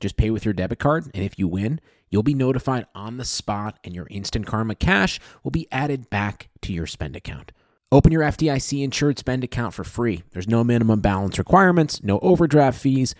Just 0.00 0.18
pay 0.18 0.28
with 0.28 0.44
your 0.44 0.52
debit 0.52 0.80
card, 0.80 1.10
and 1.14 1.24
if 1.24 1.38
you 1.38 1.48
win, 1.48 1.80
you'll 2.10 2.22
be 2.22 2.34
notified 2.34 2.84
on 2.94 3.16
the 3.16 3.24
spot, 3.24 3.78
and 3.84 3.94
your 3.94 4.06
Instant 4.10 4.46
Karma 4.46 4.74
cash 4.74 5.18
will 5.42 5.50
be 5.50 5.68
added 5.72 6.10
back 6.10 6.50
to 6.60 6.74
your 6.74 6.86
spend 6.86 7.16
account. 7.16 7.52
Open 7.92 8.10
your 8.10 8.22
FDIC 8.22 8.82
insured 8.82 9.18
spend 9.18 9.44
account 9.44 9.74
for 9.74 9.84
free. 9.84 10.22
There's 10.32 10.48
no 10.48 10.64
minimum 10.64 11.00
balance 11.00 11.38
requirements, 11.38 12.02
no 12.02 12.18
overdraft 12.20 12.80
fees. 12.80 13.14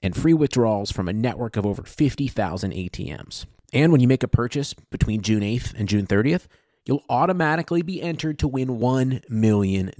and 0.00 0.14
free 0.16 0.34
withdrawals 0.34 0.92
from 0.92 1.08
a 1.08 1.12
network 1.12 1.56
of 1.56 1.66
over 1.66 1.82
50,000 1.82 2.72
ATMs. 2.72 3.46
And 3.72 3.90
when 3.90 4.00
you 4.00 4.06
make 4.06 4.22
a 4.22 4.28
purchase 4.28 4.72
between 4.90 5.22
June 5.22 5.42
8th 5.42 5.74
and 5.74 5.88
June 5.88 6.06
30th, 6.06 6.46
you'll 6.86 7.02
automatically 7.08 7.82
be 7.82 8.00
entered 8.00 8.38
to 8.38 8.46
win 8.46 8.78
$1 8.78 9.28
million. 9.28 9.92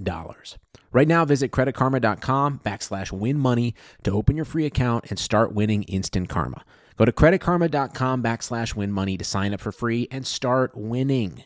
Right 0.91 1.07
now, 1.07 1.25
visit 1.25 1.51
creditkarma.com 1.51 2.59
backslash 2.63 3.11
win 3.11 3.37
money 3.37 3.75
to 4.03 4.11
open 4.11 4.37
your 4.37 4.45
free 4.45 4.65
account 4.65 5.05
and 5.09 5.19
start 5.19 5.53
winning 5.53 5.83
instant 5.83 6.29
karma. 6.29 6.63
Go 6.95 7.03
to 7.03 7.11
creditkarma.com 7.11 8.23
backslash 8.23 8.75
win 8.75 8.91
money 8.91 9.17
to 9.17 9.25
sign 9.25 9.53
up 9.53 9.59
for 9.59 9.73
free 9.73 10.07
and 10.11 10.25
start 10.25 10.71
winning. 10.75 11.43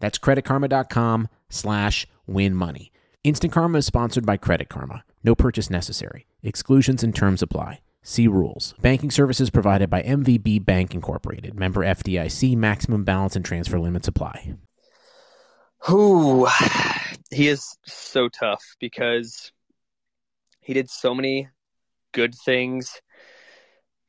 That's 0.00 0.18
creditkarma.com 0.18 1.28
slash 1.48 2.06
win 2.26 2.54
money. 2.54 2.92
Instant 3.24 3.52
Karma 3.52 3.78
is 3.78 3.86
sponsored 3.86 4.24
by 4.24 4.36
Credit 4.36 4.68
Karma. 4.68 5.04
No 5.24 5.34
purchase 5.34 5.70
necessary. 5.70 6.26
Exclusions 6.42 7.02
and 7.02 7.14
terms 7.14 7.42
apply. 7.42 7.80
See 8.02 8.28
rules. 8.28 8.74
Banking 8.80 9.10
services 9.10 9.50
provided 9.50 9.90
by 9.90 10.02
MVB 10.02 10.64
Bank 10.64 10.94
Incorporated. 10.94 11.54
Member 11.54 11.84
FDIC. 11.84 12.56
Maximum 12.56 13.04
balance 13.04 13.36
and 13.36 13.44
transfer 13.44 13.78
limits 13.78 14.08
apply. 14.08 14.54
Who 15.82 16.48
he 17.30 17.48
is 17.48 17.76
so 17.86 18.28
tough 18.28 18.64
because 18.80 19.52
he 20.60 20.74
did 20.74 20.88
so 20.90 21.14
many 21.14 21.48
good 22.12 22.34
things. 22.34 23.00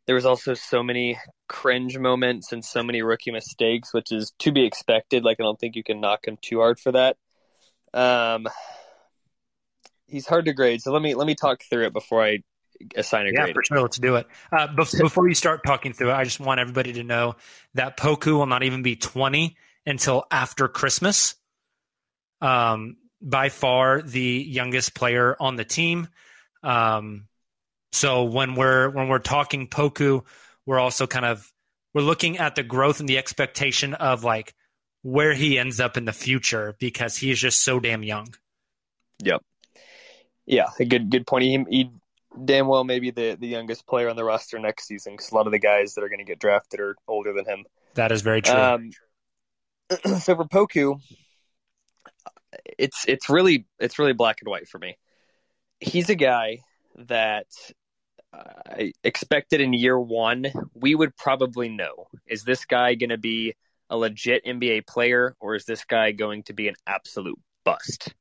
There 0.05 0.15
was 0.15 0.25
also 0.25 0.53
so 0.53 0.81
many 0.81 1.19
cringe 1.50 1.97
moments 1.97 2.54
and 2.54 2.64
so 2.64 2.82
many 2.82 3.02
rookie 3.02 3.32
mistakes, 3.32 3.93
which 3.93 4.14
is 4.14 4.32
to 4.39 4.54
be 4.54 4.66
expected. 4.66 5.24
Like 5.26 5.38
I 5.39 5.43
don't 5.43 5.60
think 5.60 5.76
you 5.76 5.84
can 5.84 6.00
knock 6.00 6.26
him 6.26 6.38
too 6.41 6.60
hard 6.60 6.80
for 6.80 6.93
that. 6.93 7.18
Um, 7.93 8.47
he's 10.08 10.26
hard 10.26 10.45
to 10.45 10.54
grade. 10.54 10.82
So 10.82 10.93
let 10.93 11.02
me 11.02 11.16
let 11.16 11.28
me 11.28 11.36
talk 11.36 11.64
through 11.70 11.88
it 11.88 11.93
before 11.93 12.24
I 12.24 12.39
assign 12.95 13.28
a 13.28 13.32
yeah, 13.32 13.41
grade. 13.41 13.47
Yeah, 13.50 13.54
for 13.54 13.64
sure. 13.64 13.82
Let's 13.82 13.97
do 13.97 14.16
it. 14.16 14.28
Uh, 14.52 14.68
bef- 14.68 14.97
before 15.02 15.28
you 15.28 15.36
start 15.36 15.62
talking 15.66 15.91
through 15.91 16.12
it, 16.12 16.14
I 16.14 16.24
just 16.24 16.39
want 16.39 16.62
everybody 16.62 16.93
to 16.93 17.04
know 17.04 17.36
that 17.74 17.97
Poku 17.97 18.34
will 18.34 18.45
not 18.45 18.64
even 18.64 18.82
be 18.82 18.95
20 18.95 19.58
until 19.86 20.26
after 20.32 20.68
Christmas. 20.68 21.36
Um, 22.41 22.95
by 23.22 23.50
far 23.50 24.02
the 24.02 24.22
youngest 24.22 24.95
player 24.95 25.36
on 25.41 25.58
the 25.58 25.66
team. 25.66 26.08
Um, 26.64 27.28
so 27.91 28.24
when 28.24 28.56
we're 28.56 28.89
when 28.89 29.08
we're 29.08 29.20
talking 29.20 29.68
Poku, 29.68 30.24
we're 30.70 30.80
also 30.80 31.07
kind 31.07 31.26
of 31.26 31.51
we're 31.95 32.03
looking 32.03 32.38
at 32.38 32.53
the 32.53 32.61
growth 32.61 32.99
and 32.99 33.09
the 33.09 33.17
expectation 33.17 33.95
of 33.95 34.24
like 34.24 34.53
where 35.01 35.34
he 35.34 35.57
ends 35.57 35.80
up 35.80 35.97
in 35.97 36.05
the 36.05 36.13
future 36.13 36.76
because 36.80 37.17
he's 37.17 37.39
just 37.39 37.63
so 37.63 37.80
damn 37.80 38.03
young. 38.03 38.28
Yep. 39.24 39.41
Yeah, 40.45 40.67
a 40.80 40.86
good 40.86 41.09
good 41.09 41.26
point. 41.26 41.45
He, 41.45 41.65
he 41.72 41.89
damn 42.45 42.67
well 42.67 42.84
maybe 42.84 43.09
the 43.09 43.36
the 43.39 43.47
youngest 43.47 43.88
player 43.88 44.09
on 44.09 44.15
the 44.15 44.24
roster 44.24 44.59
next 44.59 44.86
season 44.86 45.13
because 45.13 45.32
a 45.32 45.36
lot 45.36 45.47
of 45.47 45.51
the 45.51 45.59
guys 45.59 45.95
that 45.95 46.03
are 46.03 46.07
going 46.07 46.20
to 46.20 46.24
get 46.24 46.38
drafted 46.38 46.80
are 46.80 46.95
older 47.07 47.34
than 47.34 47.45
him. 47.45 47.65
That 47.95 48.11
is 48.11 48.22
very 48.22 48.43
true. 48.43 48.53
Um, 48.53 48.91
so 50.20 50.36
for 50.36 50.45
Poku, 50.45 50.99
it's 52.78 53.05
it's 53.07 53.28
really 53.28 53.65
it's 53.80 53.97
really 53.97 54.13
black 54.13 54.38
and 54.41 54.47
white 54.51 54.67
for 54.67 54.78
me. 54.78 54.99
He's 55.80 56.11
a 56.11 56.15
guy 56.15 56.59
that 57.07 57.47
I 58.34 58.93
expected 59.03 59.61
in 59.61 59.73
year 59.73 59.99
one 59.99 60.45
we 60.73 60.95
would 60.95 61.15
probably 61.17 61.69
know 61.69 62.07
is 62.27 62.43
this 62.43 62.65
guy 62.65 62.95
going 62.95 63.09
to 63.09 63.17
be 63.17 63.55
a 63.89 63.97
legit 63.97 64.45
NBA 64.45 64.88
player 64.88 65.36
or 65.39 65.55
is 65.55 65.65
this 65.65 65.84
guy 65.86 66.11
going 66.11 66.43
to 66.43 66.53
be 66.53 66.67
an 66.67 66.75
absolute 66.86 67.39
bust? 67.65 68.13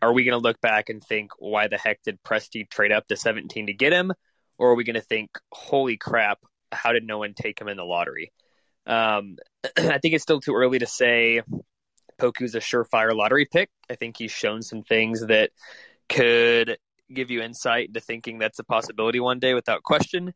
Are 0.00 0.12
we 0.12 0.24
going 0.24 0.38
to 0.38 0.42
look 0.42 0.60
back 0.60 0.88
and 0.88 1.02
think 1.02 1.30
why 1.38 1.68
the 1.68 1.78
heck 1.78 2.02
did 2.02 2.22
Presti 2.22 2.68
trade 2.68 2.92
up 2.92 3.06
to 3.08 3.16
17 3.16 3.66
to 3.66 3.72
get 3.72 3.92
him, 3.92 4.12
or 4.58 4.70
are 4.70 4.74
we 4.74 4.84
going 4.84 4.94
to 4.94 5.00
think 5.00 5.30
holy 5.52 5.96
crap 5.96 6.38
how 6.72 6.92
did 6.92 7.04
no 7.04 7.18
one 7.18 7.34
take 7.34 7.60
him 7.60 7.68
in 7.68 7.76
the 7.76 7.84
lottery? 7.84 8.32
Um, 8.86 9.36
I 9.78 9.98
think 9.98 10.14
it's 10.14 10.22
still 10.22 10.40
too 10.40 10.54
early 10.54 10.80
to 10.80 10.86
say 10.86 11.42
Poku's 12.18 12.54
a 12.54 12.60
surefire 12.60 13.14
lottery 13.14 13.46
pick. 13.46 13.70
I 13.90 13.94
think 13.94 14.16
he's 14.16 14.32
shown 14.32 14.62
some 14.62 14.82
things 14.82 15.26
that 15.26 15.50
could 16.08 16.78
give 17.12 17.30
you 17.30 17.42
insight 17.42 17.88
into 17.88 18.00
thinking 18.00 18.38
that's 18.38 18.58
a 18.58 18.64
possibility 18.64 19.20
one 19.20 19.38
day 19.38 19.54
without 19.54 19.82
question. 19.82 20.32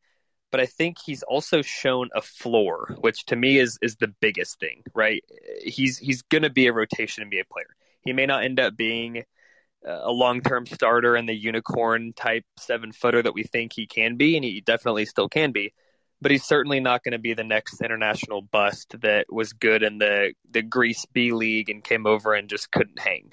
But 0.52 0.60
I 0.60 0.66
think 0.66 0.96
he's 1.04 1.22
also 1.22 1.60
shown 1.62 2.08
a 2.14 2.22
floor, 2.22 2.94
which 3.00 3.24
to 3.26 3.36
me 3.36 3.58
is 3.58 3.78
is 3.82 3.96
the 3.96 4.12
biggest 4.20 4.60
thing, 4.60 4.82
right? 4.94 5.24
He's 5.62 5.98
he's 5.98 6.22
going 6.22 6.44
to 6.44 6.50
be 6.50 6.66
a 6.66 6.72
rotation 6.72 7.28
NBA 7.28 7.48
player. 7.50 7.74
He 8.02 8.12
may 8.12 8.26
not 8.26 8.44
end 8.44 8.60
up 8.60 8.76
being 8.76 9.24
a 9.84 10.10
long 10.10 10.40
term 10.40 10.66
starter 10.66 11.16
and 11.16 11.28
the 11.28 11.34
unicorn 11.34 12.12
type 12.12 12.44
seven 12.58 12.92
footer 12.92 13.22
that 13.22 13.34
we 13.34 13.42
think 13.42 13.72
he 13.72 13.86
can 13.86 14.16
be, 14.16 14.36
and 14.36 14.44
he 14.44 14.60
definitely 14.60 15.06
still 15.06 15.28
can 15.28 15.52
be 15.52 15.72
but 16.20 16.30
he's 16.30 16.44
certainly 16.44 16.80
not 16.80 17.02
going 17.02 17.12
to 17.12 17.18
be 17.18 17.34
the 17.34 17.44
next 17.44 17.80
international 17.82 18.40
bust 18.42 18.94
that 19.00 19.26
was 19.30 19.52
good 19.52 19.82
in 19.82 19.98
the 19.98 20.32
the 20.50 20.62
Greece 20.62 21.04
B 21.12 21.32
League 21.32 21.68
and 21.68 21.84
came 21.84 22.06
over 22.06 22.34
and 22.34 22.48
just 22.48 22.70
couldn't 22.70 22.98
hang. 22.98 23.32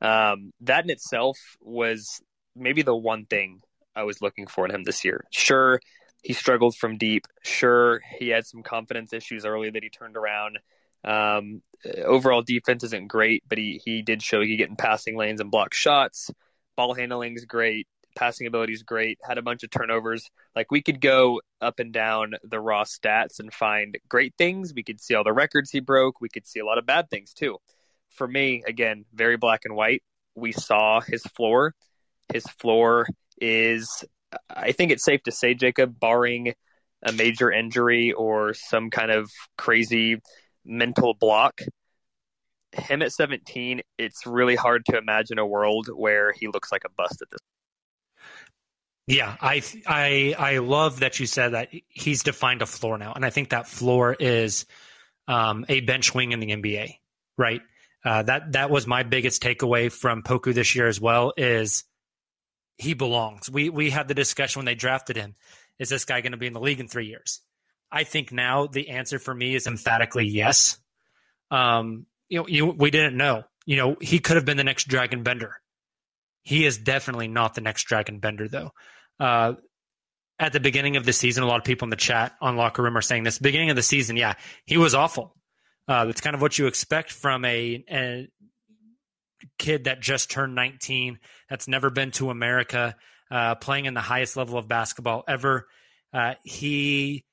Um, 0.00 0.52
that 0.62 0.84
in 0.84 0.90
itself 0.90 1.38
was 1.60 2.20
maybe 2.54 2.82
the 2.82 2.96
one 2.96 3.26
thing 3.26 3.62
I 3.94 4.04
was 4.04 4.20
looking 4.22 4.46
for 4.46 4.64
in 4.64 4.74
him 4.74 4.84
this 4.84 5.04
year. 5.04 5.24
Sure, 5.30 5.80
he 6.22 6.32
struggled 6.32 6.76
from 6.76 6.98
deep. 6.98 7.26
Sure, 7.42 8.00
he 8.18 8.28
had 8.28 8.46
some 8.46 8.62
confidence 8.62 9.12
issues 9.12 9.44
early 9.44 9.70
that 9.70 9.82
he 9.82 9.90
turned 9.90 10.16
around. 10.16 10.58
Um, 11.04 11.62
overall 12.04 12.42
defense 12.42 12.84
isn't 12.84 13.08
great, 13.08 13.42
but 13.48 13.58
he 13.58 13.80
he 13.84 14.02
did 14.02 14.22
show 14.22 14.40
he 14.40 14.56
get 14.56 14.70
in 14.70 14.76
passing 14.76 15.16
lanes 15.16 15.40
and 15.40 15.50
block 15.50 15.74
shots. 15.74 16.30
Ball 16.76 16.94
handling 16.94 17.34
is 17.34 17.44
great 17.44 17.86
passing 18.14 18.46
ability 18.46 18.72
is 18.72 18.82
great, 18.82 19.18
had 19.22 19.38
a 19.38 19.42
bunch 19.42 19.62
of 19.62 19.70
turnovers. 19.70 20.30
Like 20.54 20.70
we 20.70 20.82
could 20.82 21.00
go 21.00 21.40
up 21.60 21.78
and 21.78 21.92
down 21.92 22.34
the 22.42 22.60
raw 22.60 22.84
stats 22.84 23.40
and 23.40 23.52
find 23.52 23.98
great 24.08 24.34
things. 24.36 24.72
We 24.74 24.82
could 24.82 25.00
see 25.00 25.14
all 25.14 25.24
the 25.24 25.32
records 25.32 25.70
he 25.70 25.80
broke. 25.80 26.20
We 26.20 26.28
could 26.28 26.46
see 26.46 26.60
a 26.60 26.66
lot 26.66 26.78
of 26.78 26.86
bad 26.86 27.10
things 27.10 27.32
too. 27.32 27.58
For 28.10 28.28
me, 28.28 28.62
again, 28.66 29.04
very 29.12 29.36
black 29.36 29.62
and 29.64 29.74
white. 29.74 30.02
We 30.34 30.52
saw 30.52 31.00
his 31.00 31.22
floor. 31.22 31.74
His 32.32 32.44
floor 32.44 33.06
is, 33.40 34.04
I 34.48 34.72
think 34.72 34.92
it's 34.92 35.04
safe 35.04 35.22
to 35.24 35.32
say, 35.32 35.54
Jacob, 35.54 35.98
barring 35.98 36.54
a 37.02 37.12
major 37.12 37.50
injury 37.50 38.12
or 38.12 38.54
some 38.54 38.90
kind 38.90 39.10
of 39.10 39.30
crazy 39.58 40.20
mental 40.64 41.14
block, 41.14 41.60
him 42.72 43.02
at 43.02 43.12
17, 43.12 43.82
it's 43.98 44.26
really 44.26 44.56
hard 44.56 44.84
to 44.86 44.96
imagine 44.96 45.38
a 45.38 45.46
world 45.46 45.88
where 45.94 46.32
he 46.32 46.46
looks 46.48 46.72
like 46.72 46.84
a 46.84 46.90
bust 46.96 47.20
at 47.20 47.30
this 47.30 47.40
yeah, 49.06 49.36
I 49.40 49.62
I 49.86 50.34
I 50.38 50.58
love 50.58 51.00
that 51.00 51.18
you 51.18 51.26
said 51.26 51.50
that 51.50 51.70
he's 51.88 52.22
defined 52.22 52.62
a 52.62 52.66
floor 52.66 52.98
now, 52.98 53.12
and 53.12 53.24
I 53.24 53.30
think 53.30 53.50
that 53.50 53.66
floor 53.66 54.14
is 54.18 54.64
um, 55.26 55.66
a 55.68 55.80
bench 55.80 56.14
wing 56.14 56.32
in 56.32 56.40
the 56.40 56.48
NBA, 56.48 56.98
right? 57.36 57.60
Uh, 58.04 58.22
that 58.22 58.52
that 58.52 58.70
was 58.70 58.86
my 58.86 59.02
biggest 59.02 59.42
takeaway 59.42 59.90
from 59.90 60.22
Poku 60.22 60.54
this 60.54 60.74
year 60.76 60.86
as 60.86 61.00
well. 61.00 61.32
Is 61.36 61.84
he 62.82 62.94
belongs? 62.94 63.50
We 63.50 63.70
we 63.70 63.90
had 63.90 64.08
the 64.08 64.14
discussion 64.14 64.60
when 64.60 64.66
they 64.66 64.74
drafted 64.74 65.16
him. 65.16 65.34
Is 65.78 65.88
this 65.88 66.04
guy 66.04 66.20
going 66.20 66.32
to 66.32 66.38
be 66.38 66.46
in 66.46 66.52
the 66.52 66.60
league 66.60 66.80
in 66.80 66.88
three 66.88 67.06
years? 67.06 67.40
I 67.90 68.04
think 68.04 68.32
now 68.32 68.66
the 68.66 68.90
answer 68.90 69.18
for 69.18 69.34
me 69.34 69.54
is 69.54 69.66
emphatically 69.66 70.26
yes. 70.26 70.78
Um, 71.50 72.06
you 72.28 72.38
know, 72.38 72.46
you, 72.48 72.66
we 72.66 72.90
didn't 72.90 73.16
know. 73.16 73.44
You 73.66 73.76
know, 73.76 73.96
he 74.00 74.18
could 74.18 74.36
have 74.36 74.44
been 74.46 74.56
the 74.56 74.64
next 74.64 74.88
Dragan 74.88 75.22
Bender. 75.22 75.56
He 76.42 76.64
is 76.64 76.78
definitely 76.78 77.28
not 77.28 77.54
the 77.54 77.60
next 77.60 77.86
Dragan 77.88 78.20
Bender, 78.20 78.48
though. 78.48 78.72
Uh, 79.20 79.54
at 80.38 80.52
the 80.52 80.60
beginning 80.60 80.96
of 80.96 81.04
the 81.04 81.12
season, 81.12 81.44
a 81.44 81.46
lot 81.46 81.58
of 81.58 81.64
people 81.64 81.86
in 81.86 81.90
the 81.90 81.96
chat 81.96 82.34
on 82.40 82.56
Locker 82.56 82.82
Room 82.82 82.96
are 82.96 83.02
saying 83.02 83.22
this. 83.22 83.38
Beginning 83.38 83.70
of 83.70 83.76
the 83.76 83.82
season, 83.82 84.16
yeah, 84.16 84.34
he 84.64 84.78
was 84.78 84.94
awful. 84.94 85.36
Uh, 85.86 86.06
that's 86.06 86.20
kind 86.20 86.34
of 86.34 86.40
what 86.40 86.58
you 86.58 86.66
expect 86.66 87.12
from 87.12 87.44
a, 87.44 87.84
a, 87.90 88.28
kid 89.58 89.84
that 89.84 90.00
just 90.00 90.30
turned 90.30 90.54
19, 90.54 91.18
that's 91.48 91.68
never 91.68 91.90
been 91.90 92.10
to 92.12 92.30
America, 92.30 92.96
uh, 93.30 93.54
playing 93.56 93.86
in 93.86 93.94
the 93.94 94.00
highest 94.00 94.36
level 94.36 94.58
of 94.58 94.68
basketball 94.68 95.24
ever. 95.28 95.66
Uh, 96.12 96.34
he 96.44 97.24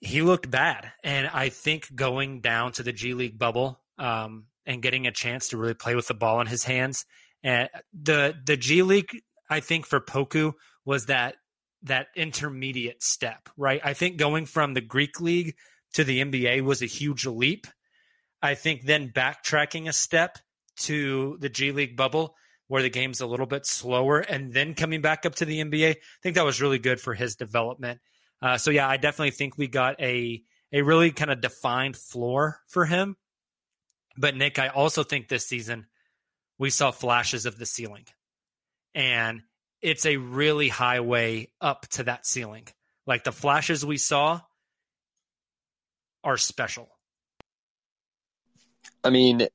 he 0.00 0.22
looked 0.22 0.48
bad, 0.48 0.92
and 1.02 1.26
I 1.26 1.48
think 1.48 1.94
going 1.94 2.40
down 2.40 2.72
to 2.72 2.82
the 2.82 2.92
G 2.92 3.14
League 3.14 3.38
bubble 3.38 3.80
um, 3.98 4.46
and 4.64 4.82
getting 4.82 5.06
a 5.06 5.12
chance 5.12 5.48
to 5.48 5.56
really 5.56 5.74
play 5.74 5.96
with 5.96 6.06
the 6.06 6.14
ball 6.14 6.40
in 6.40 6.46
his 6.46 6.64
hands 6.64 7.04
and 7.42 7.68
the 7.92 8.34
the 8.44 8.56
G 8.56 8.82
League, 8.82 9.22
I 9.48 9.60
think 9.60 9.86
for 9.86 10.00
Poku 10.00 10.52
was 10.84 11.06
that 11.06 11.36
that 11.82 12.08
intermediate 12.16 13.02
step, 13.02 13.48
right? 13.56 13.80
I 13.84 13.94
think 13.94 14.16
going 14.16 14.46
from 14.46 14.74
the 14.74 14.80
Greek 14.80 15.20
league 15.20 15.54
to 15.94 16.04
the 16.04 16.20
NBA 16.20 16.62
was 16.62 16.82
a 16.82 16.86
huge 16.86 17.26
leap. 17.26 17.66
I 18.42 18.54
think 18.54 18.82
then 18.82 19.12
backtracking 19.12 19.88
a 19.88 19.92
step 19.92 20.38
to 20.78 21.36
the 21.40 21.48
G 21.48 21.72
League 21.72 21.96
bubble 21.96 22.34
where 22.68 22.82
the 22.82 22.90
game's 22.90 23.20
a 23.20 23.26
little 23.26 23.46
bit 23.46 23.64
slower 23.66 24.20
and 24.20 24.52
then 24.52 24.74
coming 24.74 25.00
back 25.00 25.24
up 25.24 25.34
to 25.36 25.44
the 25.44 25.60
NBA, 25.60 25.90
I 25.90 25.96
think 26.22 26.36
that 26.36 26.44
was 26.44 26.60
really 26.60 26.78
good 26.78 27.00
for 27.00 27.14
his 27.14 27.34
development. 27.34 28.00
Uh, 28.42 28.58
so 28.58 28.70
yeah, 28.70 28.88
I 28.88 28.98
definitely 28.98 29.30
think 29.30 29.56
we 29.56 29.68
got 29.68 30.00
a 30.00 30.42
a 30.72 30.82
really 30.82 31.10
kind 31.12 31.30
of 31.30 31.40
defined 31.40 31.96
floor 31.96 32.60
for 32.66 32.84
him. 32.84 33.16
But 34.16 34.36
Nick, 34.36 34.58
I 34.58 34.68
also 34.68 35.02
think 35.02 35.28
this 35.28 35.46
season 35.46 35.86
we 36.58 36.70
saw 36.70 36.90
flashes 36.90 37.46
of 37.46 37.58
the 37.58 37.66
ceiling. 37.66 38.04
And 38.94 39.42
it's 39.80 40.04
a 40.06 40.16
really 40.16 40.68
high 40.68 41.00
way 41.00 41.52
up 41.60 41.86
to 41.90 42.04
that 42.04 42.26
ceiling. 42.26 42.66
Like 43.06 43.24
the 43.24 43.32
flashes 43.32 43.84
we 43.86 43.96
saw 43.96 44.40
are 46.24 46.36
special. 46.36 46.88
I 49.04 49.10
mean, 49.10 49.46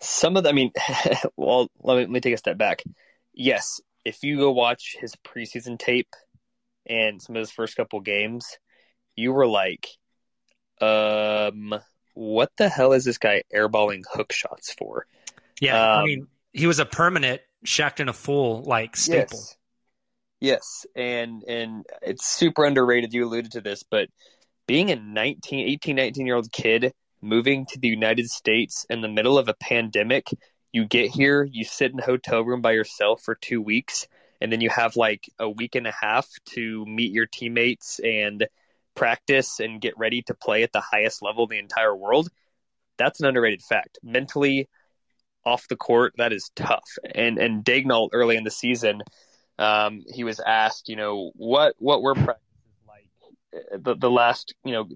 some 0.00 0.36
of 0.36 0.44
the, 0.44 0.50
I 0.50 0.52
mean, 0.52 0.72
well, 1.36 1.68
let 1.82 1.94
me, 1.96 2.00
let 2.02 2.10
me 2.10 2.20
take 2.20 2.34
a 2.34 2.38
step 2.38 2.58
back. 2.58 2.82
Yes, 3.34 3.80
if 4.04 4.22
you 4.22 4.36
go 4.36 4.52
watch 4.52 4.96
his 4.98 5.14
preseason 5.16 5.78
tape 5.78 6.14
and 6.86 7.20
some 7.20 7.36
of 7.36 7.40
his 7.40 7.50
first 7.50 7.76
couple 7.76 8.00
games, 8.00 8.58
you 9.16 9.32
were 9.32 9.46
like, 9.46 9.88
um, 10.80 11.74
what 12.14 12.50
the 12.58 12.68
hell 12.68 12.92
is 12.92 13.04
this 13.04 13.18
guy 13.18 13.42
airballing 13.54 14.02
hook 14.10 14.32
shots 14.32 14.72
for? 14.72 15.06
Yeah, 15.60 15.76
Um, 15.76 16.00
I 16.00 16.04
mean, 16.04 16.28
he 16.52 16.66
was 16.66 16.78
a 16.78 16.86
permanent 16.86 17.40
Shaqtin' 17.64 18.08
a 18.08 18.12
Fool 18.12 18.62
like 18.62 18.96
staple. 18.96 19.38
Yes. 19.38 19.56
Yes, 20.40 20.86
and 20.94 21.42
and 21.44 21.86
it's 22.02 22.26
super 22.26 22.64
underrated. 22.66 23.14
You 23.14 23.24
alluded 23.26 23.52
to 23.52 23.62
this, 23.62 23.82
but 23.84 24.08
being 24.66 24.90
a 24.90 24.96
19, 24.96 25.66
18, 25.68 25.96
19 25.96 26.26
year 26.26 26.36
old 26.36 26.52
kid 26.52 26.92
moving 27.20 27.66
to 27.66 27.78
the 27.78 27.88
United 27.88 28.28
States 28.28 28.86
in 28.90 29.00
the 29.00 29.08
middle 29.08 29.38
of 29.38 29.48
a 29.48 29.54
pandemic, 29.54 30.28
you 30.72 30.84
get 30.84 31.10
here, 31.10 31.42
you 31.44 31.64
sit 31.64 31.92
in 31.92 32.00
a 32.00 32.04
hotel 32.04 32.42
room 32.42 32.60
by 32.60 32.72
yourself 32.72 33.22
for 33.22 33.34
two 33.34 33.62
weeks, 33.62 34.06
and 34.40 34.52
then 34.52 34.60
you 34.60 34.68
have 34.68 34.96
like 34.96 35.28
a 35.38 35.48
week 35.48 35.74
and 35.74 35.86
a 35.86 35.92
half 35.92 36.28
to 36.50 36.84
meet 36.86 37.12
your 37.12 37.26
teammates 37.26 37.98
and 38.00 38.46
practice 38.94 39.60
and 39.60 39.80
get 39.80 39.96
ready 39.96 40.22
to 40.22 40.34
play 40.34 40.62
at 40.62 40.72
the 40.72 40.80
highest 40.80 41.22
level 41.22 41.44
in 41.44 41.50
the 41.50 41.58
entire 41.58 41.94
world. 41.94 42.28
That's 42.98 43.20
an 43.20 43.26
underrated 43.26 43.62
fact. 43.62 43.98
Mentally, 44.02 44.68
off 45.44 45.68
the 45.68 45.76
court, 45.76 46.14
that 46.18 46.32
is 46.32 46.50
tough. 46.56 46.98
And 47.14 47.38
and 47.38 47.64
Daigneault 47.64 48.10
early 48.12 48.36
in 48.36 48.44
the 48.44 48.50
season, 48.50 49.02
um, 49.58 50.02
he 50.12 50.24
was 50.24 50.40
asked, 50.40 50.88
you 50.88 50.96
know, 50.96 51.30
what 51.36 51.74
what 51.78 52.02
were? 52.02 52.18
Uh, 52.18 52.34
The 53.78 53.94
the 53.94 54.10
last, 54.10 54.54
you 54.64 54.72
know, 54.72 54.88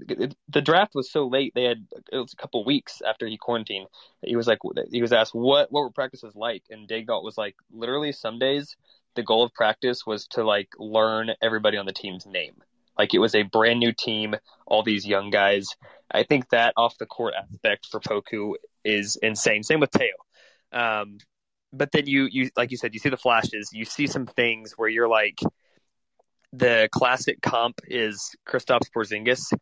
the 0.48 0.60
draft 0.60 0.94
was 0.94 1.10
so 1.10 1.26
late. 1.26 1.52
They 1.54 1.64
had 1.64 1.86
it 2.12 2.18
was 2.18 2.32
a 2.32 2.36
couple 2.36 2.64
weeks 2.64 3.02
after 3.06 3.26
he 3.26 3.36
quarantined. 3.36 3.86
He 4.22 4.36
was 4.36 4.46
like, 4.46 4.58
he 4.90 5.02
was 5.02 5.12
asked 5.12 5.34
what 5.34 5.70
what 5.70 5.82
were 5.82 5.90
practices 5.90 6.34
like, 6.34 6.62
and 6.70 6.88
Daigneault 6.88 7.24
was 7.24 7.38
like, 7.38 7.56
literally, 7.72 8.12
some 8.12 8.38
days 8.38 8.76
the 9.14 9.22
goal 9.22 9.44
of 9.44 9.52
practice 9.54 10.06
was 10.06 10.26
to 10.28 10.44
like 10.44 10.68
learn 10.78 11.30
everybody 11.42 11.76
on 11.76 11.86
the 11.86 11.92
team's 11.92 12.26
name. 12.26 12.54
Like 12.98 13.14
it 13.14 13.18
was 13.18 13.34
a 13.34 13.42
brand 13.42 13.80
new 13.80 13.92
team, 13.92 14.34
all 14.66 14.82
these 14.82 15.06
young 15.06 15.30
guys. 15.30 15.68
I 16.10 16.22
think 16.22 16.50
that 16.50 16.74
off 16.76 16.98
the 16.98 17.06
court 17.06 17.34
aspect 17.38 17.86
for 17.90 18.00
Poku 18.00 18.54
is 18.84 19.16
insane. 19.22 19.62
Same 19.62 19.80
with 19.80 19.90
Teo. 19.90 20.14
Um, 20.72 21.18
but 21.72 21.92
then 21.92 22.06
you 22.06 22.28
you 22.30 22.50
like 22.56 22.70
you 22.70 22.76
said, 22.76 22.94
you 22.94 23.00
see 23.00 23.08
the 23.08 23.16
flashes, 23.16 23.70
you 23.72 23.84
see 23.84 24.06
some 24.06 24.26
things 24.26 24.74
where 24.76 24.88
you're 24.88 25.08
like, 25.08 25.38
the 26.52 26.88
classic 26.92 27.40
comp 27.42 27.80
is 27.86 28.34
Kristaps 28.48 28.90
Porzingis. 28.94 29.52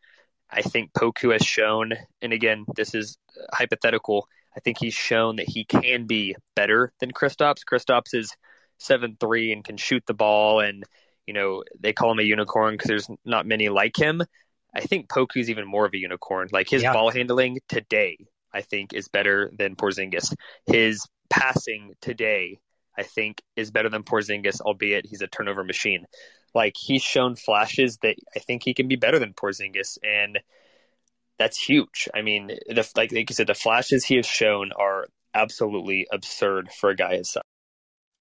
I 0.51 0.62
think 0.62 0.93
Poku 0.93 1.32
has 1.32 1.43
shown, 1.43 1.93
and 2.22 2.32
again, 2.32 2.64
this 2.74 2.95
is 2.95 3.18
hypothetical. 3.53 4.26
I 4.57 4.61
think 4.61 4.78
he's 4.78 4.95
shown 4.95 5.36
that 5.36 5.49
he 5.49 5.64
can 5.64 6.07
be 6.07 6.34
better 6.57 6.93
than 7.01 7.12
Kristaps. 7.12 7.59
Kristaps 7.70 8.14
is 8.14 8.32
seven 8.78 9.16
three 9.20 9.53
and 9.53 9.62
can 9.64 9.76
shoot 9.76 10.03
the 10.07 10.14
ball, 10.14 10.61
and 10.61 10.84
you 11.26 11.34
know 11.34 11.64
they 11.78 11.93
call 11.93 12.11
him 12.12 12.18
a 12.18 12.22
unicorn 12.22 12.74
because 12.74 12.89
there's 12.89 13.09
not 13.24 13.47
many 13.47 13.68
like 13.68 13.97
him. 13.97 14.22
I 14.74 14.80
think 14.80 15.09
Poku's 15.09 15.51
even 15.51 15.66
more 15.66 15.86
of 15.86 15.95
a 15.95 15.99
unicorn. 15.99 16.49
Like 16.53 16.68
his 16.68 16.82
Yeah. 16.82 16.93
ball 16.93 17.11
handling 17.11 17.59
today, 17.68 18.18
I 18.53 18.62
think, 18.62 18.95
is 18.95 19.09
better 19.09 19.51
than 19.57 19.76
Porzingis. 19.76 20.34
His 20.66 21.07
passing 21.30 21.95
today, 22.01 22.59
I 22.99 23.05
think, 23.05 23.42
is 23.57 23.70
better 23.70 23.88
than 23.88 24.03
Porzingis, 24.03 24.61
albeit 24.61 25.07
he's 25.07 25.22
a 25.22 25.28
turnover 25.28 25.64
machine. 25.64 26.07
Like 26.55 26.74
he's 26.76 27.03
shown 27.03 27.36
flashes 27.36 27.99
that 27.99 28.16
I 28.34 28.40
think 28.40 28.62
he 28.64 28.74
can 28.74 28.88
be 28.88 28.96
better 28.96 29.18
than 29.18 29.34
Porzingis, 29.34 29.99
and 30.03 30.40
that's 31.38 31.59
huge. 31.59 32.09
I 32.14 32.22
mean, 32.22 32.49
the, 32.49 32.90
like 32.96 33.12
like 33.12 33.30
you 33.30 33.34
said, 33.34 33.46
the 33.46 33.55
flashes 33.55 34.05
he 34.05 34.16
has 34.16 34.26
shown 34.26 34.72
are 34.72 35.07
absolutely 35.34 36.07
absurd 36.11 36.70
for 36.72 36.90
a 36.90 36.96
guy 36.96 37.16
his 37.16 37.30
size. 37.30 37.42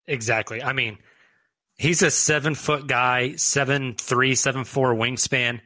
Exactly. 0.08 0.62
I 0.62 0.74
mean, 0.74 0.98
he's 1.78 2.02
a 2.02 2.12
seven 2.12 2.56
foot 2.56 2.88
guy, 2.88 3.36
seven 3.36 3.96
three, 3.96 4.36
seven 4.36 4.64
four 4.64 4.94
wingspan, 4.94 5.62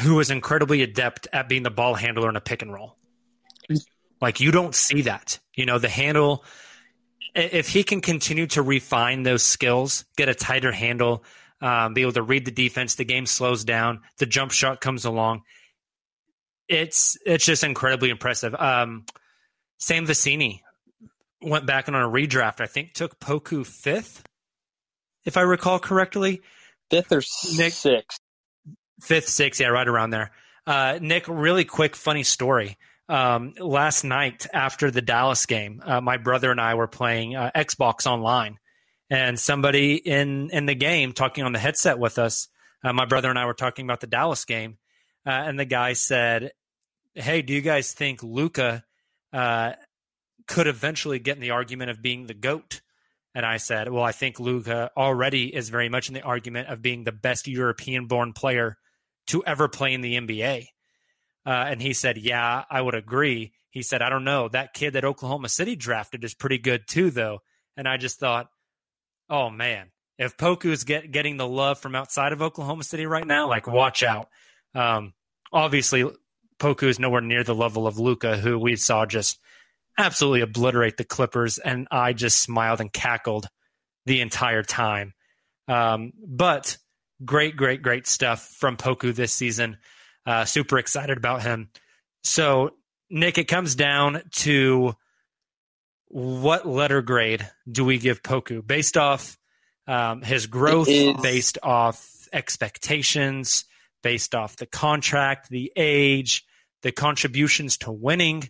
who 0.00 0.18
is 0.20 0.30
incredibly 0.30 0.82
adept 0.82 1.28
at 1.32 1.48
being 1.48 1.62
the 1.62 1.70
ball 1.70 1.94
handler 1.94 2.28
in 2.28 2.36
a 2.36 2.40
pick 2.40 2.62
and 2.62 2.72
roll. 2.72 2.96
Like 4.20 4.40
you 4.40 4.50
don't 4.50 4.74
see 4.74 5.02
that. 5.02 5.38
You 5.54 5.66
know, 5.66 5.78
the 5.78 5.88
handle. 5.88 6.44
If 7.36 7.68
he 7.68 7.84
can 7.84 8.00
continue 8.00 8.46
to 8.48 8.62
refine 8.62 9.22
those 9.22 9.44
skills, 9.44 10.06
get 10.16 10.30
a 10.30 10.34
tighter 10.34 10.72
handle, 10.72 11.22
um, 11.60 11.92
be 11.92 12.00
able 12.00 12.12
to 12.12 12.22
read 12.22 12.46
the 12.46 12.50
defense, 12.50 12.94
the 12.94 13.04
game 13.04 13.26
slows 13.26 13.62
down, 13.62 14.00
the 14.18 14.24
jump 14.26 14.52
shot 14.52 14.80
comes 14.80 15.04
along. 15.04 15.42
It's 16.68 17.16
it's 17.26 17.44
just 17.44 17.62
incredibly 17.62 18.08
impressive. 18.10 18.54
Um, 18.54 19.04
Sam 19.78 20.06
Vecenie 20.06 20.62
went 21.42 21.66
back 21.66 21.88
and 21.88 21.96
on 21.96 22.02
a 22.02 22.08
redraft. 22.08 22.60
I 22.60 22.66
think 22.66 22.94
took 22.94 23.20
Poku 23.20 23.66
fifth, 23.66 24.24
if 25.24 25.36
I 25.36 25.42
recall 25.42 25.78
correctly. 25.78 26.40
Fifth 26.90 27.12
or 27.12 27.22
Nick- 27.56 27.74
sixth. 27.74 28.18
Fifth, 29.02 29.28
sixth, 29.28 29.60
yeah, 29.60 29.68
right 29.68 29.86
around 29.86 30.10
there. 30.10 30.30
Uh, 30.66 30.98
Nick, 31.02 31.28
really 31.28 31.66
quick, 31.66 31.94
funny 31.94 32.22
story. 32.22 32.78
Um, 33.08 33.54
last 33.60 34.02
night 34.02 34.46
after 34.52 34.90
the 34.90 35.02
Dallas 35.02 35.46
game, 35.46 35.80
uh, 35.84 36.00
my 36.00 36.16
brother 36.16 36.50
and 36.50 36.60
I 36.60 36.74
were 36.74 36.88
playing 36.88 37.36
uh, 37.36 37.52
Xbox 37.54 38.06
online, 38.06 38.58
and 39.08 39.38
somebody 39.38 39.94
in 39.94 40.50
in 40.50 40.66
the 40.66 40.74
game 40.74 41.12
talking 41.12 41.44
on 41.44 41.52
the 41.52 41.58
headset 41.58 41.98
with 41.98 42.18
us. 42.18 42.48
Uh, 42.82 42.92
my 42.92 43.04
brother 43.04 43.30
and 43.30 43.38
I 43.38 43.46
were 43.46 43.54
talking 43.54 43.86
about 43.86 44.00
the 44.00 44.08
Dallas 44.08 44.44
game, 44.44 44.78
uh, 45.24 45.30
and 45.30 45.58
the 45.58 45.64
guy 45.64 45.92
said, 45.92 46.50
"Hey, 47.14 47.42
do 47.42 47.52
you 47.52 47.60
guys 47.60 47.92
think 47.92 48.24
Luka 48.24 48.82
uh, 49.32 49.72
could 50.48 50.66
eventually 50.66 51.20
get 51.20 51.36
in 51.36 51.42
the 51.42 51.52
argument 51.52 51.90
of 51.90 52.02
being 52.02 52.26
the 52.26 52.34
goat?" 52.34 52.80
And 53.36 53.46
I 53.46 53.58
said, 53.58 53.88
"Well, 53.88 54.02
I 54.02 54.12
think 54.12 54.40
Luka 54.40 54.90
already 54.96 55.54
is 55.54 55.68
very 55.68 55.88
much 55.88 56.08
in 56.08 56.14
the 56.14 56.22
argument 56.22 56.68
of 56.68 56.82
being 56.82 57.04
the 57.04 57.12
best 57.12 57.46
European-born 57.46 58.32
player 58.32 58.78
to 59.28 59.44
ever 59.44 59.68
play 59.68 59.94
in 59.94 60.00
the 60.00 60.16
NBA." 60.16 60.66
Uh, 61.46 61.66
and 61.68 61.80
he 61.80 61.92
said, 61.92 62.18
"Yeah, 62.18 62.64
I 62.68 62.82
would 62.82 62.96
agree." 62.96 63.52
He 63.70 63.82
said, 63.82 64.02
"I 64.02 64.10
don't 64.10 64.24
know. 64.24 64.48
That 64.48 64.74
kid 64.74 64.94
that 64.94 65.04
Oklahoma 65.04 65.48
City 65.48 65.76
drafted 65.76 66.24
is 66.24 66.34
pretty 66.34 66.58
good 66.58 66.88
too, 66.88 67.10
though." 67.10 67.40
And 67.76 67.86
I 67.86 67.96
just 67.96 68.18
thought, 68.18 68.48
"Oh 69.30 69.48
man, 69.48 69.92
if 70.18 70.36
Poku 70.36 70.66
is 70.66 70.84
get, 70.84 71.12
getting 71.12 71.36
the 71.36 71.46
love 71.46 71.78
from 71.78 71.94
outside 71.94 72.32
of 72.32 72.42
Oklahoma 72.42 72.82
City 72.82 73.06
right 73.06 73.26
now, 73.26 73.48
like 73.48 73.66
watch 73.68 74.02
out." 74.02 74.28
Um, 74.74 75.14
obviously, 75.52 76.04
Poku 76.58 76.88
is 76.88 76.98
nowhere 76.98 77.20
near 77.20 77.44
the 77.44 77.54
level 77.54 77.86
of 77.86 77.98
Luka, 77.98 78.36
who 78.36 78.58
we 78.58 78.76
saw 78.76 79.06
just 79.06 79.38
absolutely 79.98 80.40
obliterate 80.40 80.96
the 80.96 81.04
Clippers, 81.04 81.58
and 81.58 81.86
I 81.90 82.12
just 82.12 82.42
smiled 82.42 82.80
and 82.80 82.92
cackled 82.92 83.46
the 84.04 84.20
entire 84.20 84.62
time. 84.62 85.14
Um, 85.68 86.12
but 86.18 86.76
great, 87.24 87.56
great, 87.56 87.82
great 87.82 88.06
stuff 88.06 88.42
from 88.58 88.76
Poku 88.76 89.14
this 89.14 89.32
season. 89.32 89.78
Uh, 90.26 90.44
super 90.44 90.78
excited 90.78 91.16
about 91.16 91.42
him. 91.42 91.70
So, 92.24 92.70
Nick, 93.08 93.38
it 93.38 93.44
comes 93.44 93.76
down 93.76 94.22
to 94.32 94.94
what 96.08 96.66
letter 96.66 97.02
grade 97.02 97.48
do 97.70 97.84
we 97.84 97.98
give 97.98 98.22
Poku 98.22 98.66
based 98.66 98.96
off 98.96 99.38
um, 99.86 100.22
his 100.22 100.46
growth, 100.46 100.88
based 101.22 101.58
off 101.62 102.26
expectations, 102.32 103.64
based 104.02 104.34
off 104.34 104.56
the 104.56 104.66
contract, 104.66 105.48
the 105.48 105.72
age, 105.76 106.44
the 106.82 106.92
contributions 106.92 107.78
to 107.78 107.92
winning? 107.92 108.48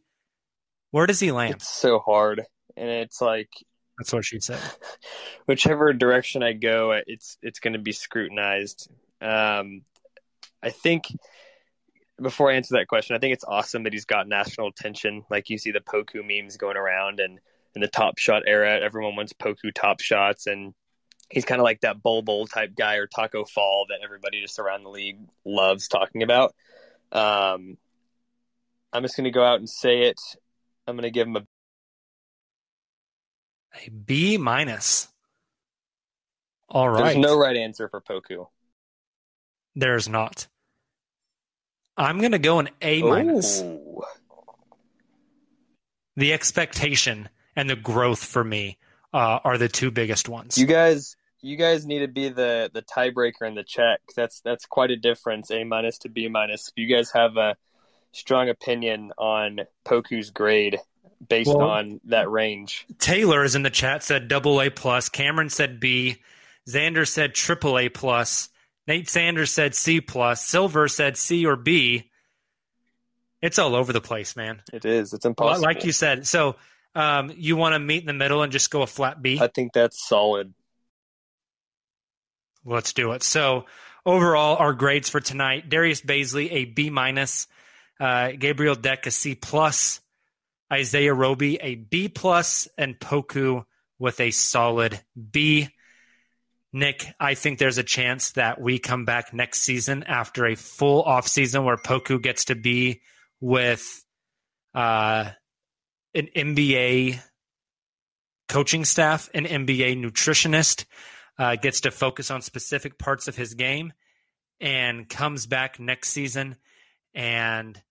Where 0.90 1.06
does 1.06 1.20
he 1.20 1.32
land? 1.32 1.56
It's 1.56 1.68
so 1.68 1.98
hard, 1.98 2.42
and 2.76 2.88
it's 2.88 3.20
like 3.20 3.50
That's 3.98 4.12
what 4.12 4.24
she 4.24 4.40
said. 4.40 4.60
whichever 5.46 5.92
direction 5.92 6.42
I 6.42 6.52
go, 6.52 6.92
it's 7.06 7.36
it's 7.42 7.58
going 7.58 7.74
to 7.74 7.78
be 7.78 7.92
scrutinized. 7.92 8.90
Um, 9.20 9.82
I 10.62 10.70
think 10.70 11.06
before 12.20 12.50
I 12.50 12.54
answer 12.54 12.76
that 12.78 12.88
question, 12.88 13.16
I 13.16 13.18
think 13.18 13.32
it's 13.34 13.44
awesome 13.44 13.84
that 13.84 13.92
he's 13.92 14.04
got 14.04 14.28
national 14.28 14.68
attention. 14.68 15.24
Like 15.30 15.50
you 15.50 15.58
see 15.58 15.70
the 15.70 15.80
Poku 15.80 16.24
memes 16.24 16.56
going 16.56 16.76
around, 16.76 17.20
and 17.20 17.38
in 17.74 17.80
the 17.80 17.88
Top 17.88 18.18
Shot 18.18 18.44
era, 18.46 18.80
everyone 18.80 19.16
wants 19.16 19.32
Poku 19.34 19.72
top 19.74 20.00
shots, 20.00 20.46
and 20.46 20.74
he's 21.28 21.44
kind 21.44 21.60
of 21.60 21.64
like 21.64 21.80
that 21.82 22.02
Bol 22.02 22.22
Bol 22.22 22.46
type 22.46 22.74
guy 22.74 22.96
or 22.96 23.06
Tacko 23.06 23.44
Fall 23.48 23.86
that 23.90 23.98
everybody 24.02 24.40
just 24.40 24.58
around 24.58 24.82
the 24.82 24.90
league 24.90 25.18
loves 25.44 25.88
talking 25.88 26.22
about. 26.22 26.54
Um, 27.12 27.76
I'm 28.92 29.02
just 29.02 29.16
going 29.16 29.24
to 29.24 29.30
go 29.30 29.44
out 29.44 29.58
and 29.58 29.68
say 29.68 30.02
it. 30.02 30.20
I'm 30.86 30.96
going 30.96 31.02
to 31.02 31.10
give 31.10 31.26
him 31.26 31.36
a 31.36 31.46
A 33.84 33.90
B 33.90 34.38
minus. 34.38 35.08
All 36.68 36.88
right. 36.88 37.04
There's 37.04 37.16
no 37.16 37.38
right 37.38 37.56
answer 37.56 37.88
for 37.88 38.00
Poku. 38.00 38.46
There's 39.74 40.08
not. 40.08 40.48
I'm 41.96 42.18
going 42.18 42.32
to 42.32 42.38
go 42.38 42.58
an 42.58 42.68
A 42.82 43.02
minus. 43.02 43.62
The 46.16 46.32
expectation 46.32 47.28
and 47.54 47.68
the 47.68 47.76
growth 47.76 48.24
for 48.24 48.42
me 48.42 48.78
uh, 49.12 49.40
are 49.44 49.58
the 49.58 49.68
two 49.68 49.90
biggest 49.90 50.28
ones. 50.28 50.56
You 50.58 50.66
guys, 50.66 51.16
you 51.40 51.56
guys 51.56 51.86
need 51.86 52.00
to 52.00 52.08
be 52.08 52.28
the 52.28 52.70
the 52.72 52.82
tiebreaker 52.82 53.46
in 53.46 53.54
the 53.54 53.64
chat. 53.64 54.00
That's 54.14 54.40
that's 54.40 54.66
quite 54.66 54.90
a 54.90 54.96
difference, 54.96 55.50
A 55.50 55.64
minus 55.64 55.98
to 55.98 56.08
B 56.08 56.28
minus. 56.28 56.68
If 56.68 56.74
you 56.76 56.94
guys 56.94 57.10
have 57.12 57.36
a 57.36 57.56
strong 58.12 58.48
opinion 58.48 59.12
on 59.18 59.60
Poku's 59.84 60.30
grade 60.30 60.78
based 61.26 61.48
Well- 61.48 61.62
on 61.62 62.00
that 62.04 62.30
range, 62.30 62.86
Taylor 62.98 63.44
is 63.44 63.54
in 63.54 63.62
the 63.62 63.70
chat 63.70 64.02
said 64.02 64.28
double 64.28 64.60
A 64.60 64.70
plus. 64.70 65.08
Cameron 65.08 65.50
said 65.50 65.80
B. 65.80 66.16
Xander 66.68 67.06
said 67.06 67.34
triple 67.34 67.78
A 67.78 67.88
plus. 67.88 68.48
Nate 68.86 69.08
Sanders 69.08 69.52
said 69.52 69.74
C 69.74 70.00
plus. 70.00 70.46
Silver 70.46 70.88
said 70.88 71.16
C 71.16 71.46
or 71.46 71.56
B. 71.56 72.10
It's 73.42 73.58
all 73.58 73.74
over 73.74 73.92
the 73.92 74.00
place, 74.00 74.36
man. 74.36 74.62
it 74.72 74.84
is. 74.84 75.12
It's 75.12 75.26
impossible. 75.26 75.62
Like 75.64 75.84
you 75.84 75.92
said, 75.92 76.26
so 76.26 76.56
um, 76.94 77.32
you 77.36 77.56
want 77.56 77.74
to 77.74 77.78
meet 77.78 78.00
in 78.00 78.06
the 78.06 78.12
middle 78.12 78.42
and 78.42 78.52
just 78.52 78.70
go 78.70 78.82
a 78.82 78.86
flat 78.86 79.20
B. 79.20 79.38
I 79.40 79.48
think 79.48 79.72
that's 79.72 80.08
solid. 80.08 80.54
Let's 82.64 82.92
do 82.92 83.12
it. 83.12 83.22
So 83.22 83.66
overall, 84.04 84.56
our 84.56 84.72
grades 84.72 85.08
for 85.08 85.20
tonight: 85.20 85.68
Darius 85.68 86.00
Bazley 86.00 86.50
a 86.50 86.64
B 86.64 86.90
minus, 86.90 87.46
uh, 88.00 88.32
Gabriel 88.32 88.74
Deck 88.74 89.06
a 89.06 89.10
C 89.10 89.34
plus, 89.34 90.00
Isaiah 90.72 91.14
Roby 91.14 91.56
a 91.60 91.74
B 91.74 92.08
plus, 92.08 92.66
and 92.78 92.98
Poku 92.98 93.64
with 93.98 94.20
a 94.20 94.30
solid 94.30 95.00
B. 95.30 95.68
Nick, 96.76 97.06
I 97.18 97.32
think 97.32 97.58
there's 97.58 97.78
a 97.78 97.82
chance 97.82 98.32
that 98.32 98.60
we 98.60 98.78
come 98.78 99.06
back 99.06 99.32
next 99.32 99.62
season 99.62 100.02
after 100.02 100.44
a 100.44 100.54
full 100.54 101.02
off 101.02 101.26
season 101.26 101.64
where 101.64 101.78
Poku 101.78 102.20
gets 102.20 102.44
to 102.44 102.54
be 102.54 103.00
with 103.40 104.04
uh, 104.74 105.30
an 106.14 106.28
NBA 106.36 107.18
coaching 108.50 108.84
staff, 108.84 109.30
an 109.32 109.46
NBA 109.46 109.98
nutritionist, 110.04 110.84
uh, 111.38 111.56
gets 111.56 111.80
to 111.80 111.90
focus 111.90 112.30
on 112.30 112.42
specific 112.42 112.98
parts 112.98 113.26
of 113.26 113.36
his 113.36 113.54
game, 113.54 113.94
and 114.60 115.08
comes 115.08 115.46
back 115.46 115.80
next 115.80 116.10
season 116.10 116.56
and 117.14 117.82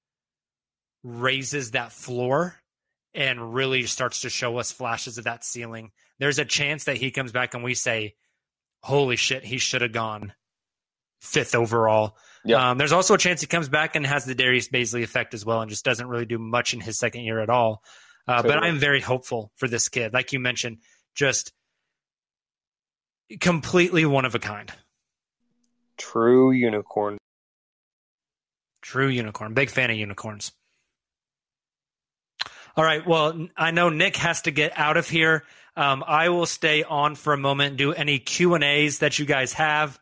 raises 1.04 1.72
that 1.72 1.92
floor 1.92 2.56
and 3.16 3.56
really 3.56 3.88
starts 3.88 4.22
to 4.22 4.30
show 4.30 4.60
us 4.60 4.72
flashes 4.72 5.18
of 5.18 5.24
that 5.24 5.44
ceiling. 5.44 5.90
There's 6.20 6.38
a 6.38 6.46
chance 6.46 6.84
that 6.84 6.98
he 6.98 7.10
comes 7.10 7.32
back 7.32 7.56
and 7.56 7.64
we 7.64 7.74
say, 7.74 8.14
holy 8.86 9.16
shit, 9.16 9.44
he 9.44 9.58
should 9.58 9.82
have 9.82 9.92
gone 9.92 10.34
fifth 11.20 11.56
overall. 11.56 12.16
Yeah. 12.44 12.70
Um, 12.70 12.78
there's 12.78 12.92
also 12.92 13.16
a 13.16 13.18
chance 13.18 13.42
he 13.42 13.48
comes 13.48 13.68
back 13.68 13.96
and 13.96 14.06
has 14.06 14.26
the 14.26 14.36
Darius 14.36 14.68
Bazley 14.68 15.02
effect 15.02 15.34
as 15.34 15.44
well 15.44 15.62
and 15.62 15.70
just 15.70 15.84
doesn't 15.84 16.08
really 16.08 16.28
do 16.28 16.38
much 16.38 16.76
in 16.76 16.80
his 16.82 17.00
second 17.00 17.22
year 17.22 17.40
at 17.40 17.50
all. 17.50 17.82
Uh, 18.28 18.44
But 18.44 18.58
I'm 18.64 18.78
very 18.78 19.02
hopeful 19.02 19.52
for 19.56 19.68
this 19.68 19.90
kid. 19.90 20.14
Like 20.14 20.34
you 20.34 20.40
mentioned, 20.40 20.78
just 21.16 21.52
completely 23.40 24.06
one 24.06 24.26
of 24.26 24.36
a 24.36 24.40
kind. 24.40 24.72
True 25.98 26.52
unicorn. 26.52 27.18
True 28.82 29.08
unicorn. 29.08 29.56
Big 29.56 29.72
fan 29.72 29.90
of 29.90 29.98
unicorns. 29.98 30.52
All 32.78 32.84
right. 32.84 33.06
Well, 33.06 33.48
I 33.56 33.72
know 33.72 33.90
Nick 33.90 34.18
has 34.18 34.44
to 34.44 34.52
get 34.52 34.78
out 34.78 34.98
of 34.98 35.08
here. 35.08 35.46
Um, 35.78 36.04
I 36.06 36.30
will 36.30 36.46
stay 36.46 36.84
on 36.84 37.16
for 37.16 37.34
a 37.34 37.38
moment, 37.38 37.70
and 37.70 37.78
do 37.78 37.94
any 37.94 38.20
Q 38.20 38.54
and 38.56 38.64
A's 38.64 39.00
that 39.00 39.18
you 39.20 39.26
guys 39.26 39.54
have 39.54 40.00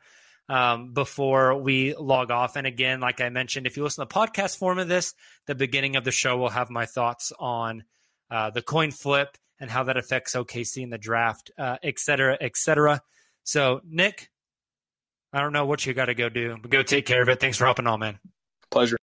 um, 0.50 0.94
before 0.94 1.56
we 1.56 1.96
log 1.96 2.32
off. 2.32 2.56
And 2.56 2.68
again, 2.68 3.00
like 3.00 3.22
I 3.22 3.30
mentioned, 3.30 3.68
if 3.68 3.78
you 3.78 3.84
listen 3.84 4.06
to 4.06 4.10
the 4.10 4.20
podcast 4.20 4.58
form 4.58 4.80
of 4.80 4.88
this, 4.88 5.14
the 5.48 5.56
beginning 5.56 5.96
of 5.96 6.04
the 6.04 6.12
show 6.12 6.38
will 6.38 6.50
have 6.50 6.70
my 6.70 6.86
thoughts 6.86 7.32
on 7.40 7.84
uh, 8.30 8.50
the 8.50 8.62
coin 8.62 8.92
flip 8.92 9.38
and 9.60 9.70
how 9.70 9.84
that 9.84 9.98
affects 9.98 10.36
OKC 10.36 10.84
in 10.84 10.90
the 10.90 10.98
draft, 10.98 11.52
uh, 11.58 11.78
et 11.84 12.00
cetera, 12.00 12.38
et 12.42 12.58
cetera. 12.58 13.02
So, 13.44 13.82
Nick, 13.86 14.30
I 15.32 15.42
don't 15.42 15.54
know 15.54 15.66
what 15.66 15.86
you 15.86 15.94
got 15.94 16.06
to 16.06 16.16
go 16.16 16.30
do, 16.30 16.58
but 16.62 16.72
go 16.72 16.84
take 16.84 17.06
care 17.06 17.22
of 17.22 17.30
it. 17.30 17.40
Thanks 17.40 17.58
for 17.58 17.66
helping 17.66 17.88
on, 17.88 18.00
man. 18.00 18.20
Pleasure. 18.72 18.98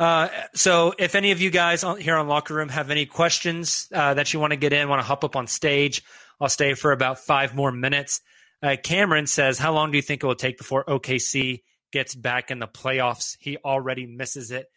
Uh, 0.00 0.28
so, 0.54 0.94
if 0.98 1.14
any 1.14 1.30
of 1.30 1.42
you 1.42 1.50
guys 1.50 1.84
here 1.98 2.16
on 2.16 2.26
Locker 2.26 2.54
Room 2.54 2.70
have 2.70 2.90
any 2.90 3.04
questions 3.04 3.86
uh, 3.92 4.14
that 4.14 4.32
you 4.32 4.40
want 4.40 4.52
to 4.52 4.56
get 4.56 4.72
in, 4.72 4.88
want 4.88 5.00
to 5.00 5.06
hop 5.06 5.24
up 5.24 5.36
on 5.36 5.46
stage, 5.46 6.02
I'll 6.40 6.48
stay 6.48 6.72
for 6.72 6.92
about 6.92 7.18
five 7.18 7.54
more 7.54 7.70
minutes. 7.70 8.22
Uh, 8.62 8.76
Cameron 8.82 9.26
says, 9.26 9.58
How 9.58 9.74
long 9.74 9.90
do 9.90 9.98
you 9.98 10.02
think 10.02 10.22
it 10.22 10.26
will 10.26 10.34
take 10.34 10.56
before 10.56 10.84
OKC 10.86 11.60
gets 11.92 12.14
back 12.14 12.50
in 12.50 12.60
the 12.60 12.66
playoffs? 12.66 13.36
He 13.40 13.58
already 13.58 14.06
misses 14.06 14.50
it. 14.50 14.68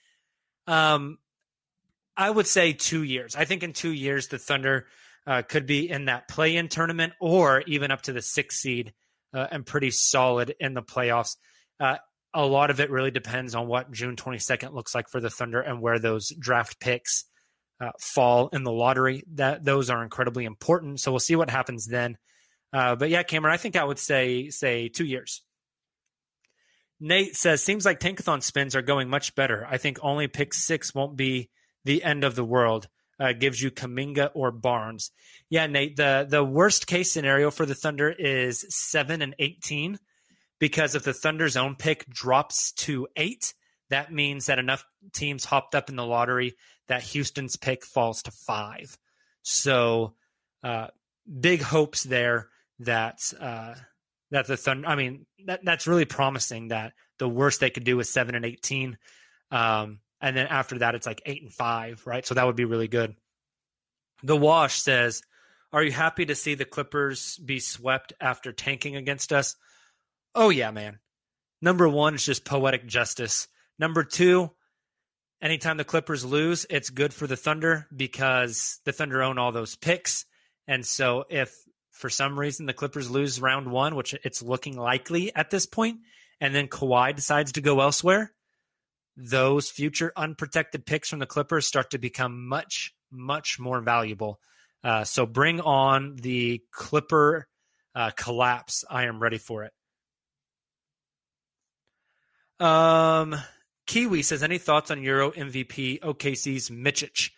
Um, 0.67 1.19
I 2.17 2.29
would 2.29 2.45
say 2.45 2.73
two 2.73 3.01
years. 3.01 3.33
I 3.37 3.45
think 3.45 3.63
in 3.63 3.71
two 3.71 3.93
years, 3.93 4.27
the 4.27 4.37
Thunder 4.37 4.87
uh, 5.25 5.41
could 5.41 5.65
be 5.65 5.89
in 5.89 6.05
that 6.05 6.27
play 6.27 6.57
in 6.57 6.67
tournament 6.67 7.13
or 7.21 7.61
even 7.61 7.91
up 7.91 8.01
to 8.03 8.11
the 8.11 8.21
sixth 8.21 8.59
seed 8.59 8.93
uh, 9.33 9.47
and 9.49 9.65
pretty 9.65 9.89
solid 9.89 10.53
in 10.59 10.73
the 10.73 10.83
playoffs. 10.83 11.37
Uh, 11.79 11.95
a 12.33 12.45
lot 12.45 12.69
of 12.69 12.79
it 12.79 12.89
really 12.89 13.11
depends 13.11 13.55
on 13.55 13.67
what 13.67 13.91
June 13.91 14.15
22nd 14.15 14.73
looks 14.73 14.95
like 14.95 15.07
for 15.09 15.19
the 15.19 15.29
Thunder 15.29 15.61
and 15.61 15.81
where 15.81 15.99
those 15.99 16.29
draft 16.39 16.79
picks 16.79 17.25
uh, 17.79 17.91
fall 17.99 18.49
in 18.49 18.63
the 18.63 18.71
lottery. 18.71 19.23
That 19.33 19.63
those 19.63 19.89
are 19.89 20.03
incredibly 20.03 20.45
important. 20.45 20.99
So 20.99 21.11
we'll 21.11 21.19
see 21.19 21.35
what 21.35 21.49
happens 21.49 21.85
then. 21.85 22.17
Uh, 22.71 22.95
but 22.95 23.09
yeah, 23.09 23.23
Cameron, 23.23 23.53
I 23.53 23.57
think 23.57 23.75
I 23.75 23.83
would 23.83 23.99
say 23.99 24.49
say 24.49 24.89
two 24.89 25.05
years. 25.05 25.43
Nate 26.99 27.35
says 27.35 27.61
seems 27.63 27.85
like 27.85 27.99
tankathon 27.99 28.41
spins 28.41 28.75
are 28.75 28.81
going 28.81 29.09
much 29.09 29.35
better. 29.35 29.67
I 29.69 29.77
think 29.77 29.99
only 30.01 30.27
pick 30.27 30.53
six 30.53 30.95
won't 30.95 31.17
be 31.17 31.49
the 31.83 32.03
end 32.03 32.23
of 32.23 32.35
the 32.35 32.45
world. 32.45 32.87
Uh, 33.19 33.31
gives 33.31 33.61
you 33.61 33.69
Kuminga 33.69 34.31
or 34.33 34.51
Barnes. 34.51 35.11
Yeah, 35.49 35.67
Nate. 35.67 35.97
The 35.97 36.25
the 36.27 36.43
worst 36.43 36.87
case 36.87 37.11
scenario 37.11 37.51
for 37.51 37.65
the 37.65 37.75
Thunder 37.75 38.09
is 38.09 38.65
seven 38.69 39.21
and 39.21 39.35
eighteen 39.37 39.99
because 40.63 40.95
if 40.95 41.03
the 41.03 41.11
Thunder's 41.11 41.57
own 41.57 41.75
pick 41.75 42.07
drops 42.07 42.71
to 42.71 43.05
eight, 43.17 43.53
that 43.89 44.13
means 44.13 44.45
that 44.45 44.59
enough 44.59 44.85
teams 45.11 45.43
hopped 45.43 45.75
up 45.75 45.89
in 45.89 45.97
the 45.97 46.05
lottery 46.05 46.55
that 46.87 47.03
Houston's 47.03 47.57
pick 47.57 47.83
falls 47.83 48.23
to 48.23 48.31
five. 48.31 48.97
So, 49.41 50.13
uh, 50.63 50.87
big 51.27 51.61
hopes 51.61 52.03
there 52.03 52.47
that 52.79 53.33
uh, 53.37 53.73
that 54.31 54.47
the 54.47 54.55
Thunder. 54.55 54.87
I 54.87 54.95
mean, 54.95 55.25
that 55.47 55.65
that's 55.65 55.85
really 55.85 56.05
promising. 56.05 56.69
That 56.69 56.93
the 57.19 57.27
worst 57.27 57.59
they 57.59 57.69
could 57.69 57.83
do 57.83 57.99
is 57.99 58.09
seven 58.09 58.33
and 58.33 58.45
eighteen, 58.45 58.97
um, 59.51 59.99
and 60.21 60.33
then 60.33 60.47
after 60.47 60.79
that, 60.79 60.95
it's 60.95 61.05
like 61.05 61.21
eight 61.25 61.41
and 61.41 61.51
five, 61.51 62.03
right? 62.05 62.25
So 62.25 62.35
that 62.35 62.45
would 62.45 62.55
be 62.55 62.63
really 62.63 62.87
good. 62.87 63.17
The 64.23 64.37
Wash 64.37 64.75
says, 64.75 65.23
"Are 65.73 65.83
you 65.83 65.91
happy 65.91 66.25
to 66.27 66.35
see 66.35 66.55
the 66.55 66.63
Clippers 66.63 67.37
be 67.37 67.59
swept 67.59 68.13
after 68.21 68.53
tanking 68.53 68.95
against 68.95 69.33
us?" 69.33 69.57
Oh 70.35 70.49
yeah, 70.49 70.71
man. 70.71 70.99
Number 71.61 71.87
one 71.87 72.15
is 72.15 72.25
just 72.25 72.45
poetic 72.45 72.85
justice. 72.85 73.47
Number 73.79 74.03
two, 74.03 74.51
anytime 75.41 75.77
the 75.77 75.83
Clippers 75.83 76.25
lose, 76.25 76.65
it's 76.69 76.89
good 76.89 77.13
for 77.13 77.27
the 77.27 77.37
Thunder 77.37 77.87
because 77.95 78.79
the 78.85 78.91
Thunder 78.91 79.21
own 79.21 79.37
all 79.37 79.51
those 79.51 79.75
picks. 79.75 80.25
And 80.67 80.85
so 80.85 81.25
if 81.29 81.53
for 81.91 82.09
some 82.09 82.37
reason 82.39 82.65
the 82.65 82.73
Clippers 82.73 83.09
lose 83.09 83.39
round 83.39 83.71
one, 83.71 83.95
which 83.95 84.15
it's 84.23 84.41
looking 84.41 84.77
likely 84.77 85.33
at 85.35 85.51
this 85.51 85.65
point, 85.65 85.99
and 86.41 86.53
then 86.53 86.67
Kawhi 86.67 87.15
decides 87.15 87.53
to 87.53 87.61
go 87.61 87.79
elsewhere, 87.79 88.33
those 89.15 89.69
future 89.69 90.11
unprotected 90.15 90.85
picks 90.85 91.09
from 91.09 91.19
the 91.19 91.25
Clippers 91.25 91.67
start 91.67 91.91
to 91.91 91.99
become 91.99 92.47
much, 92.47 92.93
much 93.11 93.59
more 93.59 93.79
valuable. 93.81 94.39
Uh, 94.83 95.03
so 95.03 95.25
bring 95.25 95.61
on 95.61 96.15
the 96.15 96.61
Clipper 96.71 97.47
uh, 97.95 98.11
collapse. 98.15 98.83
I 98.89 99.05
am 99.05 99.21
ready 99.21 99.37
for 99.37 99.63
it. 99.63 99.71
Um, 102.59 103.35
Kiwi 103.87 104.21
says, 104.23 104.43
any 104.43 104.57
thoughts 104.57 104.91
on 104.91 105.03
Euro 105.03 105.31
MVP 105.31 105.99
OKC's 105.99 106.69
Micic? 106.69 107.31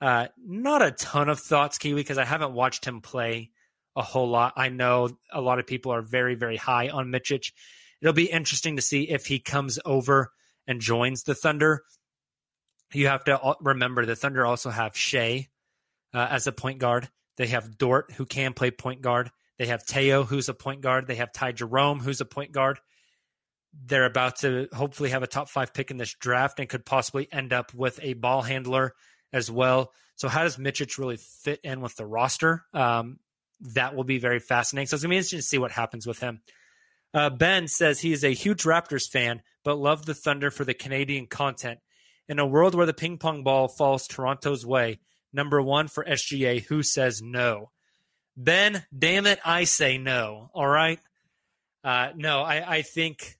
Uh, 0.00 0.26
not 0.44 0.82
a 0.82 0.90
ton 0.90 1.28
of 1.28 1.38
thoughts, 1.38 1.78
Kiwi, 1.78 2.00
because 2.00 2.18
I 2.18 2.24
haven't 2.24 2.54
watched 2.54 2.84
him 2.84 3.00
play 3.00 3.50
a 3.94 4.02
whole 4.02 4.28
lot. 4.28 4.54
I 4.56 4.68
know 4.68 5.10
a 5.32 5.40
lot 5.40 5.58
of 5.58 5.66
people 5.66 5.92
are 5.92 6.02
very, 6.02 6.34
very 6.34 6.56
high 6.56 6.88
on 6.88 7.12
Micic. 7.12 7.52
It'll 8.00 8.12
be 8.12 8.30
interesting 8.30 8.76
to 8.76 8.82
see 8.82 9.08
if 9.08 9.26
he 9.26 9.38
comes 9.38 9.78
over 9.84 10.32
and 10.66 10.80
joins 10.80 11.22
the 11.22 11.34
Thunder. 11.34 11.82
You 12.92 13.06
have 13.06 13.24
to 13.24 13.56
remember 13.60 14.04
the 14.04 14.16
Thunder 14.16 14.44
also 14.44 14.70
have 14.70 14.96
Shai 14.96 15.48
uh, 16.12 16.26
as 16.30 16.46
a 16.46 16.52
point 16.52 16.78
guard. 16.78 17.08
They 17.36 17.46
have 17.48 17.78
Dort, 17.78 18.12
who 18.12 18.26
can 18.26 18.54
play 18.54 18.70
point 18.70 19.02
guard. 19.02 19.30
They 19.58 19.66
have 19.66 19.86
Teo, 19.86 20.24
who's 20.24 20.48
a 20.48 20.54
point 20.54 20.80
guard. 20.80 21.06
They 21.06 21.14
have 21.14 21.32
Ty 21.32 21.52
Jerome, 21.52 22.00
who's 22.00 22.20
a 22.20 22.26
point 22.26 22.52
guard 22.52 22.80
they're 23.72 24.04
about 24.04 24.36
to 24.40 24.68
hopefully 24.72 25.10
have 25.10 25.22
a 25.22 25.26
top 25.26 25.48
five 25.48 25.72
pick 25.72 25.90
in 25.90 25.96
this 25.96 26.14
draft 26.14 26.60
and 26.60 26.68
could 26.68 26.84
possibly 26.84 27.28
end 27.32 27.52
up 27.52 27.72
with 27.74 27.98
a 28.02 28.14
ball 28.14 28.42
handler 28.42 28.94
as 29.32 29.50
well. 29.50 29.92
So, 30.16 30.28
how 30.28 30.42
does 30.42 30.56
Micic 30.56 30.98
really 30.98 31.16
fit 31.16 31.60
in 31.64 31.80
with 31.80 31.96
the 31.96 32.06
roster? 32.06 32.64
Um, 32.74 33.18
that 33.74 33.94
will 33.94 34.04
be 34.04 34.18
very 34.18 34.40
fascinating. 34.40 34.88
So, 34.88 34.96
it's 34.96 35.02
to 35.02 35.08
be 35.08 35.16
interesting 35.16 35.38
to 35.38 35.42
see 35.42 35.58
what 35.58 35.70
happens 35.70 36.06
with 36.06 36.20
him. 36.20 36.42
Uh, 37.14 37.30
ben 37.30 37.68
says 37.68 38.00
he 38.00 38.12
is 38.12 38.24
a 38.24 38.32
huge 38.32 38.62
Raptors 38.62 39.08
fan, 39.08 39.42
but 39.64 39.78
loved 39.78 40.06
the 40.06 40.14
Thunder 40.14 40.50
for 40.50 40.64
the 40.64 40.74
Canadian 40.74 41.26
content. 41.26 41.80
In 42.28 42.38
a 42.38 42.46
world 42.46 42.74
where 42.74 42.86
the 42.86 42.94
ping 42.94 43.18
pong 43.18 43.42
ball 43.42 43.68
falls 43.68 44.06
Toronto's 44.06 44.64
way, 44.64 45.00
number 45.32 45.60
one 45.60 45.88
for 45.88 46.04
SGA. 46.04 46.62
Who 46.64 46.82
says 46.82 47.20
no? 47.20 47.70
Ben, 48.36 48.84
damn 48.96 49.26
it, 49.26 49.40
I 49.44 49.64
say 49.64 49.98
no. 49.98 50.50
All 50.54 50.66
right. 50.66 50.98
Uh, 51.84 52.10
no, 52.16 52.42
I, 52.42 52.76
I 52.76 52.82
think 52.82 53.38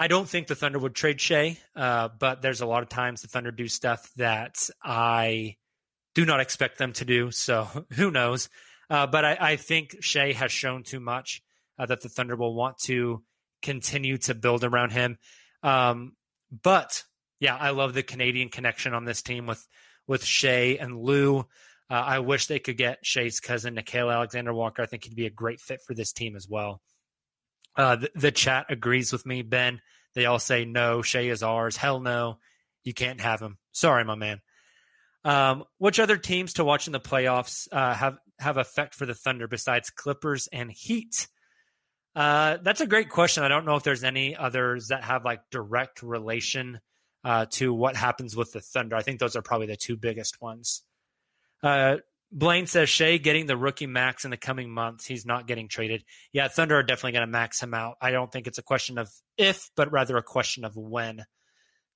I 0.00 0.08
don't 0.08 0.26
think 0.26 0.46
the 0.46 0.54
Thunder 0.54 0.78
would 0.78 0.94
trade 0.94 1.20
Shai, 1.20 1.58
uh, 1.76 2.08
but 2.18 2.40
there's 2.40 2.62
a 2.62 2.66
lot 2.66 2.82
of 2.82 2.88
times 2.88 3.20
the 3.20 3.28
Thunder 3.28 3.50
do 3.50 3.68
stuff 3.68 4.10
that 4.16 4.70
I 4.82 5.56
do 6.14 6.24
not 6.24 6.40
expect 6.40 6.78
them 6.78 6.94
to 6.94 7.04
do. 7.04 7.30
So 7.30 7.68
who 7.92 8.10
knows? 8.10 8.48
Uh, 8.88 9.06
but 9.06 9.26
I, 9.26 9.36
I, 9.38 9.56
think 9.56 9.96
Shai 10.00 10.32
has 10.32 10.50
shown 10.50 10.84
too 10.84 11.00
much 11.00 11.42
uh, 11.78 11.84
that 11.84 12.00
the 12.00 12.08
Thunder 12.08 12.34
will 12.34 12.54
want 12.54 12.78
to 12.84 13.22
continue 13.60 14.16
to 14.18 14.34
build 14.34 14.64
around 14.64 14.90
him. 14.90 15.18
Um, 15.62 16.16
but 16.50 17.04
yeah, 17.38 17.54
I 17.54 17.70
love 17.70 17.92
the 17.92 18.02
Canadian 18.02 18.48
connection 18.48 18.94
on 18.94 19.04
this 19.04 19.20
team 19.20 19.46
with 19.46 19.64
with 20.08 20.24
Shai 20.24 20.78
and 20.80 20.98
Lu. 20.98 21.40
Uh, 21.40 21.44
I 21.90 22.20
wish 22.20 22.46
they 22.46 22.58
could 22.58 22.78
get 22.78 23.04
Shai's 23.04 23.38
cousin, 23.38 23.76
Nickeil 23.76 24.10
Alexander 24.10 24.54
Walker. 24.54 24.80
I 24.80 24.86
think 24.86 25.04
he'd 25.04 25.14
be 25.14 25.26
a 25.26 25.30
great 25.30 25.60
fit 25.60 25.82
for 25.86 25.92
this 25.92 26.12
team 26.12 26.36
as 26.36 26.48
well. 26.48 26.80
Uh, 27.80 27.96
the, 27.96 28.10
the, 28.14 28.30
chat 28.30 28.66
agrees 28.68 29.10
with 29.10 29.24
me, 29.24 29.40
Ben. 29.40 29.80
They 30.14 30.26
all 30.26 30.38
say 30.38 30.66
no. 30.66 31.00
Shai 31.00 31.20
is 31.20 31.42
ours. 31.42 31.78
Hell 31.78 31.98
no, 31.98 32.36
you 32.84 32.92
can't 32.92 33.22
have 33.22 33.40
him. 33.40 33.56
Sorry, 33.72 34.04
my 34.04 34.16
man. 34.16 34.42
Um, 35.24 35.64
which 35.78 35.98
other 35.98 36.18
teams 36.18 36.52
to 36.54 36.64
watch 36.64 36.88
in 36.88 36.92
the 36.92 37.00
playoffs 37.00 37.68
uh, 37.72 37.94
have 37.94 38.18
have 38.38 38.58
effect 38.58 38.94
for 38.94 39.06
the 39.06 39.14
Thunder 39.14 39.48
besides 39.48 39.88
Clippers 39.88 40.46
and 40.52 40.70
Heat? 40.70 41.26
Uh, 42.14 42.58
that's 42.62 42.82
a 42.82 42.86
great 42.86 43.08
question. 43.08 43.44
I 43.44 43.48
don't 43.48 43.64
know 43.64 43.76
if 43.76 43.82
there's 43.82 44.04
any 44.04 44.36
others 44.36 44.88
that 44.88 45.02
have 45.04 45.24
like 45.24 45.40
direct 45.50 46.02
relation 46.02 46.80
uh, 47.24 47.46
to 47.52 47.72
what 47.72 47.96
happens 47.96 48.36
with 48.36 48.52
the 48.52 48.60
Thunder. 48.60 48.94
I 48.94 49.00
think 49.00 49.20
those 49.20 49.36
are 49.36 49.42
probably 49.42 49.68
the 49.68 49.76
two 49.76 49.96
biggest 49.96 50.42
ones. 50.42 50.82
Uh, 51.62 51.96
Blaine 52.32 52.66
says 52.66 52.88
Shai 52.88 53.16
getting 53.16 53.46
the 53.46 53.56
rookie 53.56 53.86
max 53.86 54.24
in 54.24 54.30
the 54.30 54.36
coming 54.36 54.70
months. 54.70 55.04
He's 55.04 55.26
not 55.26 55.46
getting 55.46 55.68
traded. 55.68 56.04
Yeah, 56.32 56.48
Thunder 56.48 56.76
are 56.76 56.82
definitely 56.82 57.12
going 57.12 57.26
to 57.26 57.32
max 57.32 57.60
him 57.60 57.74
out. 57.74 57.96
I 58.00 58.12
don't 58.12 58.30
think 58.30 58.46
it's 58.46 58.58
a 58.58 58.62
question 58.62 58.98
of 58.98 59.10
if, 59.36 59.70
but 59.74 59.90
rather 59.90 60.16
a 60.16 60.22
question 60.22 60.64
of 60.64 60.76
when. 60.76 61.24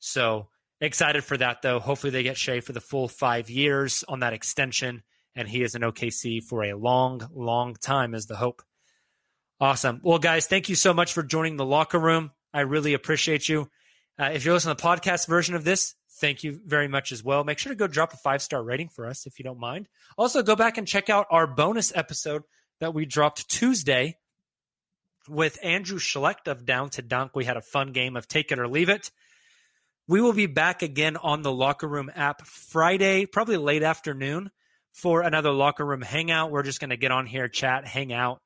So 0.00 0.48
excited 0.80 1.22
for 1.22 1.36
that, 1.36 1.62
though. 1.62 1.78
Hopefully, 1.78 2.10
they 2.10 2.24
get 2.24 2.36
Shai 2.36 2.60
for 2.60 2.72
the 2.72 2.80
full 2.80 3.06
five 3.06 3.48
years 3.48 4.04
on 4.08 4.20
that 4.20 4.32
extension, 4.32 5.04
and 5.36 5.48
he 5.48 5.62
is 5.62 5.76
an 5.76 5.82
OKC 5.82 6.42
for 6.42 6.64
a 6.64 6.76
long, 6.76 7.28
long 7.32 7.74
time, 7.74 8.14
is 8.14 8.26
the 8.26 8.36
hope. 8.36 8.62
Awesome. 9.60 10.00
Well, 10.02 10.18
guys, 10.18 10.46
thank 10.46 10.68
you 10.68 10.74
so 10.74 10.92
much 10.92 11.12
for 11.12 11.22
joining 11.22 11.56
the 11.56 11.64
locker 11.64 11.98
room. 11.98 12.32
I 12.52 12.60
really 12.60 12.94
appreciate 12.94 13.48
you. 13.48 13.68
Uh, 14.20 14.30
if 14.34 14.44
you're 14.44 14.54
listening 14.54 14.76
to 14.76 14.82
the 14.82 14.88
podcast 14.88 15.28
version 15.28 15.54
of 15.54 15.64
this, 15.64 15.94
thank 16.20 16.44
you 16.44 16.60
very 16.64 16.88
much 16.88 17.12
as 17.12 17.22
well. 17.22 17.44
Make 17.44 17.58
sure 17.58 17.72
to 17.72 17.76
go 17.76 17.86
drop 17.86 18.12
a 18.12 18.16
five 18.16 18.42
star 18.42 18.62
rating 18.62 18.88
for 18.88 19.06
us 19.06 19.26
if 19.26 19.38
you 19.38 19.44
don't 19.44 19.58
mind. 19.58 19.88
Also, 20.16 20.42
go 20.42 20.56
back 20.56 20.78
and 20.78 20.86
check 20.86 21.10
out 21.10 21.26
our 21.30 21.46
bonus 21.46 21.92
episode 21.94 22.42
that 22.80 22.94
we 22.94 23.06
dropped 23.06 23.48
Tuesday 23.48 24.16
with 25.28 25.58
Andrew 25.62 25.98
Schlecht 25.98 26.48
of 26.48 26.64
Down 26.64 26.90
to 26.90 27.02
Dunk. 27.02 27.34
We 27.34 27.44
had 27.44 27.56
a 27.56 27.62
fun 27.62 27.92
game 27.92 28.16
of 28.16 28.28
Take 28.28 28.52
It 28.52 28.58
or 28.58 28.68
Leave 28.68 28.88
It. 28.88 29.10
We 30.06 30.20
will 30.20 30.34
be 30.34 30.46
back 30.46 30.82
again 30.82 31.16
on 31.16 31.42
the 31.42 31.52
Locker 31.52 31.88
Room 31.88 32.10
app 32.14 32.46
Friday, 32.46 33.24
probably 33.24 33.56
late 33.56 33.82
afternoon, 33.82 34.50
for 34.92 35.22
another 35.22 35.50
Locker 35.50 35.84
Room 35.84 36.02
hangout. 36.02 36.50
We're 36.50 36.62
just 36.62 36.78
going 36.78 36.90
to 36.90 36.98
get 36.98 37.10
on 37.10 37.26
here, 37.26 37.48
chat, 37.48 37.86
hang 37.86 38.12
out, 38.12 38.42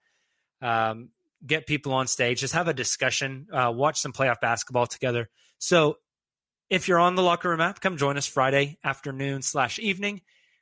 um, 0.62 1.09
get 1.45 1.66
people 1.66 1.93
on 1.95 2.07
stage, 2.07 2.41
just 2.41 2.55
have 2.55 2.69
a 2.69 2.75
discussion, 2.75 3.49
uh, 3.53 3.73
watch 3.75 3.99
some 4.01 4.12
playoff 4.12 4.41
basketball 4.41 4.87
together. 4.87 5.29
So 5.59 5.97
if 6.71 6.87
you're 6.89 6.99
on 6.99 7.14
the 7.14 7.23
Locker 7.23 7.49
Room 7.49 7.61
app, 7.61 7.81
come 7.81 7.97
join 7.97 8.16
us 8.16 8.27
Friday 8.27 8.79
afternoon 8.85 9.43
slash 9.43 9.79
evening. 9.79 10.21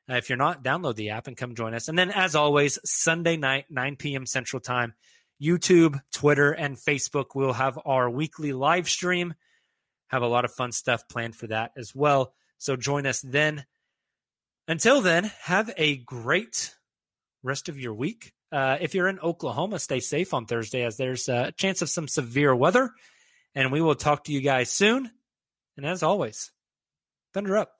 Uh, 0.09 0.15
if 0.15 0.29
you're 0.29 0.39
not, 0.39 0.63
download 0.63 0.95
the 0.95 1.11
app 1.11 1.27
and 1.27 1.37
come 1.37 1.55
join 1.55 1.75
us. 1.75 1.89
And 1.89 1.99
then, 1.99 2.11
as 2.11 2.37
always, 2.37 2.79
Sunday 2.85 3.37
night, 3.37 3.67
9 3.71 3.97
p.m. 3.97 4.25
Central 4.25 4.61
Time, 4.61 4.95
YouTube, 5.43 6.01
Twitter, 6.13 6.53
and 6.53 6.77
Facebook 6.77 7.35
will 7.35 7.53
have 7.53 7.79
our 7.85 8.09
weekly 8.09 8.53
live 8.53 8.89
stream. 8.89 9.35
Have 10.09 10.23
a 10.23 10.29
lot 10.29 10.45
of 10.45 10.53
fun 10.53 10.71
stuff 10.71 11.09
planned 11.09 11.35
for 11.35 11.49
that 11.49 11.73
as 11.77 11.93
well. 11.95 12.33
So 12.59 12.77
join 12.77 13.05
us 13.07 13.21
then. 13.21 13.65
Until 14.69 15.01
then, 15.01 15.31
have 15.43 15.73
a 15.77 15.97
great 15.97 16.75
rest 17.43 17.69
of 17.69 17.81
your 17.81 17.95
week. 17.95 18.33
Uh, 18.53 18.79
if 18.81 18.95
you're 18.95 19.09
in 19.09 19.19
Oklahoma, 19.19 19.81
stay 19.81 19.99
safe 19.99 20.33
on 20.33 20.47
Thursday 20.47 20.85
as 20.85 20.97
there's 20.97 21.29
a 21.29 21.53
chance 21.53 21.83
of 21.83 21.91
some 21.91 22.07
severe 22.07 22.55
weather. 22.55 22.93
And 23.57 23.73
we 23.73 23.81
will 23.81 23.97
talk 23.97 24.25
to 24.25 24.33
you 24.33 24.41
guys 24.41 24.71
soon. 24.71 25.11
And 25.77 25.85
as 25.85 26.03
always, 26.03 26.51
thunder 27.35 27.57
up. 27.57 27.73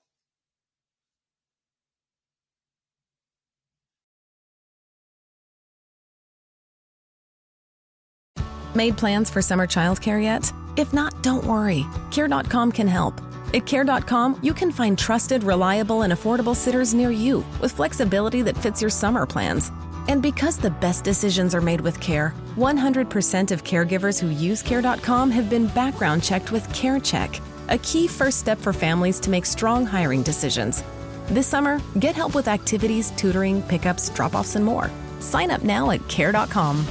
Made 8.75 8.95
plans 8.95 9.31
for 9.31 9.41
summer 9.41 9.65
childcare 9.65 10.21
yet? 10.21 10.53
If 10.77 10.93
not, 10.93 11.23
don't 11.23 11.43
worry. 11.45 11.83
Care.com 12.11 12.71
can 12.71 12.87
help. 12.87 13.19
At 13.55 13.65
Care.com, 13.65 14.39
you 14.43 14.53
can 14.53 14.71
find 14.71 14.99
trusted, 14.99 15.43
reliable, 15.43 16.03
and 16.03 16.13
affordable 16.13 16.55
sitters 16.55 16.93
near 16.93 17.09
you 17.09 17.43
with 17.59 17.71
flexibility 17.71 18.43
that 18.43 18.57
fits 18.57 18.79
your 18.79 18.91
summer 18.91 19.25
plans. 19.25 19.71
And 20.07 20.21
because 20.21 20.57
the 20.57 20.69
best 20.69 21.03
decisions 21.03 21.55
are 21.55 21.61
made 21.61 21.81
with 21.81 21.99
care, 21.99 22.35
100% 22.55 23.51
of 23.51 23.63
caregivers 23.63 24.19
who 24.19 24.29
use 24.29 24.61
Care.com 24.61 25.31
have 25.31 25.49
been 25.49 25.67
background 25.67 26.21
checked 26.21 26.51
with 26.51 26.67
CareCheck 26.69 27.41
a 27.69 27.77
key 27.79 28.07
first 28.07 28.39
step 28.39 28.57
for 28.59 28.73
families 28.73 29.19
to 29.21 29.29
make 29.29 29.45
strong 29.45 29.85
hiring 29.85 30.23
decisions. 30.23 30.83
This 31.27 31.47
summer, 31.47 31.81
get 31.99 32.15
help 32.15 32.35
with 32.35 32.47
activities, 32.47 33.11
tutoring, 33.11 33.61
pickups, 33.63 34.09
drop 34.09 34.35
offs, 34.35 34.55
and 34.55 34.63
more. 34.63 34.89
Sign 35.19 35.51
up 35.51 35.63
now 35.63 35.91
at 35.91 36.07
care.com. 36.07 36.85